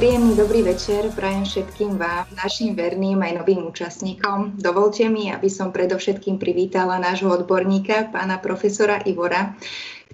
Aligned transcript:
Príjemný 0.00 0.32
dobrý 0.32 0.64
večer 0.64 1.12
prajem 1.12 1.44
všetkým 1.44 2.00
vám, 2.00 2.24
našim 2.32 2.72
verným 2.72 3.20
aj 3.20 3.44
novým 3.44 3.68
účastníkom. 3.68 4.56
Dovolte 4.56 5.04
mi, 5.12 5.28
aby 5.28 5.52
som 5.52 5.76
predovšetkým 5.76 6.40
privítala 6.40 6.96
nášho 6.96 7.28
odborníka, 7.28 8.08
pána 8.08 8.40
profesora 8.40 8.96
Ivora, 9.04 9.60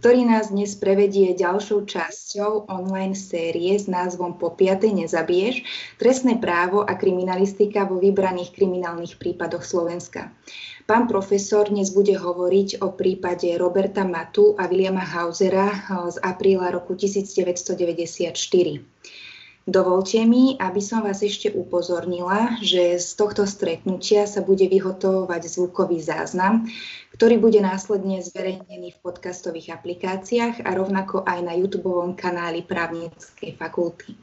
ktorý 0.03 0.27
nás 0.27 0.51
dnes 0.51 0.75
prevedie 0.75 1.39
ďalšou 1.39 1.87
časťou 1.87 2.67
online 2.67 3.15
série 3.15 3.79
s 3.79 3.87
názvom 3.87 4.35
Po 4.43 4.59
piatej 4.59 4.91
nezabiješ, 5.07 5.63
trestné 6.03 6.43
právo 6.43 6.83
a 6.83 6.99
kriminalistika 6.99 7.87
vo 7.87 8.03
vybraných 8.03 8.59
kriminálnych 8.59 9.23
prípadoch 9.23 9.63
Slovenska. 9.63 10.35
Pán 10.91 11.07
profesor 11.07 11.71
dnes 11.71 11.95
bude 11.95 12.19
hovoriť 12.19 12.83
o 12.83 12.91
prípade 12.91 13.55
Roberta 13.55 14.03
Matu 14.03 14.59
a 14.59 14.67
Williama 14.67 15.07
Hausera 15.07 15.71
z 16.11 16.19
apríla 16.27 16.75
roku 16.75 16.99
1994. 16.99 18.35
Dovolte 19.67 20.23
mi, 20.23 20.55
aby 20.63 20.79
som 20.79 21.03
vás 21.03 21.27
ešte 21.27 21.51
upozornila, 21.51 22.55
že 22.63 23.03
z 23.03 23.19
tohto 23.19 23.51
stretnutia 23.51 24.23
sa 24.23 24.39
bude 24.39 24.71
vyhotovovať 24.71 25.43
zvukový 25.43 25.99
záznam, 25.99 26.71
ktorý 27.11 27.43
bude 27.43 27.59
následne 27.59 28.23
zverejnený 28.23 28.95
v 28.95 29.03
podcastových 29.03 29.75
aplikáciách 29.75 30.63
a 30.63 30.71
rovnako 30.71 31.27
aj 31.27 31.43
na 31.43 31.59
YouTube 31.59 32.15
kanáli 32.15 32.63
Právnickej 32.63 33.59
fakulty. 33.59 34.15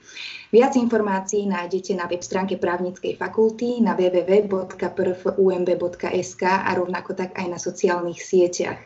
Viac 0.55 0.79
informácií 0.79 1.43
nájdete 1.43 1.91
na 1.91 2.07
web 2.07 2.23
stránke 2.23 2.55
Právnickej 2.55 3.19
fakulty 3.19 3.83
na 3.83 3.99
www.prfumb.sk 3.99 6.43
a 6.47 6.71
rovnako 6.71 7.19
tak 7.19 7.35
aj 7.35 7.47
na 7.51 7.59
sociálnych 7.59 8.23
sieťach. 8.23 8.79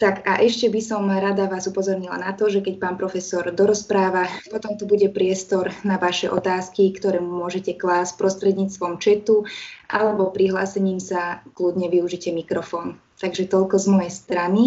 Tak 0.00 0.24
a 0.24 0.40
ešte 0.40 0.72
by 0.72 0.80
som 0.80 1.04
rada 1.12 1.44
vás 1.44 1.68
upozornila 1.68 2.16
na 2.16 2.32
to, 2.32 2.48
že 2.48 2.64
keď 2.64 2.80
pán 2.80 2.96
profesor 2.96 3.44
dorozpráva, 3.52 4.32
potom 4.48 4.72
tu 4.80 4.88
bude 4.88 5.12
priestor 5.12 5.68
na 5.84 6.00
vaše 6.00 6.32
otázky, 6.32 6.88
ktoré 6.96 7.20
môžete 7.20 7.76
klásť 7.76 8.16
prostredníctvom 8.16 8.96
četu 8.96 9.44
alebo 9.92 10.32
prihlásením 10.32 11.04
sa 11.04 11.44
kľudne 11.52 11.92
využite 11.92 12.32
mikrofón. 12.32 12.96
Takže 13.20 13.52
toľko 13.52 13.76
z 13.76 13.86
mojej 13.92 14.08
strany 14.08 14.62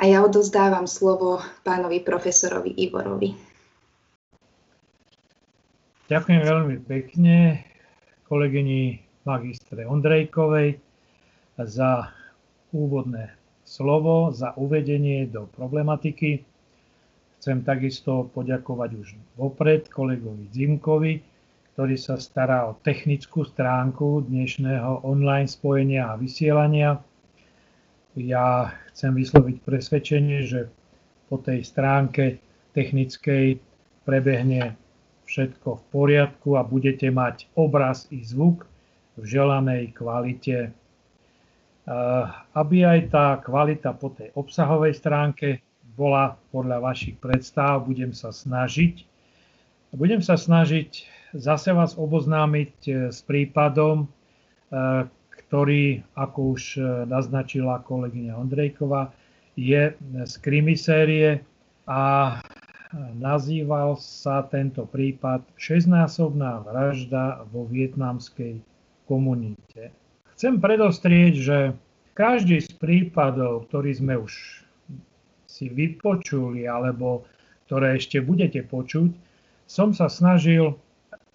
a 0.00 0.08
ja 0.08 0.24
odozdávam 0.24 0.88
slovo 0.88 1.44
pánovi 1.60 2.00
profesorovi 2.00 2.72
Ivorovi. 2.72 3.36
Ďakujem 6.08 6.40
veľmi 6.40 6.76
pekne 6.88 7.68
kolegyni 8.24 8.96
magistre 9.28 9.84
Ondrejkovej 9.84 10.80
za 11.60 12.16
úvodné 12.72 13.39
slovo 13.70 14.34
za 14.34 14.50
uvedenie 14.58 15.30
do 15.30 15.46
problematiky. 15.46 16.42
Chcem 17.38 17.62
takisto 17.62 18.26
poďakovať 18.34 18.90
už 18.98 19.08
vopred 19.38 19.86
kolegovi 19.86 20.50
Zimkovi, 20.50 21.22
ktorý 21.72 21.94
sa 21.94 22.18
stará 22.18 22.66
o 22.66 22.76
technickú 22.82 23.46
stránku 23.46 24.26
dnešného 24.26 25.06
online 25.06 25.46
spojenia 25.46 26.10
a 26.10 26.18
vysielania. 26.18 26.98
Ja 28.18 28.74
chcem 28.90 29.14
vysloviť 29.14 29.62
presvedčenie, 29.62 30.50
že 30.50 30.66
po 31.30 31.38
tej 31.38 31.62
stránke 31.62 32.42
technickej 32.74 33.62
prebehne 34.02 34.74
všetko 35.30 35.78
v 35.78 35.82
poriadku 35.94 36.58
a 36.58 36.66
budete 36.66 37.06
mať 37.14 37.46
obraz 37.54 38.10
i 38.10 38.18
zvuk 38.26 38.66
v 39.14 39.22
želanej 39.30 39.94
kvalite 39.94 40.74
aby 42.54 42.86
aj 42.86 43.00
tá 43.10 43.26
kvalita 43.42 43.90
po 43.98 44.14
tej 44.14 44.30
obsahovej 44.38 44.94
stránke 44.94 45.58
bola 45.98 46.38
podľa 46.54 46.78
vašich 46.80 47.18
predstav, 47.18 47.82
budem 47.82 48.14
sa 48.14 48.30
snažiť. 48.30 49.04
Budem 49.90 50.22
sa 50.22 50.38
snažiť 50.38 51.02
zase 51.34 51.74
vás 51.74 51.98
oboznámiť 51.98 52.74
eh, 52.86 52.94
s 53.10 53.26
prípadom, 53.26 54.06
eh, 54.06 55.10
ktorý, 55.50 56.06
ako 56.14 56.54
už 56.54 56.78
naznačila 57.10 57.82
kolegyňa 57.82 58.38
Ondrejková, 58.38 59.10
je 59.58 59.98
z 59.98 60.34
krimi 60.46 60.78
série 60.78 61.42
a 61.90 62.38
nazýval 63.18 63.98
sa 63.98 64.46
tento 64.46 64.86
prípad 64.86 65.42
6-násobná 65.58 66.62
vražda 66.62 67.42
vo 67.50 67.66
vietnamskej 67.66 68.62
komunite. 69.10 69.90
Chcem 70.40 70.56
predostrieť, 70.56 71.34
že 71.36 71.58
každý 72.16 72.64
z 72.64 72.72
prípadov, 72.80 73.68
ktorý 73.68 73.92
sme 73.92 74.24
už 74.24 74.64
si 75.44 75.68
vypočuli 75.68 76.64
alebo 76.64 77.28
ktoré 77.68 78.00
ešte 78.00 78.24
budete 78.24 78.64
počuť, 78.64 79.12
som 79.68 79.92
sa 79.92 80.08
snažil 80.08 80.72
e, 80.72 80.74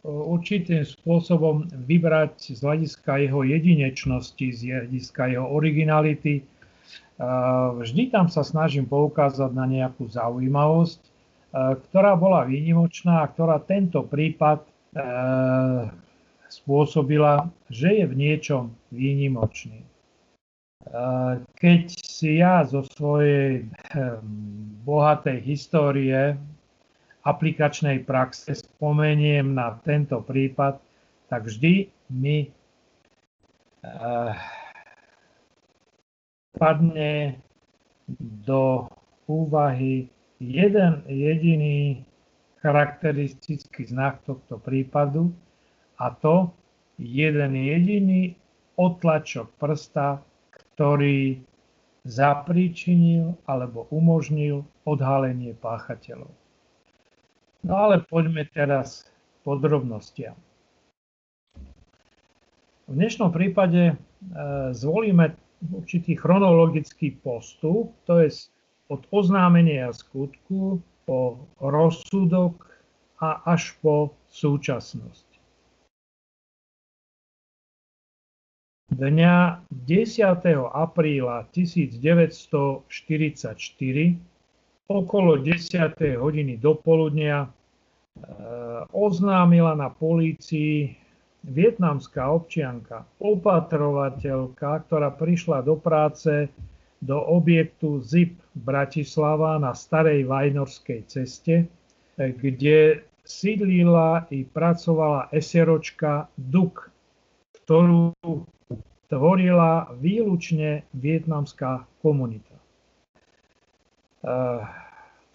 určitým 0.09 0.81
spôsobom 0.81 1.69
vybrať 1.85 2.57
z 2.57 2.65
hľadiska 2.65 3.29
jeho 3.29 3.45
jedinečnosti, 3.45 4.47
z 4.49 4.73
hľadiska 4.73 5.37
jeho 5.37 5.53
originality. 5.53 6.41
E, 6.41 6.43
vždy 7.77 8.09
tam 8.09 8.25
sa 8.25 8.41
snažím 8.41 8.89
poukázať 8.89 9.53
na 9.53 9.69
nejakú 9.69 10.09
zaujímavosť, 10.09 10.97
e, 11.05 11.09
ktorá 11.77 12.17
bola 12.17 12.41
výnimočná 12.49 13.21
a 13.21 13.29
ktorá 13.29 13.61
tento 13.61 14.01
prípad 14.01 14.65
spôsobila, 16.61 17.51
že 17.67 17.99
je 17.99 18.05
v 18.07 18.15
niečom 18.15 18.71
výnimočný. 18.95 19.83
Keď 21.57 21.83
si 21.91 22.39
ja 22.39 22.61
zo 22.61 22.85
svojej 22.85 23.65
ehm, 23.65 24.21
bohatej 24.85 25.41
histórie 25.41 26.37
aplikačnej 27.25 28.05
praxe 28.05 28.53
spomeniem 28.53 29.57
na 29.57 29.81
tento 29.81 30.21
prípad, 30.21 30.77
tak 31.25 31.49
vždy 31.49 31.89
mi 32.13 32.53
eh, 33.81 34.33
padne 36.53 37.41
do 38.45 38.85
úvahy 39.25 40.05
jeden 40.37 41.01
jediný 41.09 42.05
charakteristický 42.61 43.89
znak 43.89 44.21
tohto 44.29 44.61
prípadu, 44.61 45.33
a 45.97 46.11
to 46.11 46.51
jeden 46.99 47.55
jediný 47.55 48.35
otlačok 48.75 49.51
prsta, 49.59 50.19
ktorý 50.51 51.39
zapríčinil 52.05 53.33
alebo 53.49 53.89
umožnil 53.89 54.67
odhalenie 54.85 55.57
páchateľov. 55.57 56.29
No 57.65 57.73
ale 57.73 58.05
poďme 58.05 58.45
teraz 58.53 59.09
k 59.09 59.09
podrobnostiam. 59.41 60.37
V 62.85 62.93
dnešnom 62.93 63.33
prípade 63.33 63.83
e, 63.89 63.95
zvolíme 64.77 65.33
určitý 65.73 66.13
chronologický 66.13 67.17
postup, 67.25 67.97
to 68.05 68.21
je 68.21 68.29
od 68.93 69.01
oznámenia 69.09 69.89
skutku 69.89 70.77
po 71.09 71.41
rozsudok 71.57 72.69
a 73.17 73.41
až 73.49 73.73
po 73.81 74.13
súčasnosť. 74.29 75.34
Dňa 78.95 79.67
10. 79.83 80.71
apríla 80.71 81.43
1944 81.51 82.87
okolo 84.87 85.35
10. 85.35 85.99
hodiny 86.15 86.55
dopoludnia 86.55 87.43
e, 87.43 87.49
oznámila 88.95 89.75
na 89.75 89.91
polícii 89.91 90.95
vietnamská 91.43 92.31
občianka, 92.31 93.03
opatrovateľka, 93.19 94.87
ktorá 94.87 95.11
prišla 95.11 95.67
do 95.67 95.75
práce 95.75 96.47
do 97.03 97.19
objektu 97.19 97.99
ZIP 97.99 98.39
Bratislava 98.55 99.59
na 99.59 99.75
starej 99.75 100.23
Vajnorskej 100.23 101.03
ceste, 101.11 101.67
kde 102.15 103.03
sídlila 103.27 104.23
i 104.31 104.47
pracovala 104.47 105.27
eseročka 105.35 106.31
Duk, 106.39 106.94
ktorú 107.65 108.13
tvorila 109.09 109.89
výlučne 109.97 110.85
vietnamská 110.93 111.89
komunita. 112.05 112.53
Eh, 114.25 114.61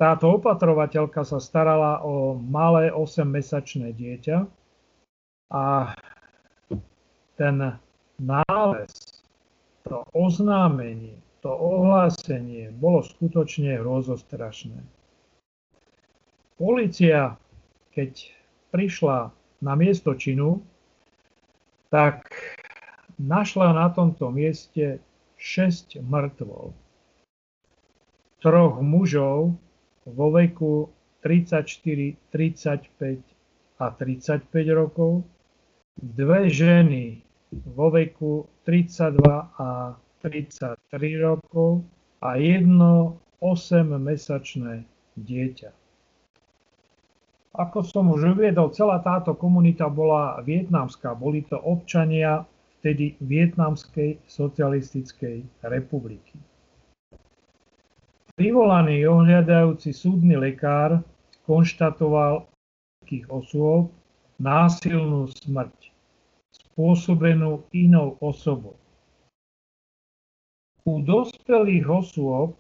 táto 0.00 0.38
opatrovateľka 0.38 1.26
sa 1.26 1.38
starala 1.42 2.02
o 2.06 2.34
malé 2.38 2.88
8-mesačné 2.94 3.92
dieťa 3.94 4.48
a 5.52 5.94
ten 7.34 7.56
nález, 8.18 8.92
to 9.84 10.06
oznámenie, 10.14 11.18
to 11.42 11.50
ohlásenie 11.50 12.70
bolo 12.78 13.02
skutočne 13.02 13.78
hrozostrašné. 13.78 14.80
Polícia, 16.60 17.40
keď 17.94 18.30
prišla 18.70 19.32
na 19.64 19.72
miesto 19.76 20.12
činu, 20.16 20.60
tak 21.90 22.30
našla 23.18 23.74
na 23.74 23.90
tomto 23.90 24.30
mieste 24.30 25.02
6 25.36 25.98
mŕtvol. 26.00 26.72
Troch 28.40 28.76
mužov 28.80 29.58
vo 30.06 30.26
veku 30.32 30.88
34, 31.20 32.16
35 32.32 33.20
a 33.82 33.86
35 33.92 34.48
rokov, 34.72 35.28
dve 36.00 36.48
ženy 36.48 37.20
vo 37.76 37.90
veku 37.92 38.48
32 38.64 39.20
a 39.60 39.98
33 40.22 40.78
rokov 41.20 41.84
a 42.22 42.36
jedno 42.40 43.20
8-mesačné 43.42 44.84
dieťa. 45.16 45.79
Ako 47.60 47.84
som 47.84 48.08
už 48.08 48.40
uviedol, 48.40 48.72
celá 48.72 49.04
táto 49.04 49.36
komunita 49.36 49.84
bola 49.92 50.40
vietnamská. 50.40 51.12
Boli 51.12 51.44
to 51.44 51.60
občania 51.60 52.48
vtedy 52.80 53.20
Vietnamskej 53.20 54.16
socialistickej 54.24 55.44
republiky. 55.68 56.40
Privolaný 58.32 59.04
ohľadajúci 59.04 59.92
súdny 59.92 60.40
lekár 60.40 61.04
konštatoval 61.44 62.48
všetkých 63.04 63.28
osôb 63.28 63.92
násilnú 64.40 65.28
smrť 65.28 65.92
spôsobenú 66.48 67.68
inou 67.76 68.16
osobou. 68.24 68.80
U 70.88 71.04
dospelých 71.04 71.84
osôb 71.84 72.56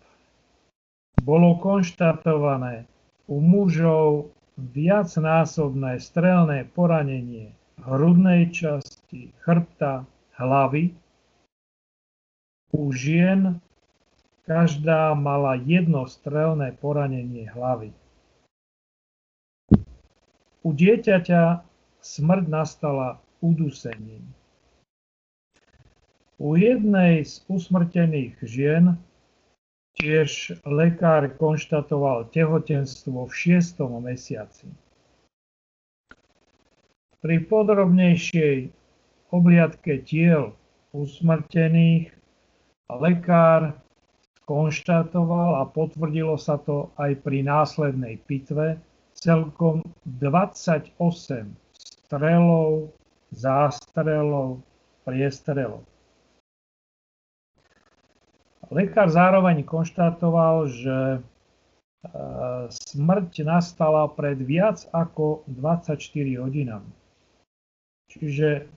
bolo 1.24 1.56
konštatované 1.64 2.84
u 3.24 3.40
mužov 3.40 4.36
viacnásobné 4.60 5.96
strelné 5.96 6.68
poranenie 6.76 7.56
hrudnej 7.80 8.52
časti, 8.52 9.32
chrbta, 9.40 10.04
hlavy. 10.36 10.92
U 12.70 12.92
žien 12.92 13.58
každá 14.44 15.16
mala 15.16 15.56
jedno 15.58 16.06
strelné 16.06 16.76
poranenie 16.78 17.48
hlavy. 17.50 17.90
U 20.60 20.70
dieťaťa 20.76 21.64
smrť 22.04 22.44
nastala 22.46 23.18
udusením. 23.40 24.22
U 26.40 26.56
jednej 26.56 27.24
z 27.24 27.44
usmrtených 27.48 28.36
žien 28.44 28.96
tiež 30.00 30.56
lekár 30.64 31.28
konštatoval 31.36 32.32
tehotenstvo 32.32 33.28
v 33.28 33.32
šiestom 33.36 34.00
mesiaci. 34.00 34.72
Pri 37.20 37.36
podrobnejšej 37.44 38.72
obliadke 39.28 40.00
tiel 40.08 40.56
usmrtených 40.96 42.16
lekár 42.88 43.76
konštatoval 44.48 45.60
a 45.60 45.68
potvrdilo 45.68 46.40
sa 46.40 46.56
to 46.56 46.88
aj 46.96 47.20
pri 47.20 47.44
následnej 47.44 48.18
pitve 48.24 48.80
celkom 49.12 49.84
28 50.08 50.96
strelov, 51.76 52.88
zástrelov, 53.36 54.64
priestrelov. 55.04 55.89
Lekár 58.70 59.10
zároveň 59.10 59.66
konštatoval, 59.66 60.70
že 60.70 60.96
e, 61.18 61.20
smrť 62.70 63.42
nastala 63.42 64.06
pred 64.06 64.38
viac 64.38 64.86
ako 64.94 65.42
24 65.50 65.98
hodinami. 66.38 66.94
Čiže 68.14 68.70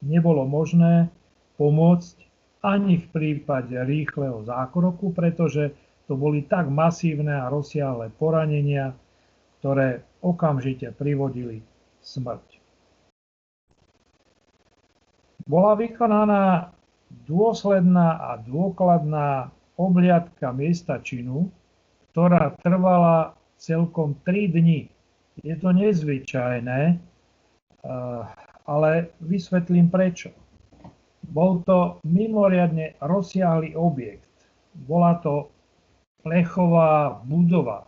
nebolo 0.00 0.48
možné 0.48 1.12
pomôcť 1.60 2.16
ani 2.64 3.04
v 3.04 3.06
prípade 3.12 3.76
rýchleho 3.76 4.48
zákroku, 4.48 5.12
pretože 5.12 5.76
to 6.08 6.16
boli 6.16 6.48
tak 6.48 6.72
masívne 6.72 7.36
a 7.36 7.52
rozsiahle 7.52 8.08
poranenia, 8.16 8.96
ktoré 9.60 10.08
okamžite 10.24 10.88
privodili 10.96 11.60
smrť. 12.00 12.48
Bola 15.44 15.76
vykonaná 15.76 16.72
dôsledná 17.28 18.20
a 18.20 18.30
dôkladná 18.40 19.52
obliadka 19.78 20.50
miesta 20.50 20.98
činu, 20.98 21.48
ktorá 22.12 22.56
trvala 22.64 23.38
celkom 23.60 24.18
3 24.26 24.50
dni. 24.50 24.90
Je 25.46 25.54
to 25.54 25.70
nezvyčajné, 25.70 26.80
eh, 26.94 28.22
ale 28.66 28.90
vysvetlím 29.22 29.86
prečo. 29.86 30.34
Bol 31.28 31.62
to 31.62 32.00
mimoriadne 32.08 32.96
rozsiahly 33.04 33.76
objekt. 33.76 34.24
Bola 34.88 35.20
to 35.20 35.52
plechová 36.24 37.20
budova, 37.28 37.84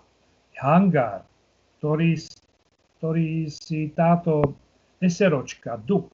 hangár, 0.61 1.25
ktorý, 1.81 2.20
ktorý 3.00 3.49
si 3.49 3.90
táto 3.96 4.55
eseročka, 5.00 5.81
Duk, 5.81 6.12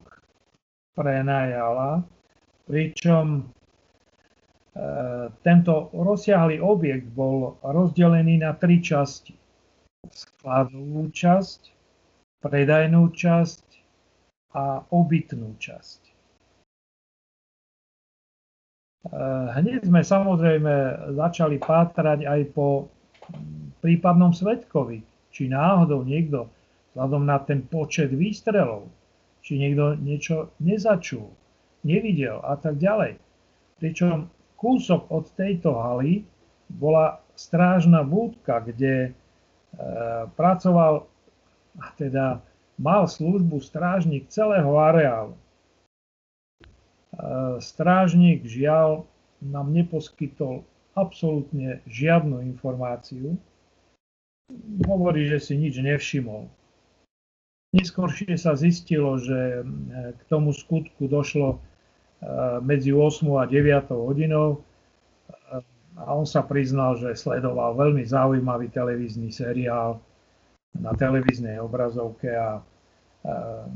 prenajala 0.94 2.06
pričom 2.66 3.26
e, 3.38 3.42
tento 5.46 5.94
rozsiahlý 5.94 6.58
objekt 6.58 7.06
bol 7.14 7.62
rozdelený 7.62 8.42
na 8.42 8.58
tri 8.58 8.82
časti. 8.82 9.38
Skladovú 10.06 11.10
časť, 11.10 11.60
predajnú 12.42 13.10
časť 13.14 13.64
a 14.58 14.82
obytnú 14.90 15.54
časť. 15.62 16.00
E, 16.02 16.12
hneď 19.62 19.86
sme 19.86 20.02
samozrejme 20.02 20.74
začali 21.14 21.62
pátrať 21.62 22.26
aj 22.26 22.40
po 22.50 22.90
prípadnom 23.78 24.34
svetkovi, 24.34 25.06
či 25.30 25.46
náhodou 25.46 26.02
niekto, 26.02 26.50
vzhľadom 26.94 27.22
na 27.22 27.38
ten 27.46 27.62
počet 27.62 28.10
výstrelov, 28.10 28.90
či 29.42 29.62
niekto 29.62 29.94
niečo 30.02 30.50
nezačul 30.58 31.30
nevidel 31.86 32.42
a 32.42 32.58
tak 32.58 32.82
ďalej. 32.82 33.22
Pričom 33.78 34.26
kúsok 34.58 35.06
od 35.14 35.30
tejto 35.38 35.78
haly 35.78 36.26
bola 36.66 37.22
strážna 37.38 38.02
búdka, 38.02 38.58
kde 38.58 38.94
e, 39.06 39.10
pracoval, 40.34 41.06
a 41.78 41.86
teda 41.94 42.42
mal 42.80 43.06
službu 43.06 43.60
strážnik 43.60 44.26
celého 44.32 44.74
areálu. 44.74 45.36
E, 45.36 45.40
strážnik 47.62 48.42
žiaľ 48.48 49.06
nám 49.44 49.70
neposkytol 49.70 50.64
absolútne 50.96 51.84
žiadnu 51.84 52.40
informáciu. 52.40 53.36
Hovorí, 54.88 55.28
že 55.28 55.38
si 55.38 55.54
nič 55.60 55.76
nevšimol. 55.76 56.48
Neskôršie 57.76 58.40
sa 58.40 58.56
zistilo, 58.56 59.20
že 59.20 59.60
e, 59.60 59.62
k 60.16 60.20
tomu 60.32 60.56
skutku 60.56 61.04
došlo 61.04 61.60
medzi 62.64 62.90
8 62.92 63.26
a 63.36 63.44
9 63.44 63.92
hodinou 63.92 64.64
a 65.96 66.08
on 66.12 66.28
sa 66.28 66.44
priznal, 66.44 66.96
že 67.00 67.16
sledoval 67.16 67.72
veľmi 67.76 68.04
zaujímavý 68.04 68.68
televízny 68.68 69.32
seriál 69.32 70.00
na 70.76 70.92
televíznej 70.92 71.56
obrazovke 71.56 72.36
a 72.36 72.60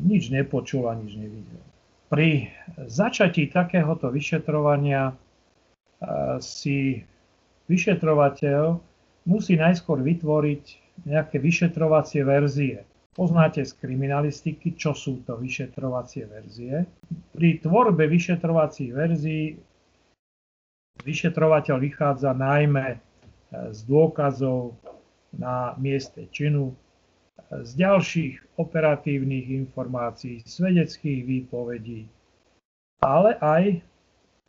nič 0.04 0.28
nepočul 0.28 0.88
a 0.88 0.94
nič 0.94 1.16
nevidel. 1.16 1.64
Pri 2.12 2.52
začatí 2.76 3.48
takéhoto 3.48 4.12
vyšetrovania 4.12 5.16
si 6.44 7.06
vyšetrovateľ 7.70 8.76
musí 9.24 9.54
najskôr 9.56 10.04
vytvoriť 10.04 10.64
nejaké 11.08 11.40
vyšetrovacie 11.40 12.20
verzie. 12.26 12.84
Poznáte 13.10 13.66
z 13.66 13.74
kriminalistiky, 13.74 14.78
čo 14.78 14.94
sú 14.94 15.26
to 15.26 15.34
vyšetrovacie 15.34 16.30
verzie. 16.30 16.86
Pri 17.34 17.58
tvorbe 17.58 18.06
vyšetrovacích 18.06 18.90
verzií 18.94 19.58
vyšetrovateľ 21.02 21.76
vychádza 21.80 22.30
najmä 22.30 22.86
e, 22.94 22.98
z 23.74 23.78
dôkazov 23.90 24.78
na 25.34 25.74
mieste 25.82 26.30
činu, 26.30 26.70
e, 26.70 26.74
z 27.66 27.70
ďalších 27.82 28.62
operatívnych 28.62 29.58
informácií, 29.58 30.46
svedeckých 30.46 31.26
výpovedí, 31.26 32.06
ale 33.02 33.34
aj, 33.42 33.64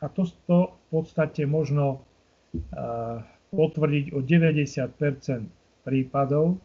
a 0.03 0.06
to, 0.12 0.30
to 0.46 0.58
v 0.70 0.86
podstate 0.91 1.48
možno 1.48 2.03
uh, 2.51 3.24
potvrdiť 3.56 4.12
o 4.12 4.20
90% 4.20 5.88
prípadov, 5.88 6.60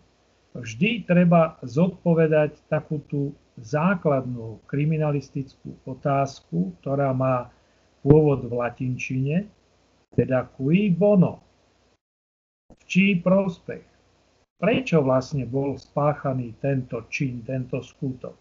vždy 0.61 1.05
treba 1.05 1.61
zodpovedať 1.65 2.65
takú 2.73 3.01
tú 3.09 3.37
základnú 3.57 4.61
kriminalistickú 4.69 5.81
otázku, 5.89 6.77
ktorá 6.81 7.13
má 7.17 7.49
pôvod 8.05 8.45
v 8.47 8.53
latinčine, 8.53 9.37
teda 10.13 10.49
qui 10.57 10.93
bono, 10.93 11.41
v 12.73 12.83
čí 12.89 13.07
prospech. 13.21 13.85
Prečo 14.57 15.05
vlastne 15.05 15.45
bol 15.45 15.77
spáchaný 15.77 16.57
tento 16.65 17.05
čin, 17.13 17.45
tento 17.45 17.85
skutok? 17.85 18.33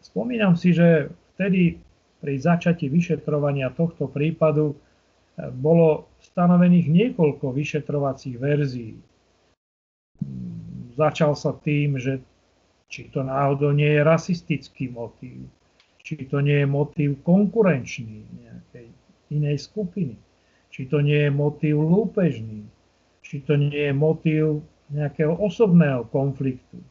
Spomínam 0.00 0.56
si, 0.56 0.76
že 0.76 1.08
vtedy 1.36 1.80
pri 2.20 2.36
začatí 2.36 2.92
vyšetrovania 2.92 3.72
tohto 3.72 4.08
prípadu 4.12 4.76
eh, 4.76 5.48
bolo 5.48 6.12
stanovených 6.20 6.88
niekoľko 6.88 7.52
vyšetrovacích 7.52 8.36
verzií 8.36 9.09
začal 10.96 11.32
sa 11.36 11.52
tým, 11.52 11.96
že 11.96 12.20
Či 12.90 13.14
to 13.14 13.22
náhodou 13.22 13.70
nie 13.70 13.86
je 13.86 14.02
rasistický 14.02 14.90
motív, 14.90 15.46
či 16.02 16.26
to 16.26 16.42
nie 16.42 16.58
je 16.58 16.66
motív 16.66 17.22
konkurenčný 17.22 18.26
nejakej 18.42 18.90
inej 19.30 19.56
skupiny, 19.62 20.18
či 20.74 20.90
to 20.90 20.98
nie 20.98 21.22
je 21.22 21.30
motív 21.30 21.78
lúpežný, 21.78 22.66
či 23.22 23.46
to 23.46 23.54
nie 23.54 23.86
je 23.86 23.94
motív 23.94 24.66
nejakého 24.90 25.38
osobného 25.38 26.02
konfliktu, 26.10 26.82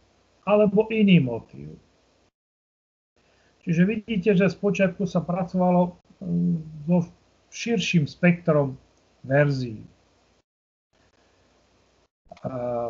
alebo 0.47 0.87
iný 0.87 1.19
motív. 1.19 1.75
Čiže 3.67 3.83
vidíte, 3.83 4.39
že 4.39 4.47
spočiatku 4.47 5.03
sa 5.03 5.19
pracovalo 5.19 5.99
mm, 6.23 6.87
so 6.87 7.11
širším 7.51 8.07
spektrom 8.07 8.79
verzií. 9.27 9.83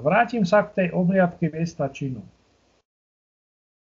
Vrátim 0.06 0.46
sa 0.46 0.62
k 0.66 0.86
tej 0.86 0.88
obliadke 0.94 1.50
miesta 1.50 1.90
činu. 1.90 2.22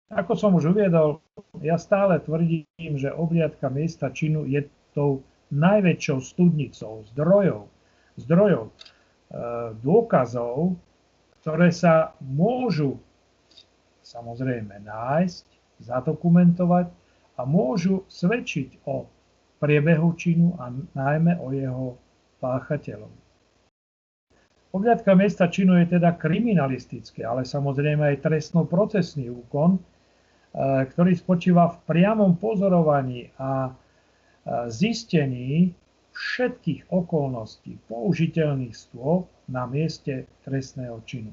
Ako 0.09 0.33
som 0.33 0.57
už 0.57 0.73
uviedol, 0.73 1.21
ja 1.61 1.77
stále 1.77 2.17
tvrdím, 2.17 2.97
že 2.97 3.13
obliadka 3.13 3.69
miesta 3.69 4.09
činu 4.09 4.49
je 4.49 4.65
tou 4.97 5.21
najväčšou 5.53 6.17
studnicou 6.25 7.05
zdrojov, 7.13 7.69
zdrojov 8.17 8.65
e, 8.69 8.73
dôkazov, 9.85 10.73
ktoré 11.41 11.69
sa 11.69 12.17
môžu 12.25 12.97
samozrejme 14.01 14.81
nájsť, 14.81 15.45
zadokumentovať 15.85 16.89
a 17.37 17.41
môžu 17.45 18.03
svedčiť 18.09 18.89
o 18.89 19.05
priebehu 19.61 20.09
činu 20.17 20.57
a 20.57 20.73
najmä 20.97 21.37
o 21.37 21.53
jeho 21.53 21.87
páchateľom. 22.41 23.28
Obliadka 24.69 25.17
miesta 25.17 25.49
činu 25.49 25.81
je 25.81 25.97
teda 25.97 26.13
kriminalistické, 26.13 27.25
ale 27.25 27.41
samozrejme 27.41 28.05
aj 28.05 28.21
trestno-procesný 28.21 29.33
úkon, 29.33 29.81
E, 30.49 30.85
ktorý 30.89 31.13
spočíva 31.13 31.69
v 31.69 31.77
priamom 31.85 32.33
pozorovaní 32.41 33.29
a 33.37 33.69
e, 33.69 33.71
zistení 34.73 35.69
všetkých 36.09 36.89
okolností 36.89 37.77
použiteľných 37.85 38.73
stôp 38.73 39.29
na 39.45 39.69
mieste 39.69 40.25
trestného 40.41 41.05
činu. 41.05 41.29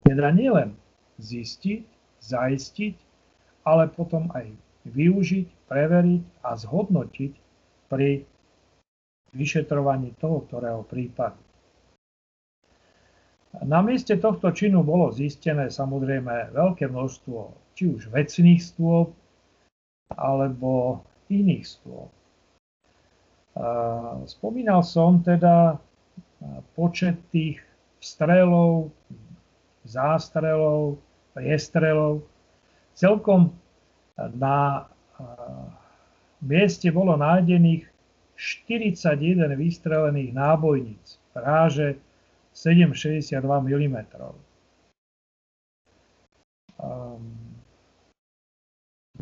Teda 0.00 0.32
nielen 0.32 0.72
zistiť, 1.20 1.84
zaistiť, 2.24 2.96
ale 3.68 3.92
potom 3.92 4.32
aj 4.32 4.48
využiť, 4.88 5.68
preveriť 5.68 6.24
a 6.48 6.56
zhodnotiť 6.56 7.32
pri 7.92 8.24
vyšetrovaní 9.36 10.16
toho, 10.16 10.48
ktorého 10.48 10.80
prípadu. 10.88 11.36
Na 13.62 13.78
mieste 13.84 14.18
tohto 14.18 14.50
činu 14.50 14.82
bolo 14.82 15.14
zistené 15.14 15.70
samozrejme 15.70 16.50
veľké 16.50 16.90
množstvo 16.90 17.54
či 17.78 17.94
už 17.94 18.10
vecných 18.10 18.58
stôp, 18.58 19.14
alebo 20.14 21.02
iných 21.30 21.64
stôp. 21.66 22.10
Spomínal 24.26 24.82
som 24.82 25.22
teda 25.22 25.78
počet 26.74 27.18
tých 27.30 27.62
strelov, 28.02 28.90
zástrelov, 29.86 30.98
priestrelov. 31.34 32.26
Celkom 32.94 33.54
na 34.38 34.86
mieste 36.42 36.90
bolo 36.90 37.14
nájdených 37.18 37.86
41 38.34 39.54
vystrelených 39.54 40.30
nábojníc 40.34 41.22
ráže 41.34 41.98
7,62 42.54 43.42
mm. 43.42 43.98
Um, 46.74 47.44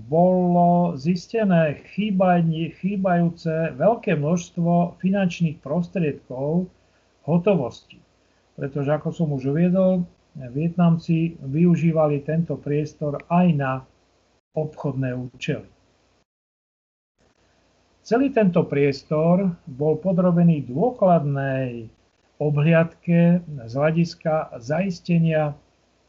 bolo 0.08 0.96
zistené 0.96 1.84
chýbajúce 2.76 3.76
veľké 3.76 4.12
množstvo 4.16 5.00
finančných 5.00 5.60
prostriedkov 5.60 6.68
hotovosti. 7.24 8.00
Pretože, 8.56 8.92
ako 8.92 9.08
som 9.12 9.28
už 9.32 9.52
uviedol, 9.52 10.04
Vietnamci 10.32 11.36
využívali 11.44 12.24
tento 12.24 12.56
priestor 12.56 13.20
aj 13.28 13.46
na 13.52 13.72
obchodné 14.56 15.12
účely. 15.12 15.68
Celý 18.02 18.34
tento 18.34 18.66
priestor 18.66 19.54
bol 19.68 20.00
podrobený 20.00 20.66
dôkladnej 20.66 21.86
obhliadke 22.42 23.38
z 23.46 23.72
hľadiska 23.72 24.58
zaistenia 24.58 25.54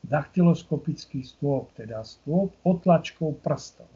dachtyloskopických 0.04 1.24
stôp, 1.24 1.70
teda 1.78 2.02
stôp 2.02 2.52
otlačkov 2.66 3.40
prstov. 3.46 3.88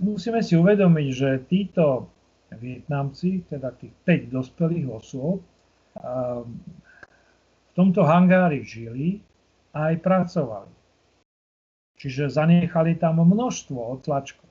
Musíme 0.00 0.40
si 0.40 0.56
uvedomiť, 0.56 1.08
že 1.12 1.30
títo 1.50 2.08
Vietnamci, 2.54 3.44
teda 3.50 3.74
tých 3.76 3.92
5 4.06 4.32
dospelých 4.32 4.86
osôb, 4.88 5.42
v 5.94 7.70
tomto 7.76 8.06
hangári 8.06 8.64
žili 8.64 9.20
a 9.74 9.92
aj 9.92 10.00
pracovali. 10.00 10.74
Čiže 11.98 12.32
zanechali 12.32 12.96
tam 12.96 13.20
množstvo 13.20 13.78
otlačkov. 14.00 14.48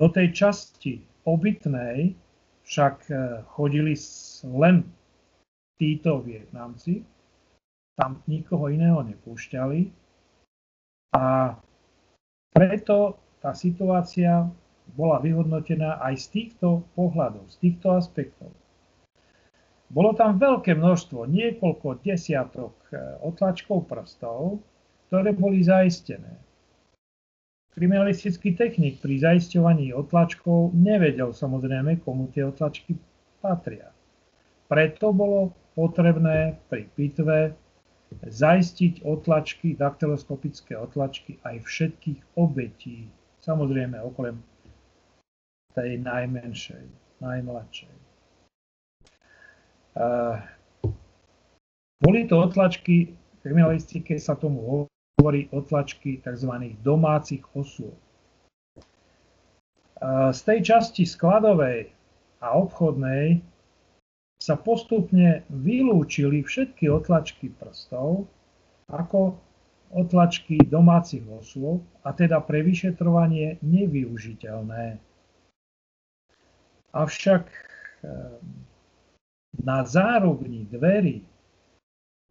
Do 0.00 0.08
tej 0.08 0.32
časti 0.32 1.04
obytnej 1.28 2.16
však 2.70 2.96
e, 3.10 3.14
chodili 3.50 3.98
len 4.46 4.86
títo 5.74 6.22
Vietnamci, 6.22 7.02
tam 7.98 8.22
nikoho 8.30 8.70
iného 8.70 9.02
nepúšťali 9.02 9.90
a 11.18 11.58
preto 12.54 13.18
tá 13.42 13.50
situácia 13.58 14.46
bola 14.94 15.18
vyhodnotená 15.18 15.98
aj 15.98 16.14
z 16.22 16.26
týchto 16.30 16.86
pohľadov, 16.94 17.50
z 17.50 17.56
týchto 17.58 17.98
aspektov. 17.98 18.54
Bolo 19.90 20.14
tam 20.14 20.38
veľké 20.38 20.78
množstvo, 20.78 21.26
niekoľko 21.26 22.06
desiatok 22.06 22.78
e, 22.94 23.18
otlačkov 23.26 23.90
prstov, 23.90 24.62
ktoré 25.10 25.34
boli 25.34 25.66
zaistené. 25.66 26.38
Kriminalistický 27.70 28.58
technik 28.58 28.98
pri 28.98 29.22
zaisťovaní 29.22 29.94
otlačkov 29.94 30.74
nevedel 30.74 31.30
samozrejme, 31.30 32.02
komu 32.02 32.26
tie 32.34 32.42
otlačky 32.42 32.98
patria. 33.38 33.94
Preto 34.66 35.14
bolo 35.14 35.54
potrebné 35.78 36.58
pri 36.66 36.90
pitve 36.98 37.54
zaistiť 38.26 39.06
otlačky, 39.06 39.78
daktyloskopické 39.78 40.74
otlačky 40.74 41.38
aj 41.46 41.62
všetkých 41.62 42.34
obetí, 42.42 43.06
samozrejme 43.38 44.02
okrem 44.02 44.42
tej 45.78 46.02
najmenšej, 46.02 46.84
najmladšej. 47.22 47.94
Boli 52.02 52.20
to 52.26 52.34
otlačky, 52.34 53.14
v 53.14 53.38
kriminalistike 53.46 54.18
sa 54.18 54.34
tomu 54.34 54.90
hovorí 55.20 55.52
otlačky 55.52 56.24
tzv. 56.24 56.72
domácich 56.80 57.44
osôb. 57.52 57.92
Z 60.32 60.40
tej 60.48 60.64
časti 60.64 61.04
skladovej 61.04 61.92
a 62.40 62.56
obchodnej 62.56 63.44
sa 64.40 64.56
postupne 64.56 65.44
vylúčili 65.52 66.40
všetky 66.40 66.88
otlačky 66.88 67.52
prstov 67.52 68.24
ako 68.88 69.36
otlačky 69.92 70.56
domácich 70.64 71.20
osôb 71.28 71.84
a 72.00 72.16
teda 72.16 72.40
pre 72.40 72.64
vyšetrovanie 72.64 73.60
nevyužiteľné. 73.60 74.96
Avšak 76.96 77.44
ehm, 77.44 78.40
na 79.60 79.84
zárubni 79.84 80.64
dverí, 80.64 81.20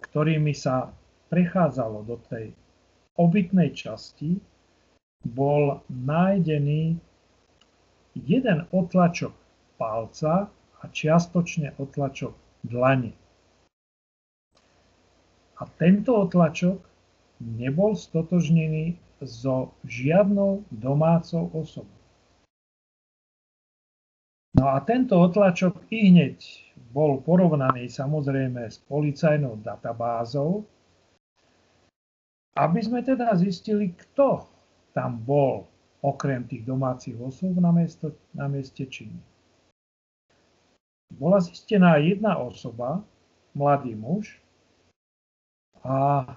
ktorými 0.09 0.57
sa 0.57 0.89
prechádzalo 1.29 2.03
do 2.09 2.17
tej 2.25 2.51
obytnej 3.19 3.75
časti, 3.75 4.39
bol 5.27 5.83
nájdený 5.91 6.95
jeden 8.15 8.59
otlačok 8.71 9.35
palca 9.75 10.47
a 10.79 10.83
čiastočne 10.87 11.75
otlačok 11.75 12.31
dlane. 12.63 13.11
A 15.59 15.67
tento 15.75 16.15
otlačok 16.23 16.79
nebol 17.43 17.99
stotožnený 17.99 18.95
so 19.19 19.75
žiadnou 19.83 20.63
domácou 20.71 21.51
osobou. 21.51 21.99
No 24.55 24.71
a 24.71 24.79
tento 24.83 25.19
otlačok 25.19 25.91
i 25.91 26.09
hneď 26.11 26.39
bol 26.95 27.19
porovnaný 27.21 27.91
samozrejme 27.91 28.71
s 28.71 28.79
policajnou 28.87 29.59
databázou, 29.59 30.63
aby 32.59 32.79
sme 32.83 32.99
teda 32.99 33.31
zistili, 33.39 33.95
kto 33.95 34.43
tam 34.91 35.23
bol 35.23 35.63
okrem 36.03 36.43
tých 36.47 36.67
domácich 36.67 37.15
osôb 37.19 37.55
na, 37.59 37.71
miesto, 37.71 38.11
na 38.35 38.51
mieste 38.51 38.87
činu 38.87 39.19
bola 41.09 41.41
zistená 41.41 41.97
jedna 41.97 42.37
osoba, 42.37 43.01
mladý 43.57 43.97
muž, 43.97 44.37
a 45.79 46.27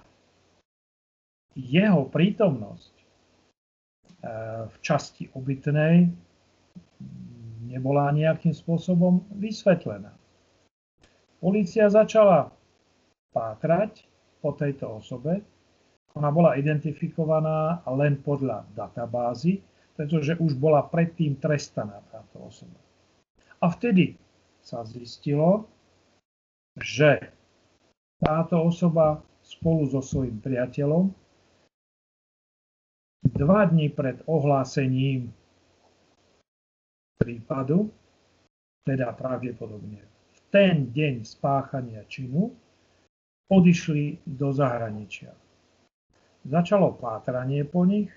jeho 1.53 2.07
prítomnosť 2.07 2.93
e, 2.95 3.05
v 4.71 4.75
časti 4.79 5.27
obytnej 5.35 6.07
nebola 7.67 8.15
nejakým 8.15 8.55
spôsobom 8.55 9.27
vysvetlená. 9.35 10.15
Polícia 11.43 11.91
začala 11.91 12.55
pátrať 13.35 14.07
po 14.39 14.55
tejto 14.55 15.03
osobe. 15.03 15.43
Ona 16.13 16.29
bola 16.29 16.53
identifikovaná 16.53 17.81
len 17.97 18.21
podľa 18.21 18.69
databázy, 18.77 19.65
pretože 19.97 20.37
už 20.37 20.57
bola 20.57 20.85
predtým 20.85 21.37
trestaná 21.41 22.01
táto 22.13 22.37
osoba. 22.45 22.77
A 23.61 23.69
vtedy 23.69 24.17
sa 24.61 24.85
zistilo, 24.85 25.65
že 26.77 27.33
táto 28.21 28.61
osoba 28.61 29.21
spolu 29.43 29.89
so 29.89 30.01
svojím 30.01 30.39
priateľom 30.39 31.11
dva 33.33 33.61
dní 33.67 33.89
pred 33.89 34.21
ohlásením 34.29 35.33
prípadu, 37.17 37.89
teda 38.83 39.15
pravdepodobne 39.15 40.01
v 40.03 40.39
ten 40.51 40.91
deň 40.91 41.23
spáchania 41.23 42.03
činu, 42.05 42.51
odišli 43.47 44.23
do 44.27 44.51
zahraničia. 44.51 45.42
Začalo 46.43 46.91
pátranie 46.99 47.63
po 47.63 47.87
nich. 47.87 48.11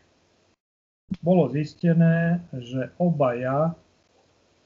Bolo 1.22 1.46
zistené, 1.54 2.42
že 2.50 2.90
obaja 2.98 3.78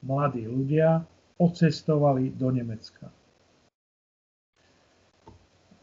mladí 0.00 0.48
ľudia 0.48 1.04
odcestovali 1.36 2.32
do 2.40 2.48
Nemecka. 2.48 3.12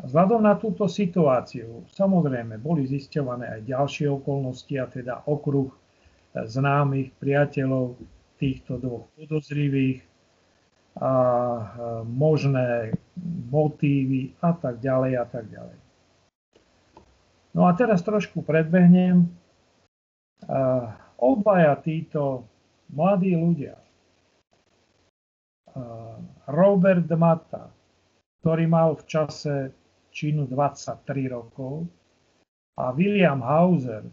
Vzhľadom 0.01 0.41
na 0.41 0.57
túto 0.57 0.89
situáciu 0.89 1.85
samozrejme 1.93 2.57
boli 2.57 2.89
zisťované 2.89 3.61
aj 3.61 3.69
ďalšie 3.69 4.09
okolnosti, 4.09 4.73
a 4.77 4.85
teda 4.89 5.25
okruh 5.29 5.69
známych 6.33 7.13
priateľov 7.21 7.97
týchto 8.41 8.81
dvoch 8.81 9.05
podozrivých 9.13 10.01
a 10.97 11.13
možné 12.09 12.97
motívy 13.53 14.33
a 14.41 14.53
tak 14.57 14.81
ďalej 14.81 15.13
a 15.21 15.25
tak 15.29 15.45
ďalej. 15.49 15.86
No 17.57 17.65
a 17.65 17.73
teraz 17.73 18.05
trošku 18.05 18.45
predbehnem. 18.45 19.25
Obaja 21.17 21.73
títo 21.81 22.45
mladí 22.93 23.33
ľudia, 23.33 23.73
Robert 26.45 27.09
Mata, 27.17 27.73
ktorý 28.45 28.69
mal 28.69 28.93
v 29.01 29.03
čase 29.09 29.73
činu 30.13 30.45
23 30.45 31.01
rokov 31.33 31.89
a 32.77 32.93
William 32.93 33.41
Hauser 33.41 34.05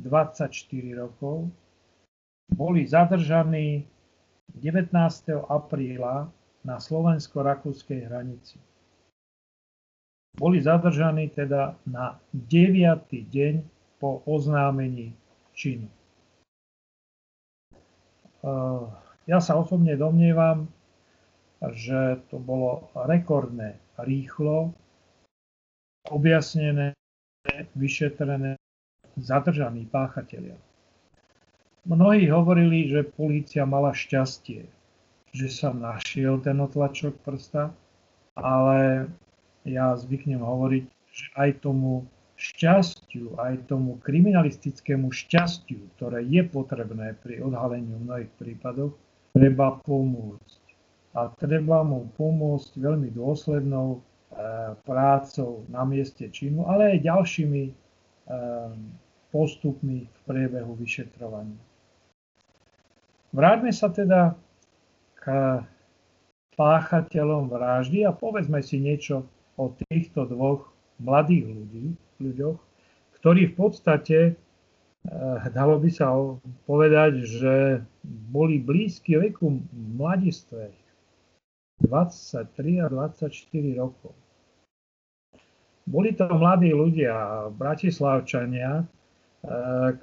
24 0.00 0.48
rokov 0.96 1.52
boli 2.48 2.88
zadržaní 2.88 3.84
19. 4.56 4.96
apríla 5.52 6.32
na 6.64 6.76
slovensko-rakúskej 6.80 8.08
hranici. 8.08 8.56
Boli 10.38 10.62
zadržaní 10.62 11.34
teda 11.34 11.74
na 11.82 12.14
9. 12.30 13.10
deň 13.10 13.54
po 13.98 14.22
oznámení 14.22 15.10
činu. 15.50 15.90
Ja 19.26 19.42
sa 19.42 19.58
osobne 19.58 19.98
domnievam, 19.98 20.70
že 21.74 22.22
to 22.30 22.38
bolo 22.38 22.86
rekordné 22.94 23.74
rýchlo 23.98 24.70
objasnené, 26.06 26.94
vyšetrené, 27.74 28.54
zadržaní 29.18 29.90
páchatelia. 29.90 30.54
Mnohí 31.82 32.30
hovorili, 32.30 32.86
že 32.86 33.02
polícia 33.02 33.66
mala 33.66 33.90
šťastie, 33.90 34.62
že 35.34 35.48
sa 35.50 35.74
našiel 35.74 36.38
ten 36.38 36.62
otlačok 36.62 37.18
prsta, 37.26 37.74
ale 38.38 39.10
ja 39.68 39.94
zvyknem 39.94 40.40
hovoriť, 40.40 40.84
že 41.12 41.26
aj 41.36 41.50
tomu 41.62 42.08
šťastiu, 42.38 43.36
aj 43.36 43.66
tomu 43.66 43.98
kriminalistickému 44.00 45.10
šťastiu, 45.10 45.92
ktoré 45.98 46.22
je 46.24 46.42
potrebné 46.46 47.18
pri 47.18 47.42
odhaleniu 47.42 47.98
mnohých 47.98 48.30
prípadov, 48.38 48.94
treba 49.34 49.78
pomôcť. 49.82 50.62
A 51.18 51.34
treba 51.34 51.82
mu 51.82 52.06
pomôcť 52.14 52.78
veľmi 52.78 53.10
dôslednou 53.10 54.00
E, 54.28 54.76
prácou 54.84 55.64
na 55.72 55.88
mieste 55.88 56.28
činu, 56.28 56.68
ale 56.68 56.94
aj 56.94 57.06
ďalšími 57.10 57.64
e, 57.64 57.72
postupmi 59.32 60.04
v 60.04 60.18
priebehu 60.28 60.76
vyšetrovania. 60.76 61.56
Vráťme 63.32 63.72
sa 63.72 63.88
teda 63.88 64.36
k 65.16 65.24
páchateľom 66.60 67.48
vraždy 67.48 68.04
a 68.04 68.12
povedzme 68.12 68.60
si 68.60 68.78
niečo 68.78 69.24
o 69.58 69.74
týchto 69.90 70.24
dvoch 70.30 70.70
mladých 71.02 71.50
ľudí, 71.50 71.86
ľuďoch, 72.22 72.58
ktorí 73.18 73.50
v 73.50 73.54
podstate, 73.58 74.18
e, 74.30 74.32
dalo 75.50 75.82
by 75.82 75.90
sa 75.90 76.14
povedať, 76.70 77.26
že 77.26 77.54
boli 78.30 78.62
blízky 78.62 79.18
veku 79.18 79.58
mladistvých, 79.98 80.78
23 81.82 82.82
a 82.82 82.86
24 82.90 83.30
rokov. 83.78 84.14
Boli 85.86 86.14
to 86.14 86.26
mladí 86.30 86.70
ľudia, 86.70 87.50
bratislavčania, 87.54 88.82
e, 88.82 88.84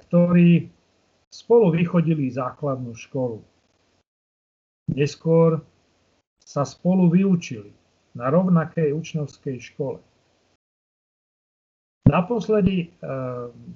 ktorí 0.04 0.68
spolu 1.32 1.72
vychodili 1.72 2.28
základnú 2.28 2.92
školu. 2.92 3.40
Neskôr 4.92 5.60
sa 6.40 6.62
spolu 6.62 7.10
vyučili 7.10 7.74
na 8.16 8.32
rovnakej 8.32 8.96
učňovskej 8.96 9.60
škole. 9.60 10.00
Naposledy 12.06 12.86
e, 12.86 12.88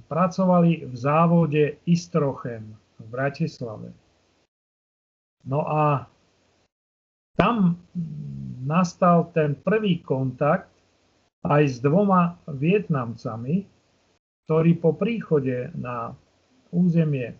pracovali 0.08 0.86
v 0.88 0.94
závode 0.94 1.76
Istrochem 1.84 2.72
v 2.96 3.04
Bratislave. 3.10 3.90
No 5.44 5.66
a 5.66 6.06
tam 7.36 7.80
nastal 8.64 9.32
ten 9.34 9.56
prvý 9.58 10.00
kontakt 10.00 10.70
aj 11.42 11.62
s 11.64 11.76
dvoma 11.80 12.36
Vietnamcami, 12.46 13.64
ktorí 14.46 14.76
po 14.78 14.94
príchode 14.94 15.72
na 15.74 16.12
územie 16.70 17.34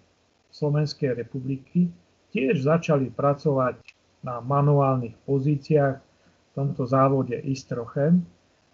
Slovenskej 0.51 1.15
republiky 1.23 1.93
tiež 2.35 2.67
začali 2.67 3.13
pracovať 3.15 3.79
na 4.27 4.43
manuálnych 4.43 5.15
pozíciách 5.23 6.10
v 6.51 6.55
tomto 6.59 6.83
závode 6.87 7.39
Istrochem 7.47 8.27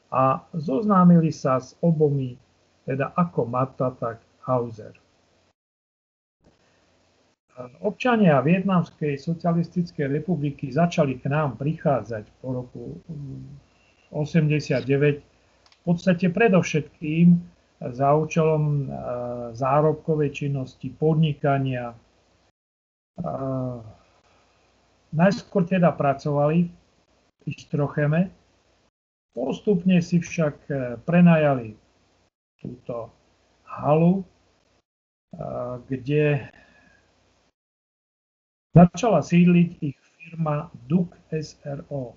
a 0.09 0.41
zoznámili 0.57 1.29
sa 1.29 1.61
s 1.61 1.77
obomi, 1.85 2.41
teda 2.89 3.12
ako 3.12 3.45
Mata, 3.45 3.93
tak 3.93 4.23
Hauser. 4.49 4.97
Občania 7.81 8.45
Vietnamskej 8.45 9.17
socialistickej 9.17 10.21
republiky 10.21 10.69
začali 10.69 11.17
k 11.17 11.33
nám 11.33 11.57
prichádzať 11.57 12.25
po 12.45 12.49
roku 12.53 13.01
89 14.12 14.85
v 14.85 15.81
podstate 15.85 16.29
predovšetkým 16.29 17.27
za 17.81 18.09
účelom 18.12 18.62
e, 18.65 18.85
zárobkovej 19.57 20.31
činnosti, 20.33 20.93
podnikania. 20.93 21.93
E, 21.93 21.97
najskôr 25.17 25.65
teda 25.65 25.97
pracovali 25.97 26.69
Istrocheme, 27.47 28.35
postupne 29.31 30.03
si 30.03 30.19
však 30.19 30.57
e, 30.67 30.75
prenajali 31.07 31.79
túto 32.59 33.15
halu, 33.63 34.27
kde 35.89 36.49
začala 38.73 39.21
sídliť 39.21 39.69
ich 39.85 39.99
firma 40.17 40.73
DUK 40.89 41.13
SRO. 41.33 42.17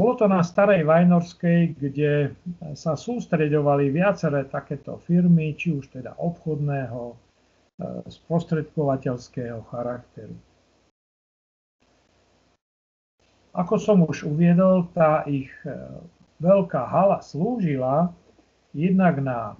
Bolo 0.00 0.12
to 0.16 0.26
na 0.32 0.40
Starej 0.40 0.88
Vajnorskej, 0.88 1.76
kde 1.76 2.32
sa 2.72 2.96
sústreďovali 2.96 3.92
viaceré 3.92 4.48
takéto 4.48 4.96
firmy, 5.04 5.52
či 5.52 5.76
už 5.76 5.92
teda 5.92 6.16
obchodného, 6.16 7.20
sprostredkovateľského 8.08 9.60
charakteru. 9.68 10.36
Ako 13.50 13.82
som 13.82 14.06
už 14.06 14.30
uviedol, 14.30 14.86
tá 14.94 15.26
ich 15.26 15.50
e, 15.66 15.74
veľká 16.38 16.86
hala 16.86 17.18
slúžila 17.18 18.14
jednak 18.70 19.18
na 19.18 19.58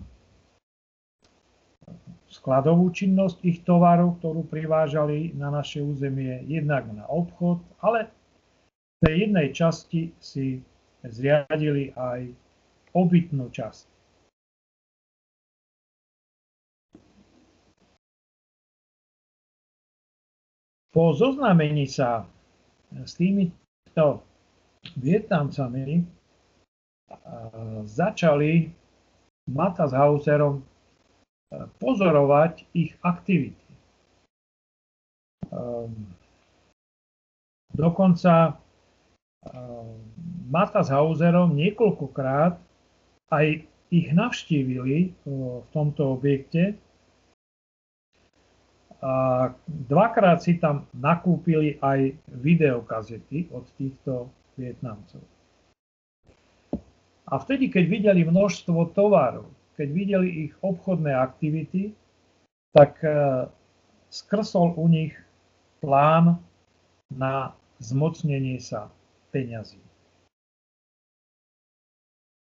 skladovú 2.31 2.95
činnosť 2.95 3.43
ich 3.43 3.67
tovarov, 3.67 4.23
ktorú 4.23 4.47
privážali 4.47 5.35
na 5.35 5.51
naše 5.51 5.83
územie, 5.83 6.47
jednak 6.47 6.87
na 6.95 7.03
obchod, 7.11 7.59
ale 7.83 8.07
tej 9.03 9.27
jednej 9.27 9.51
časti 9.51 10.15
si 10.23 10.63
zriadili 11.03 11.91
aj 11.99 12.31
obytnú 12.95 13.51
časť. 13.51 13.91
Po 20.91 21.15
zoznámení 21.15 21.87
sa 21.87 22.27
s 22.91 23.15
týmito 23.15 23.60
Vietnamcami 24.97 26.07
začali 27.85 28.71
Mata 29.51 29.91
s 29.91 29.93
Hauserom 29.93 30.63
pozorovať 31.83 32.63
ich 32.77 32.95
aktivity. 33.03 33.59
Dokonca 37.75 38.55
Mata 40.51 40.81
s 40.83 40.91
Hauserom 40.91 41.59
niekoľkokrát 41.59 42.55
aj 43.35 43.47
ich 43.91 44.09
navštívili 44.15 45.11
v 45.27 45.67
tomto 45.75 46.15
objekte 46.15 46.79
a 49.01 49.49
dvakrát 49.67 50.45
si 50.45 50.61
tam 50.61 50.85
nakúpili 50.93 51.81
aj 51.81 52.13
videokazety 52.37 53.49
od 53.49 53.65
týchto 53.81 54.29
Vietnamcov. 54.61 55.25
A 57.31 57.35
vtedy, 57.41 57.73
keď 57.73 57.85
videli 57.89 58.21
množstvo 58.29 58.93
tovarov, 58.93 59.49
keď 59.79 59.89
videli 59.89 60.29
ich 60.49 60.53
obchodné 60.61 61.17
aktivity, 61.17 61.97
tak 62.77 63.01
e, 63.01 63.49
skrsol 64.13 64.77
u 64.77 64.85
nich 64.91 65.17
plán 65.81 66.37
na 67.09 67.57
zmocnenie 67.81 68.61
sa 68.61 68.93
peňazí. 69.33 69.81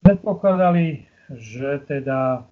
Predpokladali, 0.03 1.07
že 1.37 1.85
teda 1.87 2.43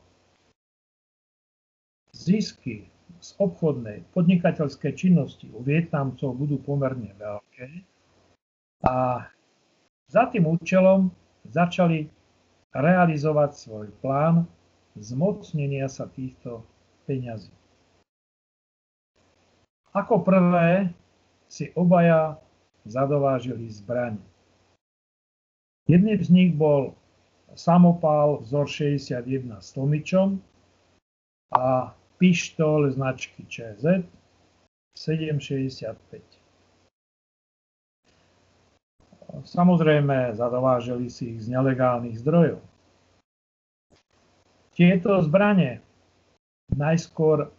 zisky 2.15 2.87
z 3.19 3.31
obchodnej, 3.43 4.07
podnikateľskej 4.15 4.93
činnosti 4.95 5.51
u 5.51 5.61
Vietnamcov 5.63 6.39
budú 6.39 6.63
pomerne 6.63 7.11
veľké 7.19 7.83
a 8.87 9.27
za 10.09 10.25
tým 10.31 10.47
účelom 10.49 11.11
začali 11.51 12.07
realizovať 12.73 13.51
svoj 13.59 13.87
plán 14.01 14.47
zmocnenia 14.95 15.91
sa 15.91 16.07
týchto 16.07 16.63
peňazí. 17.05 17.53
Ako 19.93 20.23
prvé 20.23 20.93
si 21.49 21.73
obaja 21.75 22.39
zadovážili 22.85 23.73
zbraň. 23.73 24.21
Jedným 25.89 26.21
z 26.21 26.29
nich 26.29 26.53
bol 26.53 26.93
samopál 27.57 28.45
vzor 28.45 28.69
61 28.69 29.25
s 29.59 29.73
tlmičom 29.73 30.37
a 31.57 31.97
pištol 32.19 32.91
značky 32.91 33.47
ČZ 33.47 34.03
765. 34.99 36.23
Samozrejme, 39.45 40.35
zadovážili 40.35 41.07
si 41.07 41.37
ich 41.37 41.47
z 41.47 41.55
nelegálnych 41.55 42.19
zdrojov. 42.19 42.59
Tieto 44.75 45.23
zbranie 45.23 45.79
najskôr 46.75 47.51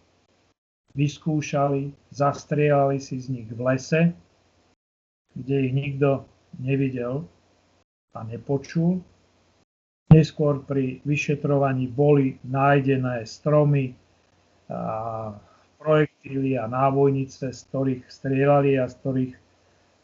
vyskúšali, 0.96 1.96
zastrieľali 2.12 3.00
si 3.00 3.20
z 3.20 3.28
nich 3.32 3.50
v 3.52 3.60
lese, 3.64 4.02
kde 5.36 5.56
ich 5.70 5.74
nikto 5.76 6.26
nevidel 6.60 7.24
a 8.18 8.26
nepočul. 8.28 9.00
Neskôr 10.10 10.66
pri 10.66 11.06
vyšetrovaní 11.06 11.86
boli 11.86 12.42
nájdené 12.42 13.24
stromy, 13.30 13.94
projektíly 15.80 16.60
a 16.60 16.68
nábojnice, 16.68 17.50
z 17.56 17.60
ktorých 17.72 18.04
strieľali 18.12 18.78
a 18.78 18.86
z 18.86 18.94
ktorých 19.02 19.34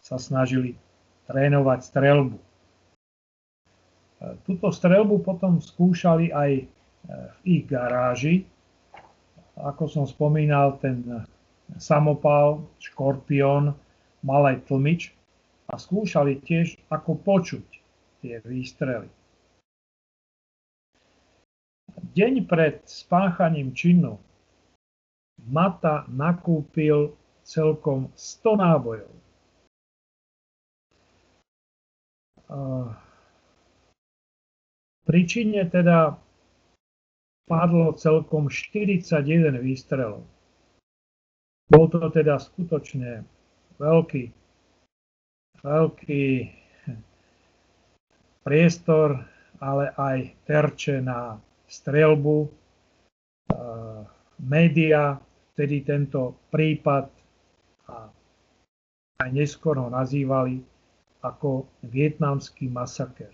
sa 0.02 0.18
snažili 0.18 0.80
trénovať 1.28 1.80
strelbu. 1.84 2.38
E, 2.38 2.46
Tuto 4.48 4.72
strelbu 4.72 5.22
potom 5.22 5.60
skúšali 5.60 6.32
aj 6.32 6.52
e, 6.58 6.64
v 7.10 7.38
ich 7.44 7.64
garáži. 7.68 8.48
Ako 9.56 9.88
som 9.88 10.06
spomínal, 10.08 10.80
ten 10.84 11.04
samopal, 11.80 12.64
škorpión, 12.80 13.74
mal 14.22 14.44
aj 14.46 14.68
tlmič 14.68 15.16
a 15.72 15.80
skúšali 15.80 16.44
tiež, 16.44 16.78
ako 16.92 17.18
počuť 17.22 17.66
tie 18.22 18.42
výstrely. 18.44 19.08
Deň 22.16 22.44
pred 22.48 22.84
spáchaním 22.84 23.72
činu 23.72 24.20
Mata 25.46 26.10
nakúpil 26.10 27.14
celkom 27.46 28.10
100 28.18 28.58
nábojov. 28.58 29.14
Príčine 35.06 35.70
teda 35.70 36.18
padlo 37.46 37.94
celkom 37.94 38.50
41 38.50 39.62
výstrelov. 39.62 40.26
Bol 41.70 41.86
to 41.94 42.10
teda 42.10 42.42
skutočne 42.42 43.22
veľký, 43.78 44.34
veľký 45.62 46.26
priestor, 48.42 49.22
ale 49.62 49.94
aj 49.94 50.18
terče 50.50 51.02
na 51.06 51.38
strelbu. 51.70 52.50
Média 54.42 55.18
vtedy 55.56 55.88
tento 55.88 56.36
prípad 56.52 57.08
a 57.88 58.12
aj 59.24 59.30
neskôr 59.32 59.80
ho 59.80 59.88
nazývali 59.88 60.60
ako 61.24 61.64
vietnamský 61.88 62.68
masaker. 62.68 63.32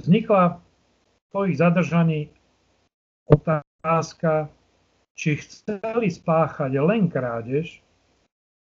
Vznikla 0.00 0.64
po 1.28 1.44
ich 1.44 1.60
zadržaní 1.60 2.32
otázka, 3.28 4.48
či 5.12 5.36
chceli 5.44 6.08
spáchať 6.08 6.72
len 6.80 7.12
krádež, 7.12 7.84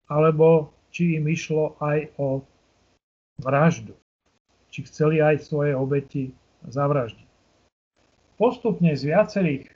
alebo 0.06 0.70
či 0.94 1.18
im 1.18 1.26
išlo 1.26 1.74
aj 1.82 2.06
o 2.22 2.46
vraždu. 3.42 3.98
Či 4.70 4.86
chceli 4.86 5.18
aj 5.18 5.42
svoje 5.42 5.74
obeti 5.74 6.30
zavraždiť. 6.68 7.30
Postupne 8.36 8.92
z 8.94 9.02
viacerých 9.10 9.66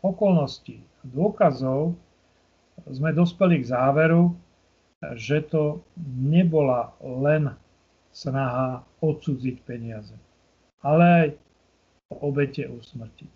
okolností 0.00 0.80
a 0.80 1.02
dôkazov 1.08 1.96
sme 2.88 3.12
dospeli 3.12 3.62
k 3.62 3.70
záveru, 3.70 4.34
že 5.14 5.44
to 5.44 5.84
nebola 6.00 6.96
len 7.00 7.52
snaha 8.14 8.80
odsudziť 9.04 9.56
peniaze, 9.68 10.16
ale 10.80 11.04
aj 11.04 11.28
obete 12.24 12.64
usmrtiť. 12.68 13.34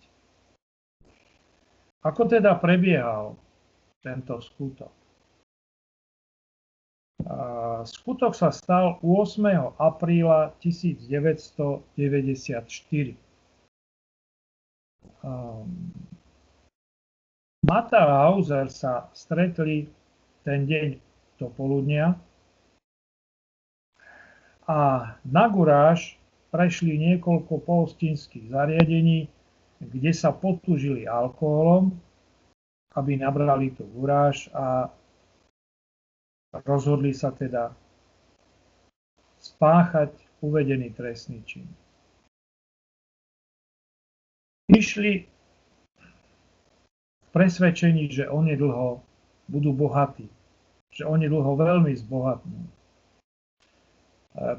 Ako 2.07 2.31
teda 2.31 2.57
prebiehal 2.57 3.35
tento 4.01 4.39
skutok? 4.39 4.98
Skutok 7.85 8.33
sa 8.33 8.49
stal 8.49 8.97
8. 9.05 9.77
apríla 9.77 10.57
1994. 10.65 11.85
Mata 17.69 18.01
a 18.01 18.33
Hauser 18.33 18.73
sa 18.73 19.13
stretli 19.13 19.85
ten 20.41 20.65
deň 20.65 20.97
do 21.37 21.53
poludnia 21.53 22.17
a 24.65 25.13
na 25.29 25.45
guráž 25.53 26.17
prešli 26.49 26.97
niekoľko 26.97 27.61
pohostinských 27.61 28.49
zariadení, 28.49 29.29
kde 29.85 30.13
sa 30.17 30.33
potúžili 30.33 31.05
alkoholom, 31.05 31.93
aby 32.97 33.21
nabrali 33.21 33.77
tú 33.77 33.85
guráž 33.93 34.49
a 34.57 34.89
rozhodli 36.53 37.13
sa 37.13 37.33
teda 37.33 37.77
spáchať 39.39 40.13
uvedený 40.41 40.95
trestný 40.95 41.43
čin. 41.45 41.67
Išli 44.69 45.25
v 47.25 47.29
presvedčení, 47.33 48.13
že 48.13 48.29
onedlho 48.29 49.01
budú 49.49 49.73
bohatí, 49.73 50.29
že 50.93 51.09
onedlho 51.09 51.57
veľmi 51.57 51.93
zbohatnú. 51.97 52.61
E, 52.61 52.71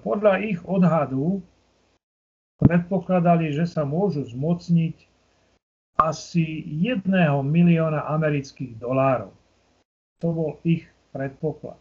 podľa 0.02 0.34
ich 0.42 0.60
odhadu 0.66 1.46
predpokladali, 2.58 3.54
že 3.54 3.70
sa 3.70 3.86
môžu 3.86 4.26
zmocniť 4.26 4.98
asi 6.00 6.66
jedného 6.66 7.46
milióna 7.46 8.08
amerických 8.10 8.82
dolárov. 8.82 9.36
To 10.24 10.28
bol 10.34 10.52
ich 10.66 10.88
predpoklad. 11.14 11.78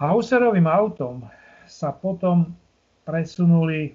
Hauserovým 0.00 0.64
autom 0.64 1.28
sa 1.68 1.92
potom 1.92 2.56
presunuli 3.04 3.92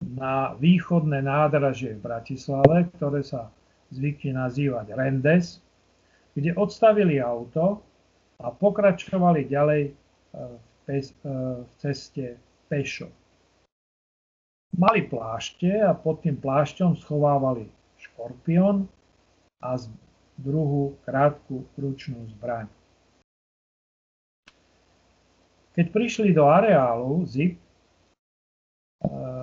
na 0.00 0.56
východné 0.56 1.20
nádražie 1.20 1.98
v 1.98 2.04
Bratislave, 2.06 2.88
ktoré 2.96 3.20
sa 3.20 3.52
zvykne 3.92 4.40
nazývať 4.40 4.94
Rendes, 4.96 5.60
kde 6.32 6.54
odstavili 6.54 7.18
auto 7.18 7.82
a 8.38 8.48
pokračovali 8.54 9.50
ďalej 9.50 9.82
e, 9.84 9.92
e, 9.92 11.00
v 11.60 11.72
ceste 11.82 12.38
pešo. 12.70 13.10
Mali 14.78 15.02
plášte 15.10 15.68
a 15.82 15.92
pod 15.92 16.22
tým 16.22 16.38
plášťom 16.38 16.94
schovávali 17.02 17.66
škorpión 17.98 18.86
a 19.58 19.74
druhú 20.38 20.94
krátku 21.02 21.66
ručnú 21.74 22.22
zbraň. 22.38 22.70
Keď 25.74 25.86
prišli 25.94 26.34
do 26.34 26.46
areálu 26.46 27.22
ZIP, 27.26 27.58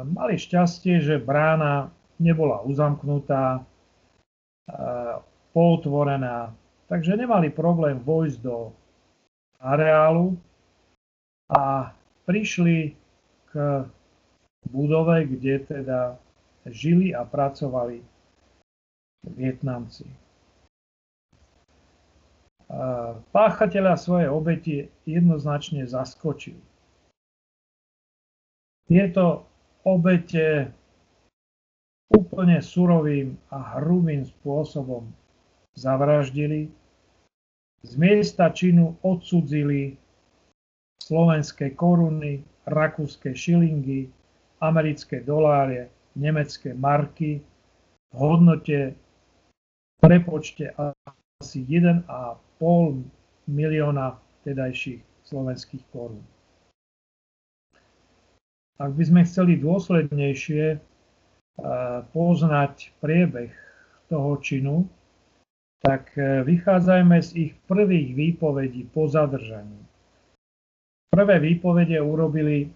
mali 0.08 0.36
šťastie, 0.36 1.00
že 1.00 1.16
brána 1.20 1.92
nebola 2.20 2.64
uzamknutá, 2.64 3.64
pootvorená, 5.56 6.52
takže 6.92 7.16
nemali 7.16 7.48
problém 7.48 7.96
vojsť 8.04 8.38
do 8.44 8.76
areálu 9.64 10.36
a 11.48 11.94
prišli 12.28 12.98
k 13.48 13.86
budove, 14.68 15.24
kde 15.24 15.60
teda 15.64 16.20
žili 16.68 17.16
a 17.16 17.24
pracovali 17.24 18.02
Vietnamci. 19.24 20.25
Páchateľa 23.32 23.96
svoje 23.96 24.28
obeti 24.28 24.92
jednoznačne 25.08 25.88
zaskočil. 25.88 26.60
Tieto 28.86 29.48
obete 29.88 30.70
úplne 32.12 32.60
surovým 32.60 33.40
a 33.50 33.80
hrubým 33.80 34.28
spôsobom 34.28 35.08
zavraždili, 35.74 36.70
z 37.86 37.92
miesta 38.02 38.50
činu 38.50 38.98
odsudzili 39.06 39.96
slovenské 41.00 41.78
koruny, 41.78 42.42
rakúske 42.66 43.38
šilingy, 43.38 44.10
americké 44.60 45.22
doláre, 45.22 45.94
nemecké 46.18 46.74
marky 46.74 47.46
v 48.10 48.16
hodnote 48.16 48.80
prepočte 50.02 50.74
asi 51.42 51.62
1,5 51.68 52.45
milióna 53.46 54.18
tedajších 54.46 55.02
slovenských 55.26 55.84
korún. 55.90 56.24
Ak 58.76 58.92
by 58.92 59.04
sme 59.08 59.22
chceli 59.24 59.56
dôslednejšie 59.60 60.64
eh, 60.76 60.80
poznať 62.12 62.92
priebeh 63.00 63.52
toho 64.12 64.36
činu, 64.44 64.84
tak 65.80 66.12
eh, 66.20 66.44
vychádzajme 66.44 67.18
z 67.24 67.30
ich 67.50 67.54
prvých 67.72 68.12
výpovedí 68.14 68.92
po 68.92 69.08
zadržaní. 69.08 69.80
Prvé 71.16 71.40
výpovede 71.40 71.96
urobili 72.04 72.68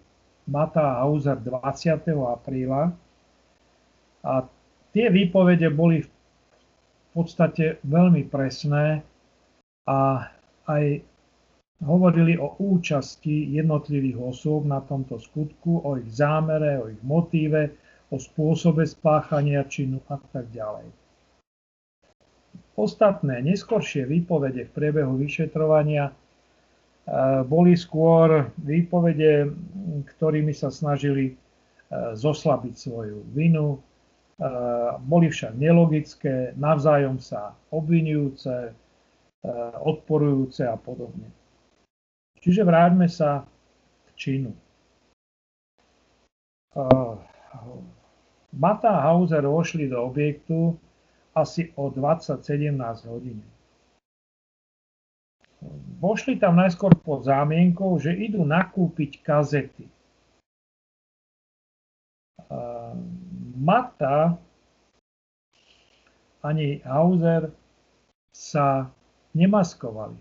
Mata 0.48 1.04
Hauser 1.04 1.36
20. 1.36 2.16
apríla 2.16 2.96
a 4.24 4.34
tie 4.96 5.12
výpovede 5.12 5.68
boli 5.70 6.08
v 6.08 6.10
podstate 7.12 7.84
veľmi 7.84 8.24
presné 8.32 9.04
a 9.90 10.30
aj 10.70 11.02
hovorili 11.82 12.38
o 12.38 12.54
účasti 12.62 13.50
jednotlivých 13.58 14.22
osôb 14.22 14.70
na 14.70 14.86
tomto 14.86 15.18
skutku, 15.18 15.82
o 15.82 15.98
ich 15.98 16.14
zámere, 16.14 16.78
o 16.78 16.94
ich 16.94 17.02
motíve, 17.02 17.74
o 18.14 18.22
spôsobe 18.22 18.86
spáchania 18.86 19.66
činu 19.66 19.98
a 20.14 20.22
tak 20.30 20.50
ďalej. 20.54 20.86
Ostatné 22.80 23.44
neskoršie 23.44 24.08
výpovede 24.08 24.70
v 24.70 24.72
priebehu 24.72 25.20
vyšetrovania 25.20 26.10
e, 26.10 26.14
boli 27.44 27.76
skôr 27.76 28.56
výpovede, 28.56 29.52
ktorými 30.16 30.56
sa 30.56 30.72
snažili 30.72 31.28
e, 31.28 31.34
zoslabiť 32.16 32.74
svoju 32.80 33.20
vinu, 33.36 33.76
e, 33.76 33.80
boli 35.04 35.28
však 35.28 35.60
nelogické, 35.60 36.56
navzájom 36.56 37.20
sa 37.20 37.52
obvinujúce, 37.76 38.72
odporujúce 39.80 40.68
a 40.68 40.76
podobne. 40.76 41.32
Čiže 42.40 42.64
vráťme 42.64 43.08
sa 43.08 43.48
k 44.08 44.10
činu. 44.16 44.52
Mata 48.56 48.90
a 48.90 49.04
Hauser 49.12 49.44
vošli 49.44 49.88
do 49.88 50.00
objektu 50.04 50.76
asi 51.36 51.72
o 51.76 51.92
2017 51.92 52.76
hodín. 53.08 53.40
Vošli 56.00 56.40
tam 56.40 56.56
najskôr 56.56 56.96
pod 57.04 57.28
zámienkou, 57.28 58.00
že 58.00 58.16
idú 58.16 58.48
nakúpiť 58.48 59.20
kazety. 59.20 59.86
Mata 63.60 64.40
ani 66.40 66.80
Hauser 66.88 67.52
sa 68.32 68.88
nemaskovali. 69.34 70.18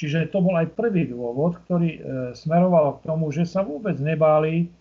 Čiže 0.00 0.32
to 0.32 0.40
bol 0.40 0.56
aj 0.56 0.72
prvý 0.72 1.12
dôvod, 1.12 1.60
ktorý 1.68 1.90
e, 1.92 2.00
smeroval 2.32 2.98
k 2.98 3.04
tomu, 3.04 3.28
že 3.28 3.44
sa 3.44 3.60
vôbec 3.60 4.00
nebáli 4.00 4.72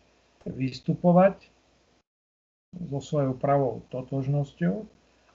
vystupovať 0.48 1.36
so 2.88 3.04
svojou 3.04 3.36
pravou 3.36 3.84
totožnosťou, 3.92 4.88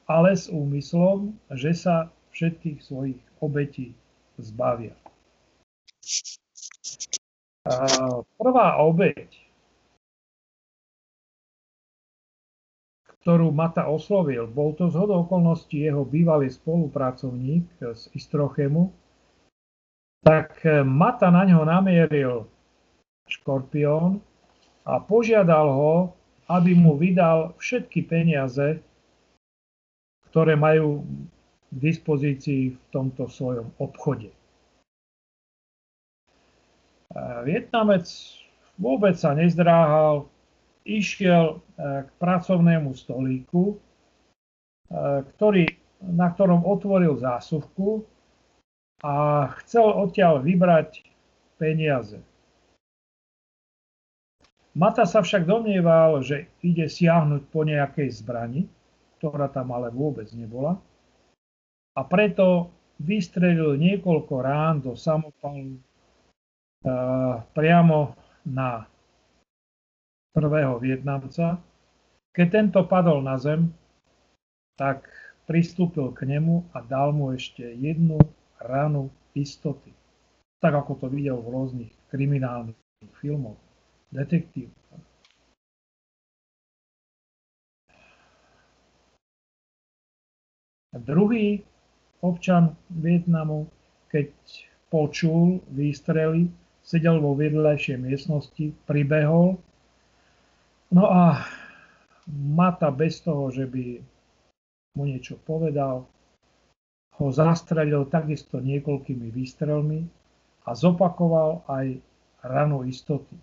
ale 0.09 0.33
s 0.33 0.49
úmyslom, 0.49 1.37
že 1.53 1.77
sa 1.77 2.09
všetkých 2.33 2.81
svojich 2.81 3.21
obetí 3.45 3.93
zbavia. 4.41 4.97
Prvá 8.41 8.81
obeť, 8.81 9.44
ktorú 13.25 13.57
Mata 13.57 13.89
oslovil, 13.89 14.45
bol 14.45 14.77
to 14.77 14.93
z 14.93 15.01
okolností 15.01 15.89
jeho 15.89 16.05
bývalý 16.05 16.53
spolupracovník 16.53 17.65
z 17.81 18.13
Istrochemu, 18.13 18.93
tak 20.21 20.61
eh, 20.69 20.85
Mata 20.85 21.33
na 21.33 21.49
ňo 21.49 21.65
namieril 21.65 22.45
škorpión 23.25 24.21
a 24.85 25.01
požiadal 25.01 25.73
ho, 25.73 26.13
aby 26.53 26.77
mu 26.77 27.01
vydal 27.01 27.57
všetky 27.57 28.05
peniaze, 28.05 28.85
ktoré 30.29 30.53
majú 30.53 31.09
k 31.73 31.77
dispozícii 31.81 32.77
v 32.77 32.79
tomto 32.93 33.25
svojom 33.25 33.73
obchode. 33.81 34.29
Eh, 37.09 37.41
Vietnamec 37.49 38.05
vôbec 38.77 39.17
sa 39.17 39.33
nezdráhal, 39.33 40.29
išiel 40.85 41.59
eh, 41.59 42.07
k 42.07 42.11
pracovnému 42.20 42.92
stolíku, 42.94 43.81
ktorý, 44.94 45.66
na 46.07 46.31
ktorom 46.31 46.62
otvoril 46.62 47.18
zásuvku 47.18 48.05
a 49.03 49.49
chcel 49.64 49.90
odtiaľ 49.90 50.44
vybrať 50.44 51.03
peniaze. 51.59 52.20
Mata 54.77 55.09
sa 55.09 55.25
však 55.25 55.49
domnieval, 55.49 56.23
že 56.23 56.47
ide 56.62 56.87
siahnuť 56.87 57.42
po 57.49 57.66
nejakej 57.66 58.11
zbrani, 58.11 58.68
ktorá 59.18 59.51
tam 59.51 59.73
ale 59.73 59.90
vôbec 59.90 60.27
nebola, 60.37 60.79
a 61.94 62.01
preto 62.03 62.75
vystrelil 62.99 63.79
niekoľko 63.79 64.35
rán 64.42 64.83
do 64.83 64.99
samopalu 64.99 65.79
uh, 65.79 67.38
priamo 67.55 68.18
na 68.42 68.90
prvého 70.35 70.83
Vietnamca. 70.83 71.62
Keď 72.35 72.47
tento 72.51 72.83
padol 72.90 73.23
na 73.23 73.38
zem, 73.38 73.70
tak 74.75 75.07
pristúpil 75.47 76.11
k 76.11 76.27
nemu 76.27 76.75
a 76.75 76.83
dal 76.83 77.14
mu 77.14 77.31
ešte 77.31 77.62
jednu 77.62 78.18
ranu 78.59 79.14
istoty. 79.38 79.94
Tak 80.59 80.75
ako 80.75 80.99
to 80.99 81.07
videl 81.07 81.38
v 81.38 81.55
rôznych 81.55 81.92
kriminálnych 82.11 82.75
filmoch, 83.23 83.61
detektív. 84.11 84.75
Druhý 90.94 91.62
občan 92.23 92.79
Vietnamu, 92.87 93.66
keď 94.14 94.31
počul 94.94 95.59
výstrely, 95.75 96.47
sedel 96.87 97.18
vo 97.18 97.35
vedľajšej 97.35 97.99
miestnosti, 97.99 98.70
pribehol. 98.87 99.59
No 100.95 101.11
a 101.11 101.43
Mata 102.31 102.89
bez 102.89 103.21
toho, 103.21 103.53
že 103.53 103.69
by 103.69 104.01
mu 104.97 105.05
niečo 105.05 105.37
povedal, 105.45 106.09
ho 107.21 107.27
zastrelil 107.29 108.09
takisto 108.09 108.63
niekoľkými 108.65 109.29
výstrelmi 109.29 110.01
a 110.65 110.71
zopakoval 110.73 111.69
aj 111.69 112.01
ranu 112.47 112.89
istoty. 112.89 113.37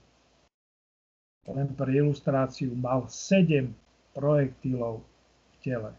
Len 1.45 1.69
pre 1.77 1.91
ilustráciu 1.93 2.73
mal 2.73 3.05
7 3.05 3.69
projektilov 4.17 5.03
v 5.03 5.55
tele. 5.61 5.91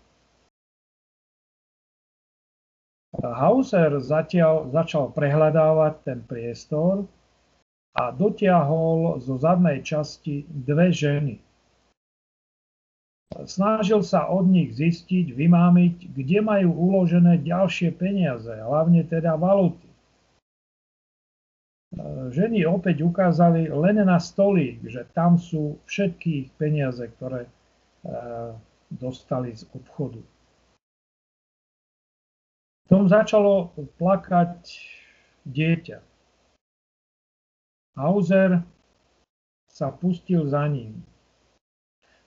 Hauser 3.22 3.92
zatiaľ 4.00 4.72
začal 4.72 5.12
prehľadávať 5.12 5.94
ten 6.02 6.18
priestor 6.24 7.04
a 7.92 8.08
dotiahol 8.12 9.20
zo 9.20 9.36
zadnej 9.36 9.84
časti 9.84 10.48
dve 10.48 10.88
ženy. 10.88 11.36
Snažil 13.48 14.04
sa 14.04 14.28
od 14.28 14.48
nich 14.48 14.76
zistiť, 14.76 15.32
vymámiť, 15.32 16.12
kde 16.12 16.38
majú 16.44 16.70
uložené 16.72 17.40
ďalšie 17.40 17.96
peniaze, 17.96 18.52
hlavne 18.52 19.04
teda 19.08 19.40
valuty. 19.40 19.88
Ženy 22.32 22.64
opäť 22.64 23.04
ukázali 23.04 23.68
len 23.68 24.00
na 24.04 24.16
stolík, 24.16 24.80
že 24.88 25.04
tam 25.12 25.36
sú 25.36 25.76
všetky 25.84 26.48
ich 26.48 26.50
peniaze, 26.56 27.04
ktoré 27.04 27.44
e, 27.44 27.50
dostali 28.88 29.52
z 29.52 29.68
obchodu. 29.76 30.20
Tom 32.88 33.08
začalo 33.12 33.76
plakať 34.00 34.56
dieťa. 35.44 36.11
Hauser 37.92 38.64
sa 39.68 39.92
pustil 39.92 40.48
za 40.48 40.64
ním. 40.64 41.04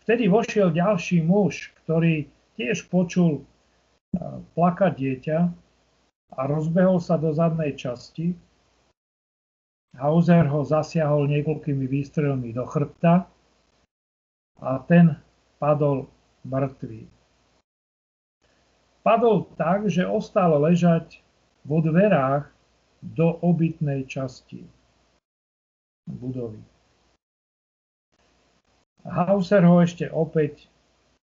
Vtedy 0.05 0.29
vošiel 0.29 0.69
ďalší 0.69 1.25
muž, 1.25 1.73
ktorý 1.81 2.29
tiež 2.53 2.85
počul 2.93 3.41
e, 3.41 3.43
plakať 4.53 4.93
dieťa 4.93 5.39
a 6.37 6.41
rozbehol 6.45 7.01
sa 7.01 7.17
do 7.17 7.33
zadnej 7.33 7.73
časti. 7.73 8.37
Hauser 9.97 10.45
ho 10.53 10.61
zasiahol 10.61 11.25
niekoľkými 11.33 11.89
výstrelmi 11.89 12.53
do 12.53 12.69
chrbta 12.69 13.25
a 14.61 14.71
ten 14.85 15.17
padol 15.57 16.05
mŕtvý. 16.45 17.09
Padol 19.01 19.49
tak, 19.57 19.89
že 19.89 20.05
ostal 20.05 20.61
ležať 20.61 21.25
vo 21.65 21.81
dverách 21.81 22.53
do 23.01 23.41
obytnej 23.41 24.05
časti 24.05 24.65
budovy. 26.05 26.61
Hauser 29.05 29.61
ho 29.65 29.85
ešte 29.85 30.09
opäť 30.09 30.65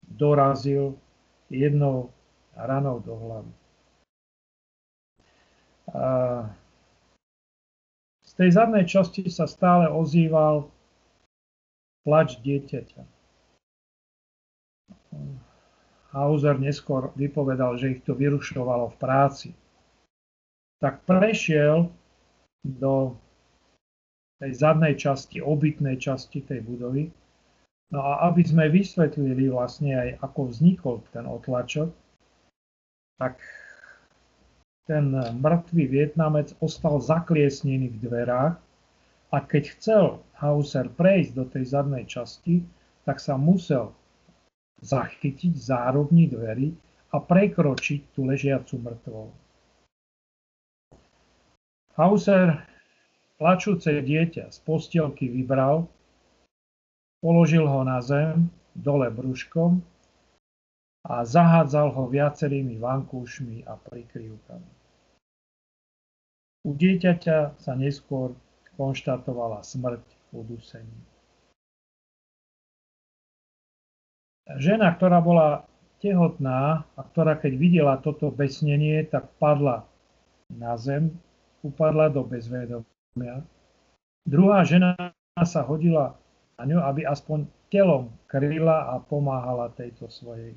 dorazil 0.03 0.99
jednou 1.47 2.11
ranou 2.59 2.99
do 2.99 3.15
hlavy. 3.15 3.55
A 5.95 6.05
z 8.27 8.33
tej 8.35 8.51
zadnej 8.53 8.85
časti 8.85 9.31
sa 9.31 9.47
stále 9.47 9.87
ozýval 9.89 10.69
plač 12.03 12.37
dieťaťa. 12.43 13.03
Hauser 16.13 16.57
neskôr 16.59 17.15
vypovedal, 17.15 17.79
že 17.79 17.99
ich 17.99 18.03
to 18.03 18.17
vyrušovalo 18.17 18.91
v 18.91 18.97
práci. 19.01 19.49
Tak 20.83 21.05
prešiel 21.07 21.89
do 22.65 23.15
tej 24.39 24.53
zadnej 24.55 24.95
časti, 24.95 25.43
obytnej 25.43 25.99
časti 25.99 26.47
tej 26.47 26.63
budovy. 26.63 27.11
No 27.91 28.05
a 28.05 28.31
aby 28.31 28.45
sme 28.45 28.69
vysvetlili 28.71 29.49
vlastne 29.49 29.97
aj, 29.97 30.09
ako 30.23 30.41
vznikol 30.53 31.01
ten 31.11 31.25
otlačok, 31.25 31.89
tak 33.19 33.41
ten 34.87 35.13
mŕtvý 35.17 35.85
Vietnamec 35.91 36.55
ostal 36.65 37.03
zakliesnený 37.03 37.93
v 37.93 38.01
dverách 38.09 38.57
a 39.29 39.37
keď 39.45 39.65
chcel 39.77 40.05
Hauser 40.39 40.89
prejsť 40.89 41.31
do 41.35 41.45
tej 41.45 41.65
zadnej 41.69 42.09
časti, 42.09 42.65
tak 43.05 43.21
sa 43.21 43.37
musel 43.37 43.93
zachytiť 44.81 45.53
zárobní 45.59 46.31
dverí 46.31 46.73
a 47.13 47.19
prekročiť 47.19 48.15
tú 48.15 48.29
ležiacu 48.29 48.79
mŕtvolu. 48.79 49.33
Hauser 51.99 52.63
Plačúce 53.39 53.95
dieťa 54.03 54.51
z 54.51 54.59
postielky 54.67 55.31
vybral, 55.31 55.87
položil 57.23 57.71
ho 57.71 57.87
na 57.87 58.03
zem, 58.03 58.51
dole 58.75 59.15
brúškom 59.15 59.79
a 61.07 61.23
zahádzal 61.23 61.95
ho 61.95 62.11
viacerými 62.11 62.83
vankúšmi 62.83 63.63
a 63.63 63.79
prikryvkami. 63.79 64.73
U 66.67 66.75
dieťaťa 66.75 67.63
sa 67.63 67.73
neskôr 67.79 68.35
konštatovala 68.75 69.63
smrť 69.63 70.03
v 70.03 70.31
udusení. 70.35 70.99
Žena, 74.59 74.99
ktorá 74.99 75.23
bola 75.23 75.63
tehotná 76.03 76.83
a 76.99 77.01
ktorá 77.07 77.39
keď 77.39 77.53
videla 77.55 77.95
toto 78.03 78.35
besnenie, 78.35 79.07
tak 79.07 79.31
padla 79.39 79.87
na 80.51 80.75
zem, 80.75 81.15
upadla 81.63 82.11
do 82.11 82.27
bezvedomia 82.27 82.98
Druhá 84.29 84.63
žena 84.63 84.95
sa 85.41 85.63
hodila 85.65 86.19
na 86.59 86.65
ňu, 86.67 86.79
aby 86.83 87.07
aspoň 87.07 87.47
telom 87.71 88.11
kryla 88.27 88.93
a 88.93 89.01
pomáhala 89.03 89.71
tejto 89.77 90.11
svojej 90.11 90.57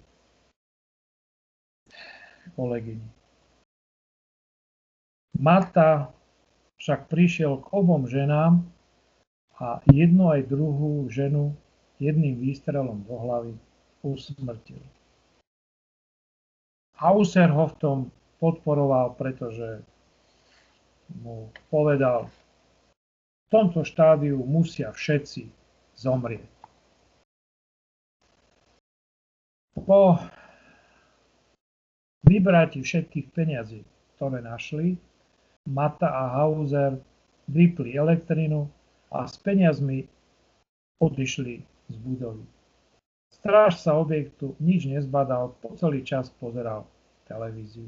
kolegyni. 2.58 3.06
Marta 5.38 6.14
však 6.82 7.10
prišiel 7.10 7.62
k 7.62 7.66
obom 7.74 8.10
ženám 8.10 8.66
a 9.62 9.82
jednu 9.90 10.34
aj 10.34 10.50
druhú 10.50 11.06
ženu 11.14 11.54
jedným 12.02 12.42
výstrelom 12.42 13.06
do 13.06 13.14
hlavy 13.14 13.54
usmrtil. 14.02 14.82
Hauser 16.98 17.50
ho 17.50 17.66
v 17.70 17.76
tom 17.78 17.98
podporoval, 18.42 19.14
pretože 19.18 19.86
mu 21.22 21.50
povedal, 21.70 22.30
tomto 23.52 23.84
štádiu 23.84 24.40
musia 24.48 24.96
všetci 24.96 25.52
zomrieť. 26.00 26.48
Po 29.76 30.16
vybratí 32.24 32.80
všetkých 32.80 33.28
peňazí, 33.36 33.84
ktoré 34.16 34.40
našli, 34.40 34.96
Mata 35.68 36.10
a 36.10 36.42
Hauser 36.42 36.98
vypli 37.46 37.94
elektrinu 37.94 38.66
a 39.14 39.30
s 39.30 39.38
peniazmi 39.38 40.10
odišli 40.98 41.62
z 41.92 41.96
budovy. 42.02 42.42
Stráž 43.30 43.78
sa 43.78 43.94
objektu 44.00 44.58
nič 44.58 44.90
nezbadal, 44.90 45.54
po 45.62 45.76
celý 45.78 46.02
čas 46.02 46.34
pozeral 46.42 46.88
televíziu. 47.30 47.86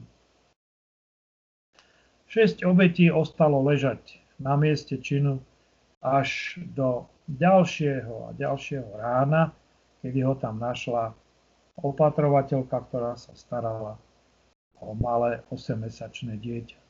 Šesť 2.30 2.66
obetí 2.66 3.10
ostalo 3.10 3.62
ležať 3.62 4.22
na 4.42 4.58
mieste 4.58 4.98
činu 4.98 5.42
až 6.04 6.60
do 6.76 7.08
ďalšieho 7.32 8.28
a 8.28 8.36
ďalšieho 8.36 9.00
rána, 9.00 9.56
kedy 10.04 10.20
ho 10.28 10.36
tam 10.36 10.60
našla 10.60 11.16
opatrovateľka, 11.80 12.76
ktorá 12.92 13.16
sa 13.16 13.32
starala 13.34 13.96
o 14.84 14.92
malé 14.94 15.40
8-mesačné 15.48 16.36
dieťa. 16.38 16.80
E, 16.80 16.86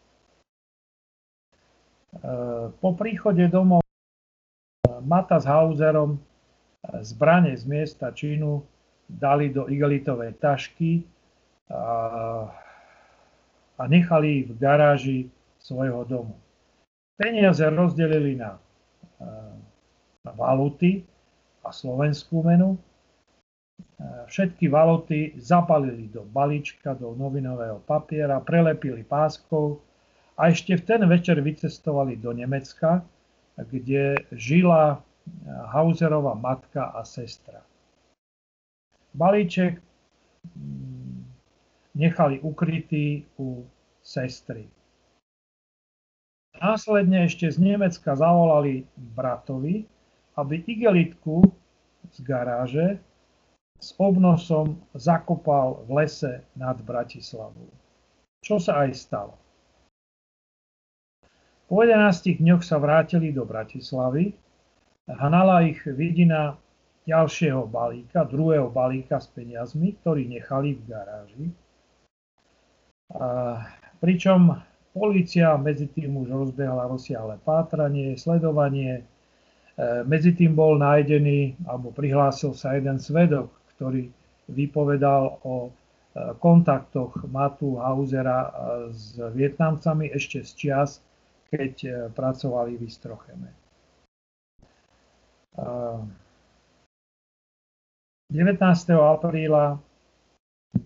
po 2.74 2.90
príchode 2.98 3.46
domov 3.48 3.86
Mata 5.04 5.38
s 5.38 5.46
Hauserom 5.46 6.18
zbranie 7.04 7.56
z 7.56 7.64
miesta 7.70 8.12
činu 8.12 8.64
dali 9.08 9.52
do 9.52 9.68
igelitovej 9.68 10.36
tašky 10.40 11.04
a, 11.70 11.84
a 13.78 13.84
nechali 13.88 14.44
ich 14.44 14.48
v 14.52 14.58
garáži 14.60 15.20
svojho 15.60 16.04
domu. 16.08 16.36
Peniaze 17.16 17.64
rozdelili 17.70 18.36
na 18.36 18.60
valuty 20.32 21.04
a 21.64 21.70
slovenskú 21.72 22.44
menu. 22.44 22.80
Všetky 24.28 24.68
valuty 24.68 25.34
zapalili 25.40 26.12
do 26.12 26.28
balíčka, 26.28 26.94
do 26.94 27.16
novinového 27.16 27.80
papiera, 27.88 28.40
prelepili 28.44 29.04
páskou 29.04 29.80
a 30.36 30.52
ešte 30.52 30.76
v 30.76 30.84
ten 30.84 31.02
večer 31.08 31.40
vycestovali 31.40 32.20
do 32.20 32.36
Nemecka, 32.36 33.06
kde 33.56 34.18
žila 34.34 35.00
Hauserová 35.72 36.36
matka 36.36 36.92
a 36.92 37.06
sestra. 37.08 37.64
Balíček 39.14 39.80
mm, 40.58 41.24
nechali 41.96 42.42
ukrytý 42.44 43.24
u 43.40 43.64
sestry. 44.04 44.68
Následne 46.62 47.26
ešte 47.26 47.50
z 47.50 47.58
Nemecka 47.58 48.14
zavolali 48.14 48.86
bratovi, 49.18 49.90
aby 50.38 50.62
igelitku 50.66 51.42
z 52.14 52.18
garáže 52.22 53.02
s 53.84 53.92
obnosom 54.00 54.80
zakopal 54.96 55.84
v 55.90 56.04
lese 56.04 56.34
nad 56.56 56.80
Bratislavou. 56.80 57.68
Čo 58.40 58.62
sa 58.62 58.86
aj 58.86 58.90
stalo. 58.96 59.36
Po 61.68 61.82
11 61.82 62.44
dňoch 62.44 62.62
sa 62.62 62.78
vrátili 62.78 63.34
do 63.34 63.44
Bratislavy. 63.50 64.36
Hnala 65.10 65.68
ich 65.68 65.84
vidina 65.84 66.56
ďalšieho 67.04 67.68
balíka, 67.68 68.24
druhého 68.24 68.72
balíka 68.72 69.20
s 69.20 69.28
peniazmi, 69.32 70.00
ktorý 70.00 70.28
nechali 70.32 70.80
v 70.80 70.82
garáži. 70.88 71.46
A, 73.12 73.60
pričom 74.00 74.64
Polícia 74.94 75.58
medzi 75.58 75.90
tým 75.90 76.22
už 76.22 76.30
rozbehla 76.30 76.86
rozsiahle 76.86 77.42
pátranie, 77.42 78.14
sledovanie. 78.14 79.02
E, 79.02 79.04
medzi 80.06 80.38
tým 80.38 80.54
bol 80.54 80.78
nájdený, 80.78 81.58
alebo 81.66 81.90
prihlásil 81.90 82.54
sa 82.54 82.78
jeden 82.78 83.02
svedok, 83.02 83.50
ktorý 83.74 84.14
vypovedal 84.54 85.42
o 85.42 85.70
e, 85.70 85.72
kontaktoch 86.38 87.26
Matu 87.26 87.82
Hausera 87.82 88.40
e, 88.46 88.50
s 88.94 89.18
Vietnamcami 89.18 90.14
ešte 90.14 90.46
z 90.46 90.52
čias, 90.54 91.02
keď 91.50 92.10
pracovali 92.14 92.78
v 92.78 92.86
Istrocheme. 92.86 93.50
19. 98.34 98.58
apríla 98.98 99.78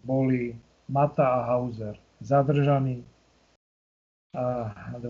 boli 0.04 0.52
Mata 0.92 1.24
a 1.24 1.40
Hauser 1.56 1.96
zadržaní 2.20 3.00
20. 4.34 5.04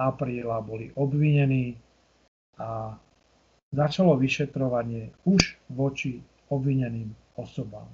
apríla 0.00 0.56
boli 0.64 0.88
obvinení 0.96 1.76
a 2.56 2.96
začalo 3.72 4.16
vyšetrovanie 4.16 5.12
už 5.28 5.60
voči 5.70 6.24
obvineným 6.48 7.12
osobám. 7.36 7.88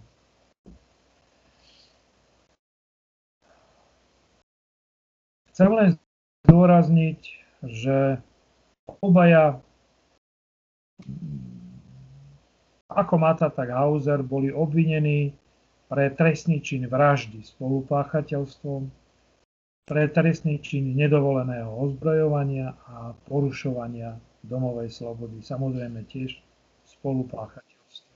Chcem 5.50 5.72
len 5.72 5.88
zdôrazniť, 6.44 7.20
že 7.64 8.20
obaja 9.00 9.58
ako 12.92 13.14
Mata, 13.20 13.48
tak 13.52 13.72
Hauser 13.72 14.20
boli 14.20 14.52
obvinení 14.52 15.32
pre 15.88 16.12
trestný 16.12 16.60
čin 16.60 16.88
vraždy 16.88 17.44
spolupáchateľstvom 17.44 18.88
pre 19.86 20.10
trestný 20.10 20.58
čin 20.58 20.98
nedovoleného 20.98 21.70
ozbrojovania 21.70 22.74
a 22.90 23.14
porušovania 23.30 24.18
domovej 24.42 24.90
slobody. 24.90 25.38
Samozrejme 25.46 26.02
tiež 26.10 26.42
spolupáchateľstvo. 26.82 28.10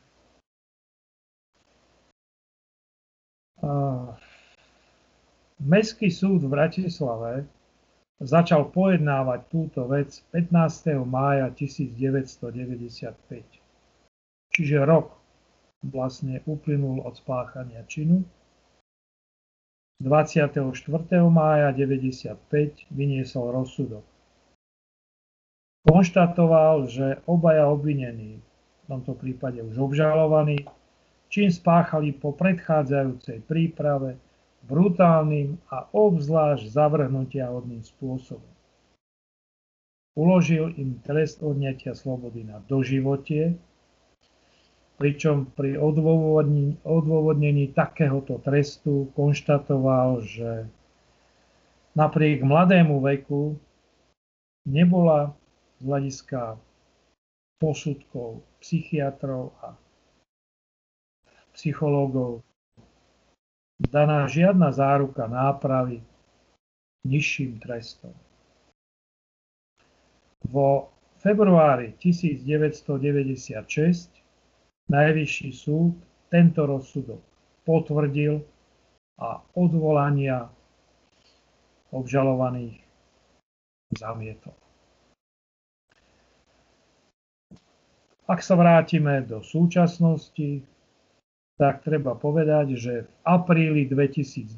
Mestský 5.60 6.10
súd 6.10 6.42
v 6.42 6.50
Bratislave 6.50 7.46
začal 8.18 8.66
pojednávať 8.74 9.40
túto 9.46 9.86
vec 9.86 10.26
15. 10.34 11.06
mája 11.06 11.54
1995. 11.54 13.14
Čiže 14.50 14.76
rok 14.82 15.14
vlastne 15.86 16.42
uplynul 16.50 17.06
od 17.06 17.14
spáchania 17.14 17.86
činu 17.86 18.26
24. 20.00 20.64
mája 21.28 21.76
95 21.76 22.40
vyniesol 22.88 23.52
rozsudok. 23.52 24.00
Konštatoval, 25.84 26.88
že 26.88 27.20
obaja 27.28 27.68
obvinení, 27.68 28.40
v 28.40 28.84
tomto 28.88 29.12
prípade 29.12 29.60
už 29.60 29.76
obžalovaní, 29.76 30.64
čím 31.28 31.52
spáchali 31.52 32.16
po 32.16 32.32
predchádzajúcej 32.32 33.44
príprave 33.44 34.16
brutálnym 34.64 35.60
a 35.68 35.84
obzvlášť 35.92 36.64
zavrhnutia 36.64 37.52
hodným 37.52 37.84
spôsobom. 37.84 38.48
Uložil 40.16 40.72
im 40.80 40.96
trest 41.04 41.44
odňatia 41.44 41.92
slobody 41.92 42.44
na 42.44 42.60
doživotie 42.64 43.56
pričom 45.00 45.48
pri 45.56 45.80
odôvodnení, 45.80 46.76
odôvodnení 46.84 47.72
takéhoto 47.72 48.36
trestu 48.44 49.08
konštatoval, 49.16 50.20
že 50.20 50.68
napriek 51.96 52.44
mladému 52.44 53.00
veku 53.00 53.56
nebola 54.68 55.32
z 55.80 55.88
hľadiska 55.88 56.60
posudkov 57.56 58.44
psychiatrov 58.60 59.56
a 59.64 59.72
psychológov 61.56 62.44
daná 63.80 64.28
žiadna 64.28 64.68
záruka 64.76 65.24
nápravy 65.24 66.04
nižším 67.08 67.56
trestom. 67.64 68.12
Vo 70.44 70.92
februári 71.24 71.96
1996 71.96 74.19
Najvyšší 74.90 75.50
súd 75.54 75.94
tento 76.34 76.66
rozsudok 76.66 77.22
potvrdil 77.62 78.42
a 79.22 79.38
odvolania 79.54 80.50
obžalovaných 81.94 82.74
zamietol. 83.94 84.54
Ak 88.26 88.42
sa 88.46 88.54
vrátime 88.58 89.26
do 89.26 89.42
súčasnosti, 89.42 90.62
tak 91.58 91.82
treba 91.82 92.14
povedať, 92.14 92.66
že 92.78 92.94
v 93.06 93.10
apríli 93.26 93.86
2019 93.90 94.54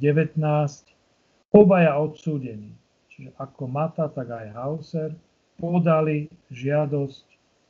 obaja 1.56 1.96
odsúdení, 2.00 2.72
čiže 3.12 3.32
ako 3.36 3.68
Mata, 3.68 4.08
tak 4.12 4.28
aj 4.32 4.48
Hauser, 4.56 5.12
podali 5.56 6.28
žiadosť 6.52 7.26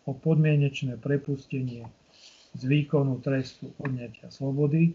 o 0.07 0.15
podmienečné 0.15 0.99
prepustenie 0.99 1.87
z 2.53 2.63
výkonu 2.69 3.21
trestu 3.25 3.73
odňatia 3.81 4.29
slobody. 4.29 4.93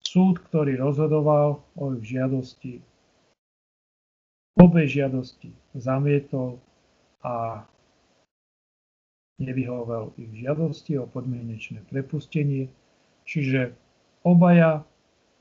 Súd, 0.00 0.40
ktorý 0.40 0.80
rozhodoval 0.80 1.60
o 1.76 1.84
ich 1.98 2.14
žiadosti, 2.14 2.80
obe 4.56 4.88
žiadosti 4.88 5.52
zamietol 5.76 6.62
a 7.20 7.66
nevyhovel 9.36 10.16
ich 10.16 10.32
žiadosti 10.40 10.96
o 10.96 11.04
podmienečné 11.04 11.84
prepustenie, 11.92 12.72
čiže 13.28 13.76
obaja 14.24 14.86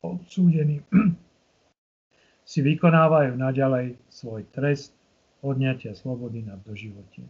odsúdení 0.04 0.84
si 2.52 2.60
vykonávajú 2.60 3.40
naďalej 3.40 3.96
svoj 4.12 4.44
trest 4.52 4.92
odňatia 5.40 5.96
slobody 5.96 6.44
na 6.44 6.60
doživotie. 6.60 7.24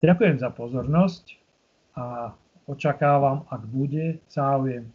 Ďakujem 0.00 0.36
za 0.40 0.48
pozornosť 0.48 1.24
a 1.92 2.32
očakávam, 2.64 3.44
ak 3.52 3.62
bude 3.68 4.24
záujem, 4.32 4.88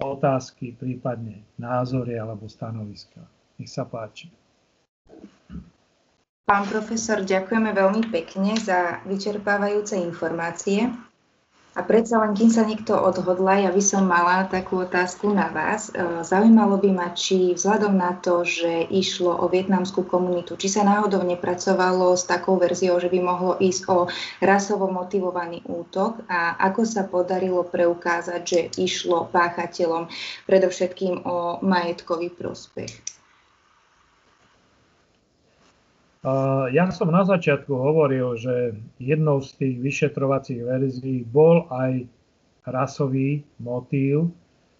otázky, 0.00 0.74
prípadne 0.74 1.46
názory 1.60 2.18
alebo 2.18 2.50
stanoviska. 2.50 3.22
Nech 3.60 3.70
sa 3.70 3.86
páči. 3.86 4.32
Pán 6.44 6.68
profesor, 6.68 7.24
ďakujeme 7.24 7.72
veľmi 7.72 8.02
pekne 8.12 8.52
za 8.58 9.00
vyčerpávajúce 9.08 9.96
informácie. 9.96 10.92
A 11.74 11.82
predsa 11.82 12.22
len, 12.22 12.38
kým 12.38 12.54
sa 12.54 12.62
niekto 12.62 12.94
odhodla, 12.94 13.66
ja 13.66 13.70
by 13.74 13.82
som 13.82 14.06
mala 14.06 14.46
takú 14.46 14.86
otázku 14.86 15.34
na 15.34 15.50
vás. 15.50 15.90
E, 15.90 16.22
zaujímalo 16.22 16.78
by 16.78 16.90
ma, 16.94 17.08
či 17.10 17.50
vzhľadom 17.50 17.98
na 17.98 18.14
to, 18.14 18.46
že 18.46 18.86
išlo 18.94 19.34
o 19.42 19.50
vietnamskú 19.50 20.06
komunitu, 20.06 20.54
či 20.54 20.70
sa 20.70 20.86
náhodou 20.86 21.26
nepracovalo 21.26 22.14
s 22.14 22.30
takou 22.30 22.62
verziou, 22.62 23.02
že 23.02 23.10
by 23.10 23.18
mohlo 23.18 23.58
ísť 23.58 23.82
o 23.90 24.06
rasovo 24.38 24.86
motivovaný 24.86 25.66
útok 25.66 26.22
a 26.30 26.54
ako 26.62 26.86
sa 26.86 27.02
podarilo 27.10 27.66
preukázať, 27.66 28.42
že 28.46 28.60
išlo 28.78 29.26
páchateľom 29.34 30.06
predovšetkým 30.46 31.26
o 31.26 31.58
majetkový 31.58 32.30
prospech. 32.30 33.13
Ja 36.72 36.88
som 36.88 37.12
na 37.12 37.20
začiatku 37.20 37.68
hovoril, 37.68 38.40
že 38.40 38.80
jednou 38.96 39.44
z 39.44 39.60
tých 39.60 39.76
vyšetrovacích 39.84 40.64
verzií 40.64 41.20
bol 41.28 41.68
aj 41.68 42.08
rasový 42.64 43.44
motív, 43.60 44.32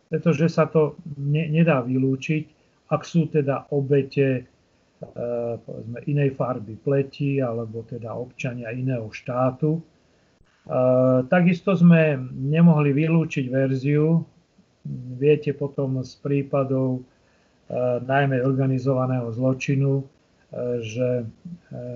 pretože 0.09 0.49
sa 0.49 0.65
to 0.65 0.97
ne, 1.21 1.45
nedá 1.53 1.85
vylúčiť, 1.85 2.43
ak 2.89 3.05
sú 3.05 3.29
teda 3.29 3.69
obete 3.77 4.41
e, 4.41 4.43
povedzme, 5.61 6.01
inej 6.09 6.33
farby 6.33 6.81
pleti 6.81 7.45
alebo 7.45 7.85
teda 7.85 8.17
občania 8.17 8.73
iného 8.73 9.13
štátu. 9.13 9.77
E, 9.77 9.83
takisto 11.29 11.77
sme 11.77 12.17
nemohli 12.33 12.97
vylúčiť 12.97 13.53
verziu, 13.53 14.25
viete 15.21 15.53
potom 15.53 16.01
z 16.01 16.17
prípadov 16.25 17.01
e, 17.01 17.03
najmä 18.01 18.41
organizovaného 18.41 19.29
zločinu, 19.29 20.14
že 20.81 21.09
e, 21.19 21.25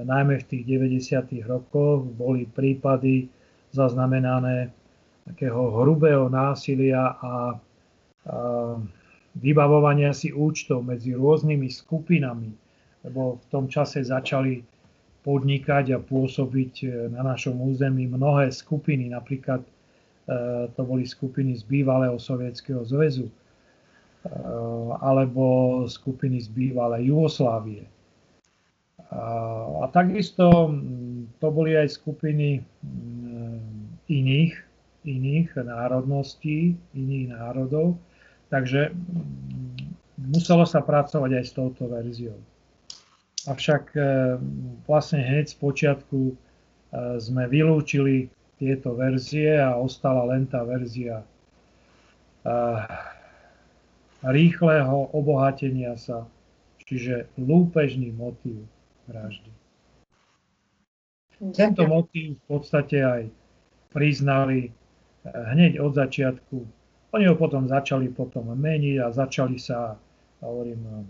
najmä 0.02 0.42
v 0.42 0.48
tých 0.50 0.64
90. 0.66 1.46
rokoch 1.46 2.02
boli 2.18 2.50
prípady 2.50 3.30
zaznamenané 3.70 4.74
takého 5.28 5.70
hrubého 5.78 6.26
násilia 6.26 7.14
a, 7.20 7.61
vybavovania 9.38 10.12
si 10.12 10.34
účtov 10.36 10.84
medzi 10.84 11.16
rôznymi 11.16 11.70
skupinami, 11.72 12.52
lebo 13.09 13.40
v 13.40 13.46
tom 13.48 13.64
čase 13.72 14.04
začali 14.04 14.61
podnikať 15.24 15.96
a 15.96 15.98
pôsobiť 16.02 16.74
e, 16.82 16.86
na 17.14 17.22
našom 17.22 17.56
území 17.62 18.11
mnohé 18.11 18.50
skupiny, 18.50 19.14
napríklad 19.14 19.62
e, 19.62 19.70
to 20.74 20.82
boli 20.82 21.06
skupiny 21.06 21.54
z 21.54 21.62
bývalého 21.62 22.18
Sovietskeho 22.18 22.82
zväzu 22.82 23.30
alebo 24.98 25.86
skupiny 25.86 26.42
z 26.42 26.50
bývalej 26.52 27.09
Jugoslávie. 27.09 27.86
A 29.09 29.88
takisto 29.88 30.68
to 31.40 31.48
boli 31.48 31.72
aj 31.72 31.96
skupiny 31.96 32.61
iných, 34.09 34.54
iných 35.09 35.48
národností, 35.56 36.76
iných 36.92 37.26
národov, 37.32 37.96
takže 38.52 38.92
muselo 40.20 40.68
sa 40.68 40.84
pracovať 40.84 41.30
aj 41.40 41.44
s 41.44 41.52
touto 41.56 41.88
verziou. 41.88 42.36
Avšak 43.48 43.84
e, 43.96 44.00
vlastne 44.84 45.24
hneď 45.24 45.46
z 45.48 45.56
počiatku 45.56 46.20
e, 46.28 46.34
sme 47.22 47.48
vylúčili 47.48 48.28
tieto 48.61 48.92
verzie 48.92 49.56
a 49.56 49.78
ostala 49.78 50.26
len 50.34 50.44
tá 50.44 50.66
verzia 50.66 51.22
e, 51.22 51.26
rýchleho 54.26 55.14
obohatenia 55.16 55.96
sa, 55.96 56.28
čiže 56.84 57.30
lúpežný 57.40 58.12
motív 58.12 58.66
vraždy. 59.09 59.50
Tento 61.54 61.86
motív 61.86 62.36
v 62.38 62.44
podstate 62.50 62.98
aj 63.02 63.22
priznali 63.94 64.74
hneď 65.24 65.78
od 65.78 65.94
začiatku. 65.94 66.56
Oni 67.14 67.24
ho 67.24 67.36
potom 67.38 67.64
začali 67.64 68.12
potom 68.12 68.52
meniť 68.52 68.96
a 69.00 69.14
začali 69.14 69.56
sa, 69.56 69.96
hovorím, 70.44 71.09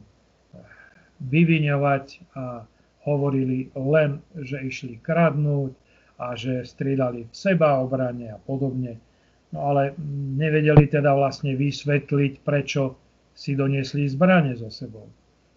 vyviňovať 1.18 2.06
a 2.38 2.62
hovorili 3.08 3.72
len, 3.74 4.22
že 4.36 4.62
išli 4.62 5.00
kradnúť 5.02 5.72
a 6.18 6.34
že 6.34 6.66
strieľali 6.66 7.30
v 7.30 7.34
seba 7.34 7.80
obrane 7.80 8.30
a 8.30 8.38
podobne. 8.38 9.00
No 9.48 9.72
ale 9.72 9.96
nevedeli 10.36 10.92
teda 10.92 11.16
vlastne 11.16 11.56
vysvetliť, 11.56 12.44
prečo 12.44 13.00
si 13.32 13.56
doniesli 13.56 14.04
zbranie 14.10 14.58
so 14.58 14.68
sebou. 14.68 15.08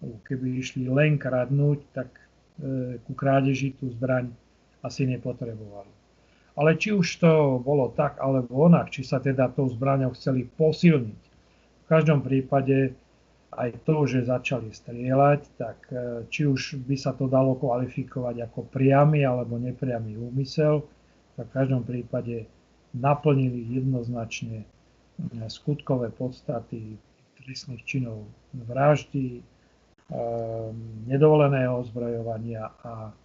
Keby 0.01 0.63
išli 0.63 0.87
len 0.87 1.19
kradnúť, 1.19 1.79
tak 1.91 2.09
ku 3.07 3.11
krádeži 3.17 3.73
tú 3.73 3.89
zbraň 3.89 4.29
asi 4.85 5.09
nepotrebovali. 5.09 5.89
Ale 6.59 6.75
či 6.75 6.91
už 6.91 7.07
to 7.23 7.57
bolo 7.63 7.89
tak 7.95 8.19
alebo 8.19 8.67
onak, 8.67 8.91
či 8.91 9.01
sa 9.07 9.23
teda 9.23 9.49
tou 9.55 9.71
zbraňou 9.71 10.13
chceli 10.13 10.45
posilniť, 10.45 11.23
v 11.81 11.85
každom 11.87 12.21
prípade 12.21 12.93
aj 13.51 13.83
to, 13.83 14.07
že 14.07 14.31
začali 14.31 14.71
strieľať, 14.71 15.41
tak 15.59 15.77
e, 15.91 16.23
či 16.31 16.47
už 16.47 16.79
by 16.87 16.95
sa 16.95 17.11
to 17.11 17.27
dalo 17.27 17.59
kvalifikovať 17.59 18.47
ako 18.47 18.63
priamy 18.71 19.27
alebo 19.27 19.59
nepriamy 19.59 20.15
úmysel, 20.15 20.87
tak 21.35 21.51
v 21.51 21.55
každom 21.55 21.83
prípade 21.83 22.47
naplnili 22.95 23.67
jednoznačne 23.75 24.63
e, 24.63 24.67
skutkové 25.51 26.15
podstaty 26.15 26.95
trestných 27.43 27.83
činov 27.83 28.23
vraždy, 28.55 29.39
e, 29.39 29.41
nedovoleného 31.07 31.79
ozbrojovania 31.79 32.67
a 32.83 33.15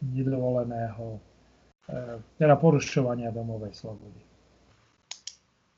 nedovoleného, 0.00 1.20
teda 2.40 2.54
porušovania 2.56 3.28
domovej 3.30 3.76
slobody. 3.76 4.20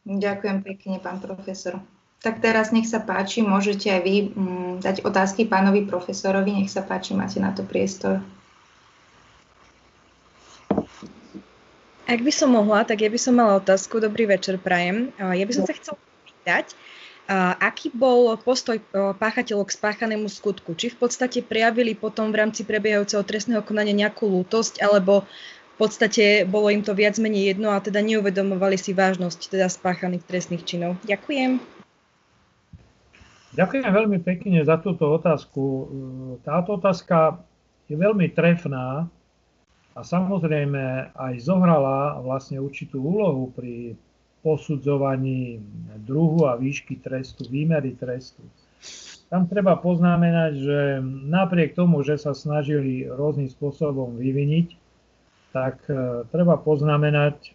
Ďakujem 0.08 0.58
pekne, 0.64 0.96
pán 1.04 1.20
profesor. 1.20 1.82
Tak 2.18 2.42
teraz 2.42 2.74
nech 2.74 2.88
sa 2.88 2.98
páči, 2.98 3.46
môžete 3.46 3.94
aj 3.94 4.00
vy 4.02 4.16
mm, 4.32 4.72
dať 4.82 5.06
otázky 5.06 5.46
pánovi 5.46 5.86
profesorovi. 5.86 6.50
Nech 6.50 6.72
sa 6.72 6.82
páči, 6.82 7.14
máte 7.14 7.38
na 7.38 7.54
to 7.54 7.62
priestor. 7.62 8.24
Ak 12.08 12.24
by 12.24 12.32
som 12.32 12.56
mohla, 12.56 12.88
tak 12.88 13.04
ja 13.04 13.12
by 13.12 13.20
som 13.20 13.36
mala 13.36 13.60
otázku. 13.60 14.00
Dobrý 14.00 14.24
večer, 14.24 14.56
Prajem. 14.56 15.12
Ja 15.20 15.44
by 15.44 15.52
som 15.52 15.68
sa 15.68 15.76
chcela 15.76 16.00
pýtať, 16.24 16.72
aký 17.60 17.92
bol 17.92 18.34
postoj 18.40 18.80
páchateľov 19.20 19.68
k 19.68 19.76
spáchanému 19.76 20.32
skutku? 20.32 20.72
Či 20.72 20.96
v 20.96 21.06
podstate 21.06 21.44
prejavili 21.44 21.92
potom 21.92 22.32
v 22.32 22.40
rámci 22.40 22.64
prebiehajúceho 22.64 23.20
trestného 23.20 23.60
konania 23.60 24.08
nejakú 24.08 24.24
lútosť, 24.24 24.80
alebo 24.80 25.28
v 25.76 25.76
podstate 25.76 26.48
bolo 26.48 26.72
im 26.72 26.80
to 26.82 26.96
viac 26.96 27.20
menej 27.20 27.54
jedno 27.54 27.70
a 27.70 27.78
teda 27.84 28.00
neuvedomovali 28.02 28.80
si 28.80 28.96
vážnosť 28.96 29.52
teda 29.52 29.68
spáchaných 29.68 30.24
trestných 30.24 30.64
činov? 30.64 30.96
Ďakujem. 31.04 31.60
Ďakujem 33.54 33.84
veľmi 33.86 34.18
pekne 34.24 34.64
za 34.64 34.80
túto 34.80 35.06
otázku. 35.12 35.62
Táto 36.42 36.80
otázka 36.80 37.44
je 37.86 37.96
veľmi 37.96 38.32
trefná 38.32 39.08
a 39.94 40.00
samozrejme 40.00 41.12
aj 41.12 41.34
zohrala 41.42 42.22
vlastne 42.24 42.62
určitú 42.62 43.04
úlohu 43.04 43.50
pri 43.52 43.98
posudzovaní 44.42 45.58
druhu 46.06 46.46
a 46.46 46.56
výšky 46.56 47.02
trestu, 47.02 47.44
výmery 47.48 47.98
trestu. 47.98 48.42
Tam 49.28 49.44
treba 49.44 49.76
poznamenať, 49.76 50.52
že 50.56 50.78
napriek 51.28 51.76
tomu, 51.76 52.00
že 52.00 52.16
sa 52.16 52.32
snažili 52.32 53.04
rôznym 53.04 53.50
spôsobom 53.50 54.16
vyviniť, 54.16 54.68
tak 55.52 55.84
e, 55.88 56.24
treba 56.32 56.56
poznamenať, 56.56 57.52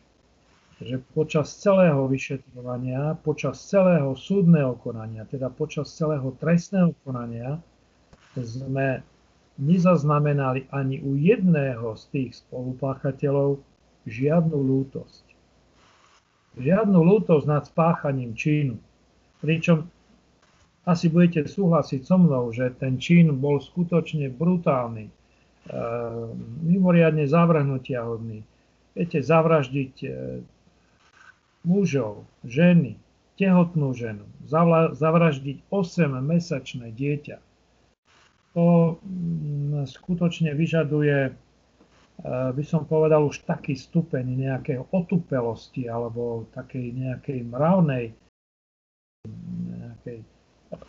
že 0.83 1.01
počas 1.17 1.49
celého 1.57 2.05
vyšetrovania, 2.05 3.17
počas 3.25 3.57
celého 3.65 4.13
súdneho 4.13 4.77
konania, 4.81 5.25
teda 5.25 5.49
počas 5.49 5.89
celého 5.97 6.35
trestného 6.37 6.93
konania, 7.01 7.57
sme 8.37 9.01
nezaznamenali 9.61 10.65
ani 10.73 11.01
u 11.05 11.13
jedného 11.13 11.93
z 11.93 12.03
tých 12.09 12.31
spolupáchateľov 12.45 13.61
žiadnu 14.09 14.57
lútosť. 14.57 15.32
Žiadnu 16.53 16.99
lútosť 17.01 17.45
nad 17.49 17.63
spáchaním 17.65 18.37
čínu. 18.37 18.77
Pričom 19.41 19.89
asi 20.83 21.07
budete 21.07 21.47
súhlasiť 21.47 22.01
so 22.03 22.19
mnou, 22.19 22.51
že 22.51 22.69
ten 22.75 22.99
čin 22.99 23.31
bol 23.39 23.63
skutočne 23.63 24.27
brutálny, 24.29 25.07
e, 25.07 25.11
mimoriadne 26.61 27.23
zavrhnutia. 27.25 28.03
Viete, 28.93 29.19
zavraždiť 29.23 29.93
e, 30.03 30.09
mužov, 31.63 32.27
ženy, 32.43 32.99
tehotnú 33.39 33.95
ženu, 33.97 34.27
zavraždiť 34.93 35.57
8-mesačné 35.73 36.93
dieťa. 36.93 37.37
To 38.53 38.99
mm, 39.01 39.89
skutočne 39.89 40.53
vyžaduje, 40.53 41.33
by 42.21 42.63
som 42.63 42.85
povedal, 42.85 43.25
už 43.25 43.41
taký 43.43 43.73
stupeň 43.73 44.23
nejakej 44.37 44.85
otupelosti 44.93 45.89
alebo 45.89 46.45
takej 46.53 46.93
nejakej 46.93 47.39
mravnej, 47.49 48.13
nejakej 49.73 50.21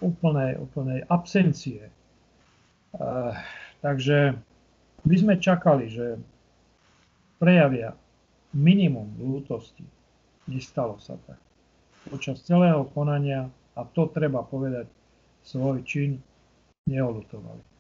úplnej, 0.05 0.61
úplnej 0.61 1.01
absencie. 1.09 1.89
E, 1.89 1.93
takže 3.81 4.37
my 5.05 5.15
sme 5.17 5.35
čakali, 5.41 5.89
že 5.89 6.21
prejavia 7.41 7.97
minimum 8.53 9.17
lútosti, 9.17 9.85
Nestalo 10.45 11.01
sa 11.01 11.17
tak. 11.25 11.41
Počas 12.05 12.45
celého 12.45 12.85
konania, 12.93 13.49
a 13.73 13.81
to 13.89 14.13
treba 14.13 14.45
povedať, 14.45 14.85
svoj 15.41 15.81
čin 15.89 16.21
neolutovali. 16.85 17.74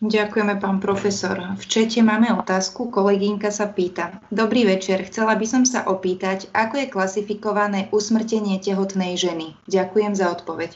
Ďakujeme, 0.00 0.56
pán 0.56 0.80
profesor. 0.80 1.36
V 1.60 1.64
čete 1.68 2.00
máme 2.00 2.32
otázku. 2.32 2.88
Kolegynka 2.88 3.52
sa 3.52 3.68
pýta. 3.68 4.24
Dobrý 4.32 4.64
večer. 4.64 5.04
Chcela 5.04 5.36
by 5.36 5.44
som 5.44 5.62
sa 5.68 5.84
opýtať, 5.84 6.48
ako 6.56 6.80
je 6.80 6.86
klasifikované 6.88 7.92
usmrtenie 7.92 8.56
tehotnej 8.64 9.20
ženy. 9.20 9.52
Ďakujem 9.68 10.16
za 10.16 10.32
odpoveď. 10.32 10.72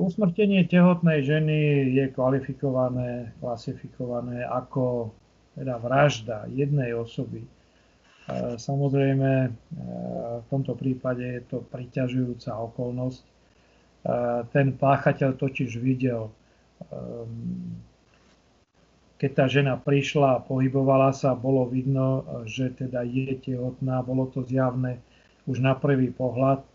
Usmrtenie 0.00 0.64
tehotnej 0.64 1.20
ženy 1.28 1.92
je 1.92 2.04
kvalifikované, 2.16 3.36
klasifikované 3.36 4.48
ako 4.48 5.12
teda 5.52 5.76
vražda 5.76 6.48
jednej 6.48 6.96
osoby. 6.96 7.44
Samozrejme, 8.56 9.30
e, 9.44 9.50
v 10.40 10.46
tomto 10.48 10.72
prípade 10.72 11.26
je 11.26 11.42
to 11.52 11.58
priťažujúca 11.68 12.54
okolnosť. 12.54 13.31
E, 14.02 14.14
ten 14.50 14.74
páchateľ 14.74 15.38
totiž 15.38 15.78
videl, 15.78 16.28
e, 16.28 16.32
keď 19.22 19.30
tá 19.38 19.46
žena 19.46 19.78
prišla 19.78 20.28
a 20.38 20.42
pohybovala 20.42 21.14
sa, 21.14 21.38
bolo 21.38 21.70
vidno, 21.70 22.26
že 22.42 22.74
teda 22.74 23.06
je 23.06 23.38
tehotná, 23.38 24.02
bolo 24.02 24.26
to 24.26 24.42
zjavné 24.42 24.98
už 25.46 25.62
na 25.62 25.78
prvý 25.78 26.10
pohľad. 26.10 26.66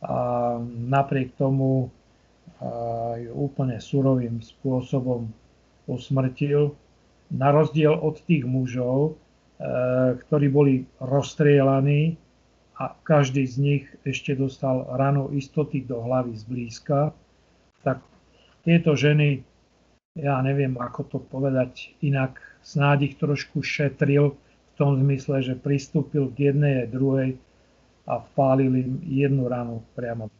A 0.00 0.16
napriek 0.64 1.36
tomu 1.36 1.92
ju 3.20 3.32
úplne 3.36 3.76
surovým 3.78 4.40
spôsobom 4.40 5.28
usmrtil 5.84 6.72
na 7.28 7.52
rozdiel 7.52 7.94
od 7.94 8.16
tých 8.24 8.48
mužov, 8.48 9.20
ktorí 10.24 10.46
boli 10.48 10.74
rozstrielaní 11.02 12.16
a 12.78 12.94
každý 13.02 13.42
z 13.42 13.56
nich 13.58 13.84
ešte 14.06 14.38
dostal 14.38 14.86
ranu 14.94 15.34
istoty 15.34 15.82
do 15.82 15.98
hlavy 15.98 16.38
zblízka, 16.38 17.10
tak 17.82 17.98
tieto 18.62 18.94
ženy, 18.94 19.42
ja 20.14 20.38
neviem 20.46 20.78
ako 20.78 21.00
to 21.10 21.18
povedať 21.18 21.90
inak, 22.06 22.38
snáď 22.62 23.12
ich 23.12 23.14
trošku 23.18 23.66
šetril 23.66 24.38
v 24.38 24.72
tom 24.78 24.94
zmysle, 24.94 25.42
že 25.42 25.58
pristúpil 25.58 26.30
k 26.30 26.54
jednej 26.54 26.86
aj 26.86 26.88
druhej 26.94 27.30
a 28.06 28.22
vpálil 28.22 28.72
im 28.78 28.90
jednu 29.02 29.50
ranu 29.50 29.82
priamo 29.98 30.30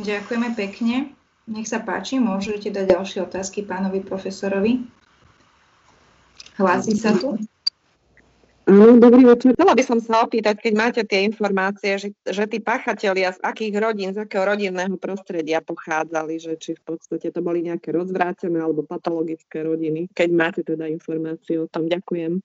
Ďakujeme 0.00 0.54
pekne. 0.56 1.12
Nech 1.50 1.66
sa 1.66 1.82
páči, 1.82 2.22
môžete 2.22 2.72
dať 2.72 2.94
ďalšie 2.94 3.20
otázky 3.26 3.66
pánovi 3.66 4.00
profesorovi. 4.00 4.86
Hlási 6.56 6.94
sa 6.96 7.12
tu? 7.18 7.36
Áno, 8.70 9.02
dobrý 9.02 9.26
večer. 9.26 9.58
Chcela 9.58 9.74
by 9.74 9.82
som 9.82 9.98
sa 9.98 10.22
opýtať, 10.22 10.62
keď 10.62 10.72
máte 10.78 11.02
tie 11.02 11.26
informácie, 11.26 11.98
že, 11.98 12.14
že 12.22 12.46
tí 12.46 12.62
pachatelia 12.62 13.34
z 13.34 13.42
akých 13.42 13.74
rodín, 13.82 14.14
z 14.14 14.22
akého 14.22 14.46
rodinného 14.46 14.94
prostredia 14.94 15.58
pochádzali, 15.58 16.38
že 16.38 16.54
či 16.54 16.78
v 16.78 16.94
podstate 16.94 17.34
to 17.34 17.42
boli 17.42 17.66
nejaké 17.66 17.90
rozvrátené 17.90 18.62
alebo 18.62 18.86
patologické 18.86 19.66
rodiny, 19.66 20.06
keď 20.14 20.28
máte 20.30 20.62
teda 20.62 20.86
informácie 20.86 21.58
o 21.58 21.66
tom. 21.66 21.90
Ďakujem. 21.90 22.38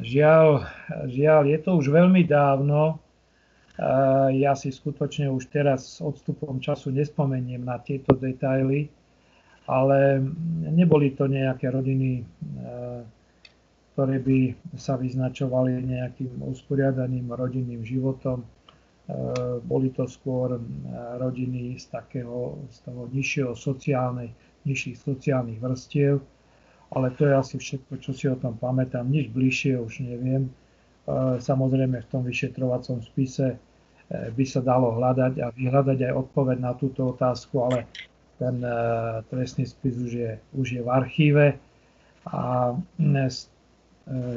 Žiaľ, 0.00 0.46
žiaľ, 1.12 1.42
je 1.52 1.58
to 1.60 1.70
už 1.76 1.92
veľmi 1.92 2.24
dávno. 2.24 2.96
Ja 4.32 4.56
si 4.56 4.72
skutočne 4.72 5.28
už 5.28 5.52
teraz 5.52 6.00
s 6.00 6.00
odstupom 6.00 6.64
času 6.64 6.96
nespomeniem 6.96 7.60
na 7.60 7.76
tieto 7.76 8.16
detaily, 8.16 8.88
ale 9.68 10.24
neboli 10.64 11.12
to 11.12 11.28
nejaké 11.28 11.68
rodiny 11.68 12.24
ktoré 14.02 14.18
by 14.18 14.38
sa 14.82 14.98
vyznačovali 14.98 15.78
nejakým 15.78 16.42
usporiadaným 16.42 17.30
rodinným 17.30 17.86
životom. 17.86 18.42
E, 18.42 18.46
boli 19.62 19.94
to 19.94 20.10
skôr 20.10 20.58
e, 20.58 20.60
rodiny 21.22 21.78
z 21.78 21.86
takého 21.86 22.58
z 22.66 22.82
toho 22.82 23.06
nižšieho 23.14 23.54
sociálnej, 23.54 24.34
nižších 24.66 25.06
sociálnych 25.06 25.62
vrstiev, 25.62 26.18
ale 26.90 27.14
to 27.14 27.30
je 27.30 27.34
asi 27.38 27.54
všetko, 27.62 27.92
čo 28.02 28.10
si 28.10 28.26
o 28.26 28.34
tom 28.34 28.58
pamätám. 28.58 29.06
Nič 29.06 29.30
bližšie 29.30 29.78
už 29.78 30.02
neviem. 30.02 30.50
E, 30.50 31.38
samozrejme 31.38 32.02
v 32.02 32.10
tom 32.10 32.26
vyšetrovacom 32.26 33.06
spise 33.06 33.54
by 34.10 34.42
sa 34.42 34.66
dalo 34.66 34.98
hľadať 34.98 35.38
a 35.38 35.54
vyhľadať 35.54 36.10
aj 36.10 36.12
odpoveď 36.26 36.58
na 36.58 36.74
túto 36.74 37.14
otázku, 37.14 37.70
ale 37.70 37.86
ten 38.42 38.58
trestný 39.30 39.62
spis 39.62 39.94
už 39.94 40.10
je, 40.10 40.30
už 40.58 40.66
je 40.74 40.80
v 40.82 40.90
archíve 40.90 41.54
a 42.26 42.74
E, 42.98 43.28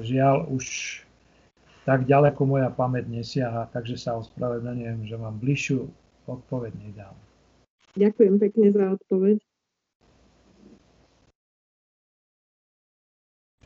žiaľ 0.01 0.49
už 0.51 0.65
tak 1.85 2.09
ďaleko 2.09 2.41
moja 2.49 2.73
pamäť 2.73 3.05
nesiaha, 3.05 3.69
takže 3.69 3.93
sa 3.97 4.17
ospravedlňujem, 4.17 5.05
že 5.05 5.15
vám 5.21 5.37
bližšiu 5.37 5.85
odpoveď 6.25 6.73
nedám. 6.81 7.13
Ďakujem 7.93 8.35
pekne 8.41 8.67
za 8.73 8.85
odpoveď. 8.97 9.37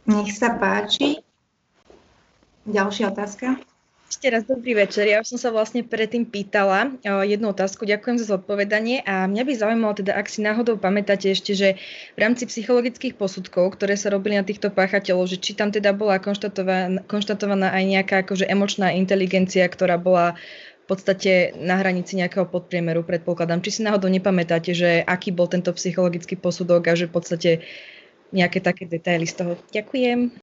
Nech 0.09 0.31
sa 0.35 0.59
páči. 0.59 1.23
Ďalšia 2.67 3.15
otázka. 3.15 3.55
Ešte 4.09 4.25
raz 4.33 4.41
dobrý 4.41 4.73
večer. 4.73 5.05
Ja 5.05 5.21
už 5.21 5.37
som 5.37 5.39
sa 5.39 5.53
vlastne 5.53 5.85
predtým 5.85 6.25
pýtala 6.25 6.97
jednu 7.05 7.53
otázku. 7.53 7.85
Ďakujem 7.85 8.17
za 8.17 8.33
zodpovedanie 8.33 9.05
a 9.05 9.29
mňa 9.29 9.43
by 9.45 9.53
zaujímalo 9.53 9.93
teda, 9.93 10.17
ak 10.17 10.25
si 10.25 10.41
náhodou 10.41 10.81
pamätáte 10.81 11.29
ešte, 11.29 11.53
že 11.53 11.77
v 12.17 12.19
rámci 12.19 12.49
psychologických 12.49 13.13
posudkov, 13.13 13.77
ktoré 13.77 13.93
sa 13.93 14.09
robili 14.09 14.33
na 14.33 14.41
týchto 14.41 14.73
páchateľov, 14.73 15.29
že 15.29 15.37
či 15.37 15.53
tam 15.53 15.69
teda 15.69 15.93
bola 15.93 16.17
konštatovaná, 16.17 17.05
konštatovaná 17.05 17.69
aj 17.69 17.83
nejaká 17.85 18.15
akože 18.25 18.49
emočná 18.49 18.89
inteligencia, 18.97 19.69
ktorá 19.69 20.01
bola 20.01 20.33
v 20.83 20.85
podstate 20.89 21.53
na 21.61 21.77
hranici 21.77 22.17
nejakého 22.17 22.49
podpriemeru, 22.49 23.05
predpokladám. 23.05 23.61
Či 23.61 23.77
si 23.77 23.81
náhodou 23.85 24.09
nepamätáte, 24.09 24.73
že 24.73 25.05
aký 25.05 25.29
bol 25.29 25.45
tento 25.45 25.69
psychologický 25.69 26.33
posudok 26.33 26.81
a 26.89 26.97
že 26.97 27.05
v 27.05 27.13
podstate 27.13 27.51
nejaké 28.33 28.57
také 28.57 28.89
detaily 28.89 29.29
z 29.29 29.37
toho. 29.37 29.53
Ďakujem. 29.69 30.33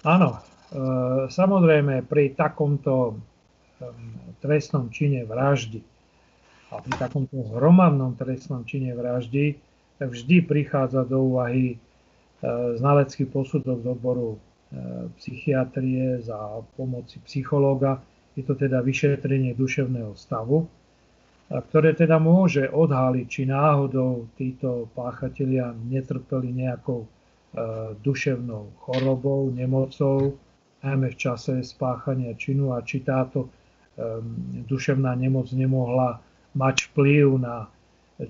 Áno, 0.00 0.40
samozrejme, 1.30 2.06
pri 2.06 2.34
takomto 2.34 3.18
trestnom 4.40 4.88
čine 4.92 5.24
vraždy 5.24 5.80
a 6.70 6.78
pri 6.78 6.92
takomto 6.96 7.36
hromadnom 7.56 8.14
trestnom 8.14 8.62
čine 8.64 8.94
vraždy 8.94 9.58
vždy 10.00 10.48
prichádza 10.48 11.04
do 11.04 11.34
úvahy 11.34 11.76
eh, 11.76 11.78
znalecký 12.78 13.28
posudok 13.28 13.84
z 13.84 13.86
odboru 13.90 14.36
eh, 14.36 14.38
psychiatrie 15.20 16.24
za 16.24 16.64
pomoci 16.78 17.20
psychológa. 17.28 18.00
Je 18.38 18.46
to 18.46 18.54
teda 18.54 18.80
vyšetrenie 18.80 19.52
duševného 19.58 20.14
stavu, 20.14 20.70
ktoré 21.50 21.98
teda 21.98 22.22
môže 22.22 22.70
odhaliť, 22.70 23.26
či 23.26 23.42
náhodou 23.42 24.30
títo 24.38 24.86
páchatelia 24.94 25.74
netrpeli 25.74 26.54
nejakou 26.62 27.10
duševnou 28.06 28.70
chorobou, 28.86 29.50
nemocou, 29.50 30.38
najmä 30.80 31.12
v 31.12 31.16
čase 31.16 31.60
spáchania 31.60 32.32
činu 32.34 32.72
a 32.72 32.80
či 32.80 33.04
táto 33.04 33.52
duševná 34.68 35.14
nemoc 35.14 35.52
nemohla 35.52 36.20
mať 36.56 36.90
vplyv 36.90 37.26
na 37.40 37.68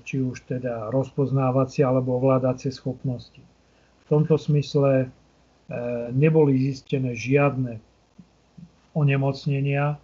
či 0.07 0.23
už 0.23 0.47
teda 0.47 0.91
rozpoznávacie 0.95 1.83
alebo 1.83 2.19
ovládacie 2.19 2.71
schopnosti. 2.71 3.43
V 4.03 4.05
tomto 4.07 4.39
smysle 4.39 5.07
e, 5.07 5.09
neboli 6.15 6.55
zistené 6.71 7.19
žiadne 7.19 7.83
onemocnenia 8.95 9.95
e, 9.95 9.97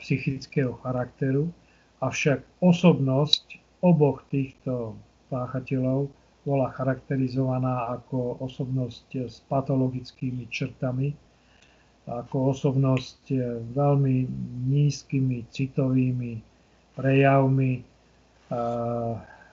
psychického 0.00 0.80
charakteru, 0.80 1.52
avšak 2.00 2.40
osobnosť 2.64 3.60
oboch 3.84 4.24
týchto 4.32 4.96
páchateľov 5.28 6.08
bola 6.48 6.72
charakterizovaná 6.72 8.00
ako 8.00 8.40
osobnosť 8.40 9.28
s 9.28 9.44
patologickými 9.44 10.48
črtami, 10.48 11.12
ako 12.10 12.50
osobnosť 12.50 13.30
veľmi 13.70 14.26
nízkymi 14.66 15.46
citovými 15.54 16.42
prejavmi. 16.98 17.86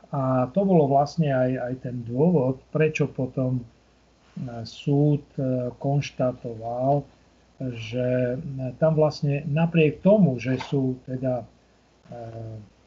A 0.07 0.21
to 0.49 0.61
bolo 0.65 0.89
vlastne 0.89 1.29
aj, 1.29 1.51
aj 1.53 1.73
ten 1.85 2.01
dôvod, 2.07 2.57
prečo 2.73 3.05
potom 3.05 3.61
eh, 3.61 4.65
súd 4.65 5.21
konštatoval, 5.77 7.05
že 7.57 8.37
tam 8.77 8.93
vlastne 8.93 9.41
napriek 9.49 10.05
tomu, 10.05 10.37
že 10.37 10.61
sú 10.61 10.93
teda 11.09 11.41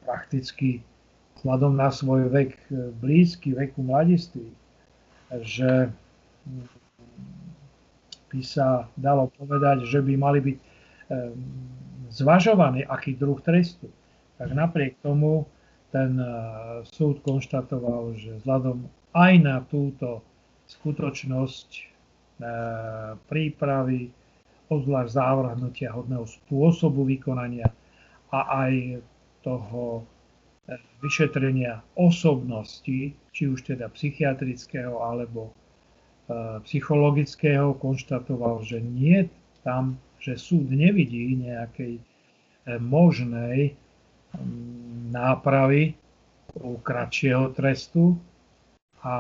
prakticky 0.06 0.78
vzhľadom 1.38 1.74
na 1.74 1.90
svoj 1.90 2.30
vek 2.30 2.54
blízky 3.02 3.50
veku 3.50 3.82
mladistvých, 3.82 4.54
že 5.42 5.90
by 8.31 8.41
sa 8.47 8.87
dalo 8.95 9.28
povedať, 9.35 9.85
že 9.85 9.99
by 9.99 10.14
mali 10.14 10.39
byť 10.41 10.59
zvažovaný 12.11 12.87
aký 12.87 13.14
druh 13.18 13.39
trestu. 13.43 13.91
Tak 14.39 14.51
napriek 14.55 14.99
tomu 15.03 15.47
ten 15.91 16.16
e, 16.16 16.26
súd 16.87 17.20
konštatoval, 17.26 18.14
že 18.14 18.41
vzhľadom 18.41 18.87
aj 19.12 19.33
na 19.43 19.57
túto 19.66 20.22
skutočnosť 20.70 21.68
e, 21.76 21.83
prípravy, 23.26 24.14
obzvlášť 24.70 25.11
závrhnutia 25.11 25.91
hodného 25.91 26.31
spôsobu 26.31 27.03
vykonania 27.03 27.66
a 28.31 28.70
aj 28.70 29.03
toho 29.43 30.07
vyšetrenia 31.03 31.83
osobnosti, 31.99 33.11
či 33.35 33.43
už 33.51 33.66
teda 33.66 33.91
psychiatrického 33.91 35.03
alebo 35.03 35.51
psychologického 36.62 37.74
konštatoval, 37.74 38.62
že 38.62 38.78
nie 38.78 39.26
tam, 39.66 39.99
že 40.22 40.39
súd 40.39 40.70
nevidí 40.70 41.37
nejakej 41.37 41.99
e, 41.99 42.03
možnej 42.78 43.74
nápravy 45.11 45.99
u 46.55 46.78
kratšieho 46.78 47.51
trestu 47.55 48.14
a 49.03 49.14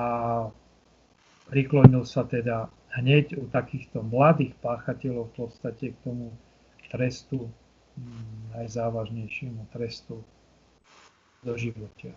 priklonil 1.50 2.06
sa 2.06 2.22
teda 2.26 2.70
hneď 2.94 3.38
u 3.38 3.46
takýchto 3.50 4.02
mladých 4.06 4.54
páchateľov 4.62 5.30
v 5.30 5.34
podstate 5.46 5.94
k 5.94 5.98
tomu 6.02 6.34
trestu, 6.90 7.50
najzávažnejšiemu 8.54 9.66
trestu 9.70 10.22
do 11.46 11.54
života. 11.54 12.10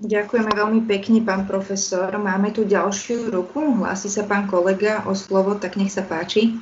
Ďakujeme 0.00 0.56
veľmi 0.56 0.80
pekne, 0.88 1.20
pán 1.20 1.44
profesor. 1.44 2.08
Máme 2.16 2.56
tu 2.56 2.64
ďalšiu 2.64 3.28
ruku. 3.28 3.60
Hlási 3.60 4.08
sa 4.08 4.24
pán 4.24 4.48
kolega 4.48 5.04
o 5.04 5.12
slovo, 5.12 5.60
tak 5.60 5.76
nech 5.76 5.92
sa 5.92 6.00
páči. 6.00 6.56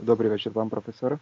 Dobrý 0.00 0.32
večer, 0.32 0.56
pán 0.56 0.72
profesor. 0.72 1.20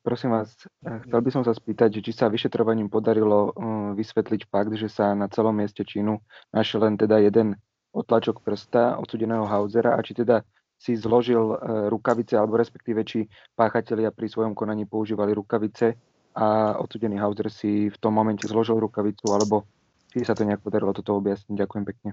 prosím 0.00 0.32
vás, 0.32 0.48
chcel 0.80 1.20
by 1.20 1.30
som 1.30 1.44
sa 1.44 1.52
spýtať, 1.52 2.00
či 2.00 2.10
sa 2.16 2.32
vyšetrovaním 2.32 2.88
podarilo 2.88 3.52
vysvetliť 3.92 4.48
fakt, 4.48 4.72
že 4.80 4.88
sa 4.88 5.12
na 5.12 5.28
celom 5.28 5.52
mieste 5.52 5.84
činu 5.84 6.16
našiel 6.48 6.88
len 6.88 6.96
teda 6.96 7.20
jeden 7.20 7.52
otlačok 7.92 8.40
prsta 8.40 8.96
odsudeného 8.96 9.44
Hausera 9.44 9.92
a 9.92 10.00
či 10.00 10.16
teda 10.16 10.40
si 10.80 10.96
zložil 10.96 11.52
rukavice, 11.92 12.32
alebo 12.32 12.56
respektíve 12.56 13.04
či 13.04 13.28
páchatelia 13.52 14.08
pri 14.08 14.26
svojom 14.30 14.56
konaní 14.56 14.88
používali 14.88 15.36
rukavice 15.36 16.00
a 16.38 16.78
odsudený 16.78 17.18
Hauser 17.18 17.50
si 17.50 17.90
v 17.90 17.96
tom 17.98 18.14
momente 18.14 18.46
zložil 18.46 18.78
rukavicu, 18.78 19.26
alebo 19.34 19.66
či 20.14 20.22
sa 20.22 20.38
to 20.38 20.46
nejak 20.46 20.62
podarilo 20.62 20.94
toto 20.94 21.18
objasniť. 21.18 21.50
Ďakujem 21.58 21.84
pekne. 21.84 22.10